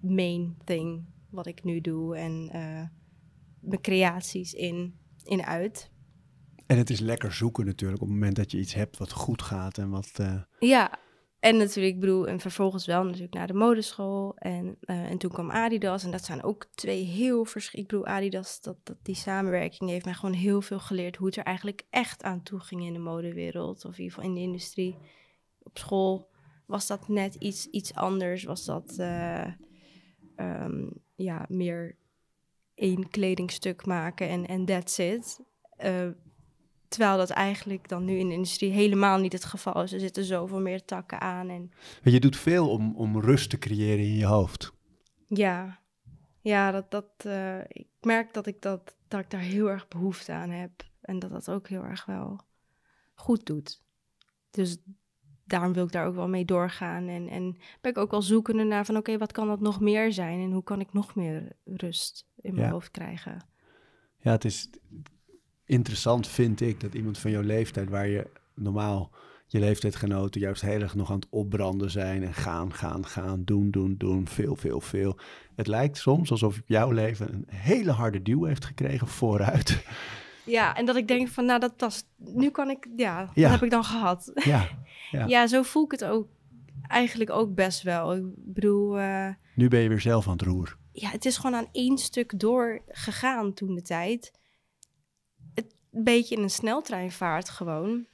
het 0.00 0.10
main 0.10 0.56
thing 0.64 1.04
wat 1.30 1.46
ik 1.46 1.64
nu 1.64 1.80
doe 1.80 2.16
en 2.16 2.48
eh, 2.52 2.82
mijn 3.60 3.80
creaties 3.80 4.54
in, 4.54 4.94
in 5.24 5.42
uit. 5.44 5.90
En 6.66 6.78
het 6.78 6.90
is 6.90 7.00
lekker 7.00 7.32
zoeken 7.32 7.66
natuurlijk 7.66 8.02
op 8.02 8.08
het 8.08 8.16
moment 8.16 8.36
dat 8.36 8.50
je 8.50 8.58
iets 8.58 8.74
hebt 8.74 8.96
wat 8.98 9.12
goed 9.12 9.42
gaat 9.42 9.78
en 9.78 9.90
wat... 9.90 10.10
eh, 10.16 10.42
Ja, 10.58 10.98
en 11.40 11.56
natuurlijk, 11.56 11.94
ik 11.94 12.00
bedoel, 12.00 12.28
en 12.28 12.40
vervolgens 12.40 12.86
wel 12.86 13.04
natuurlijk 13.04 13.34
naar 13.34 13.46
de 13.46 13.54
modeschool. 13.54 14.36
En, 14.36 14.76
eh, 14.80 15.10
en 15.10 15.18
toen 15.18 15.30
kwam 15.30 15.50
Adidas. 15.50 16.04
En 16.04 16.10
dat 16.10 16.24
zijn 16.24 16.42
ook 16.42 16.66
twee 16.74 17.04
heel 17.04 17.44
verschillende... 17.44 17.92
Ik 17.92 17.98
bedoel, 17.98 18.14
Adidas, 18.16 18.60
dat, 18.60 18.76
dat, 18.82 18.96
die 19.02 19.14
samenwerking 19.14 19.90
heeft 19.90 20.04
mij 20.04 20.14
gewoon 20.14 20.34
heel 20.34 20.62
veel 20.62 20.78
geleerd... 20.78 21.16
hoe 21.16 21.26
het 21.26 21.36
er 21.36 21.44
eigenlijk 21.44 21.82
echt 21.90 22.22
aan 22.22 22.42
toe 22.42 22.60
ging 22.60 22.84
in 22.84 22.92
de 22.92 22.98
modewereld. 22.98 23.84
Of 23.84 23.98
in 23.98 24.02
ieder 24.02 24.14
geval 24.14 24.28
in 24.28 24.34
de 24.34 24.40
industrie. 24.40 24.96
Op 25.62 25.78
school 25.78 26.30
was 26.66 26.86
dat 26.86 27.08
net 27.08 27.34
iets, 27.34 27.66
iets 27.66 27.94
anders. 27.94 28.44
Was 28.44 28.64
dat 28.64 28.98
eh, 28.98 29.46
ehm, 30.36 30.86
ja, 31.14 31.46
meer 31.48 31.96
één 32.74 33.08
kledingstuk 33.08 33.86
maken 33.86 34.46
en 34.46 34.64
that's 34.64 34.98
it. 34.98 35.40
Eh, 35.76 36.08
terwijl 36.98 37.18
dat 37.18 37.30
eigenlijk 37.30 37.88
dan 37.88 38.04
nu 38.04 38.18
in 38.18 38.28
de 38.28 38.34
industrie 38.34 38.70
helemaal 38.70 39.18
niet 39.18 39.32
het 39.32 39.44
geval 39.44 39.82
is. 39.82 39.92
Er 39.92 40.00
zitten 40.00 40.24
zoveel 40.24 40.60
meer 40.60 40.84
takken 40.84 41.20
aan 41.20 41.48
en 41.48 41.70
je 42.02 42.20
doet 42.20 42.36
veel 42.36 42.70
om, 42.70 42.96
om 42.96 43.20
rust 43.20 43.50
te 43.50 43.58
creëren 43.58 44.04
in 44.04 44.14
je 44.14 44.24
hoofd. 44.26 44.72
Ja, 45.28 45.80
ja 46.40 46.70
dat, 46.70 46.90
dat, 46.90 47.10
eh, 47.16 47.58
ik 47.68 47.86
merk 48.00 48.34
dat 48.34 48.46
ik, 48.46 48.62
dat, 48.62 48.96
dat 49.08 49.20
ik 49.20 49.30
daar 49.30 49.40
heel 49.40 49.70
erg 49.70 49.88
behoefte 49.88 50.32
aan 50.32 50.50
heb. 50.50 50.70
En 51.00 51.18
dat 51.18 51.30
dat 51.30 51.50
ook 51.50 51.68
heel 51.68 51.82
erg 51.82 52.04
wel 52.04 52.40
goed 53.14 53.46
doet. 53.46 53.82
Dus 54.50 54.76
daarom 55.44 55.72
wil 55.72 55.84
ik 55.84 55.92
daar 55.92 56.06
ook 56.06 56.14
wel 56.14 56.28
mee 56.28 56.44
doorgaan. 56.44 57.08
En, 57.08 57.28
en 57.28 57.56
ben 57.80 57.90
ik 57.90 57.98
ook 57.98 58.10
wel 58.10 58.22
zoekende 58.22 58.64
naar 58.64 58.84
van 58.84 58.96
oké, 58.96 59.18
wat 59.18 59.32
kan 59.32 59.48
dat 59.48 59.60
nog 59.60 59.80
meer 59.80 60.12
zijn? 60.12 60.40
En 60.40 60.52
hoe 60.52 60.64
kan 60.64 60.80
ik 60.80 60.92
nog 60.92 61.14
meer 61.14 61.52
rust 61.64 62.26
in 62.40 62.54
mijn 62.54 62.66
Ja. 62.66 62.72
hoofd 62.72 62.90
krijgen? 62.90 63.46
Ja, 64.18 64.30
het 64.30 64.44
is 64.44 64.70
interessant, 65.68 66.26
vind 66.28 66.60
ik, 66.60 66.80
dat 66.80 66.94
iemand 66.94 67.18
van 67.18 67.30
jouw 67.30 67.42
leeftijd, 67.42 67.88
waar 67.88 68.08
je 68.08 68.26
normaal 68.54 69.10
je 69.46 69.58
leeftijdgenoten 69.58 70.40
juist 70.40 70.62
heel 70.62 70.80
erg 70.80 70.94
nog 70.94 71.10
aan 71.10 71.16
het 71.16 71.26
opbranden 71.30 71.90
zijn 71.90 72.22
en 72.24 72.34
gaan, 72.34 72.72
gaan, 72.74 73.06
gaan, 73.06 73.42
doen, 73.44 73.70
doen, 73.70 73.94
doen, 73.98 74.28
veel, 74.28 74.56
veel, 74.56 74.80
veel. 74.80 75.16
Het 75.56 75.66
lijkt 75.66 75.96
soms 75.98 76.30
alsof 76.30 76.60
jouw 76.66 76.90
leven 76.90 77.32
een 77.32 77.44
hele 77.46 77.90
harde 77.90 78.22
duw 78.22 78.44
heeft 78.44 78.64
gekregen 78.64 79.06
vooruit. 79.08 79.82
Ja, 80.44 80.76
en 80.76 80.86
dat 80.86 80.96
ik 80.96 81.08
denk 81.08 81.28
van 81.28 81.44
nou, 81.44 81.60
dat 81.60 81.72
was, 81.76 82.04
nu 82.16 82.50
kan 82.50 82.70
ik, 82.70 82.86
ja, 82.96 83.30
Ja. 83.34 83.42
dat 83.42 83.50
heb 83.50 83.62
ik 83.62 83.70
dan 83.70 83.84
gehad. 83.84 84.30
Ja, 84.34 84.68
Ja. 85.10 85.26
Ja. 85.26 85.46
zo 85.46 85.62
voel 85.62 85.84
ik 85.84 85.90
het 85.90 86.04
ook 86.04 86.26
eigenlijk 86.86 87.30
ook 87.30 87.54
best 87.54 87.82
wel. 87.82 88.14
Ik 88.16 88.24
bedoel, 88.34 88.98
eh, 88.98 89.28
nu 89.54 89.68
ben 89.68 89.80
je 89.80 89.88
weer 89.88 90.00
zelf 90.00 90.26
aan 90.26 90.32
het 90.32 90.42
roer. 90.42 90.76
ja, 90.92 91.10
het 91.10 91.24
is 91.24 91.36
gewoon 91.36 91.56
aan 91.56 91.68
één 91.72 91.98
stuk 91.98 92.40
doorgegaan 92.40 93.54
toen 93.54 93.74
de 93.74 93.82
tijd. 93.82 94.32
Een 95.92 96.04
beetje 96.04 96.36
in 96.36 96.42
een 96.42 96.50
sneltreinvaart 96.50 97.48
gewoon. 97.48 98.06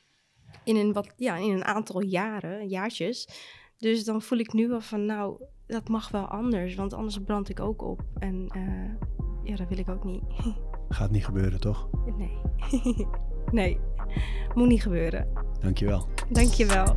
In 0.64 0.77
een, 0.77 0.93
wat, 0.93 1.12
ja, 1.16 1.37
in 1.37 1.51
een 1.51 1.64
aantal 1.64 2.03
jaren, 2.03 2.68
jaartjes. 2.68 3.29
Dus 3.79 4.05
dan 4.05 4.22
voel 4.22 4.39
ik 4.39 4.53
nu 4.53 4.68
wel 4.68 4.81
van, 4.81 5.07
nou, 5.07 5.43
dat 5.66 5.89
mag 5.89 6.09
wel 6.09 6.27
anders. 6.27 6.75
Want 6.75 6.93
anders 6.93 7.18
brand 7.18 7.49
ik 7.49 7.61
ook 7.61 7.83
op. 7.83 8.03
En 8.18 8.47
eh, 8.49 9.11
ja, 9.45 9.57
dat 9.57 9.68
wil 9.68 9.79
ik 9.79 9.89
ook 9.89 10.05
niet. 10.05 10.22
Gaat 10.89 11.11
niet 11.11 11.25
gebeuren, 11.25 11.61
toch? 11.61 11.89
nee. 12.16 12.39
nee, 13.51 13.81
moet 14.55 14.68
niet 14.68 14.83
gebeuren. 14.83 15.29
Dankjewel. 15.61 16.09
Dankjewel. 16.31 16.97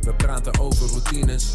We 0.00 0.14
praten 0.16 0.60
over 0.60 0.88
routines. 0.88 1.54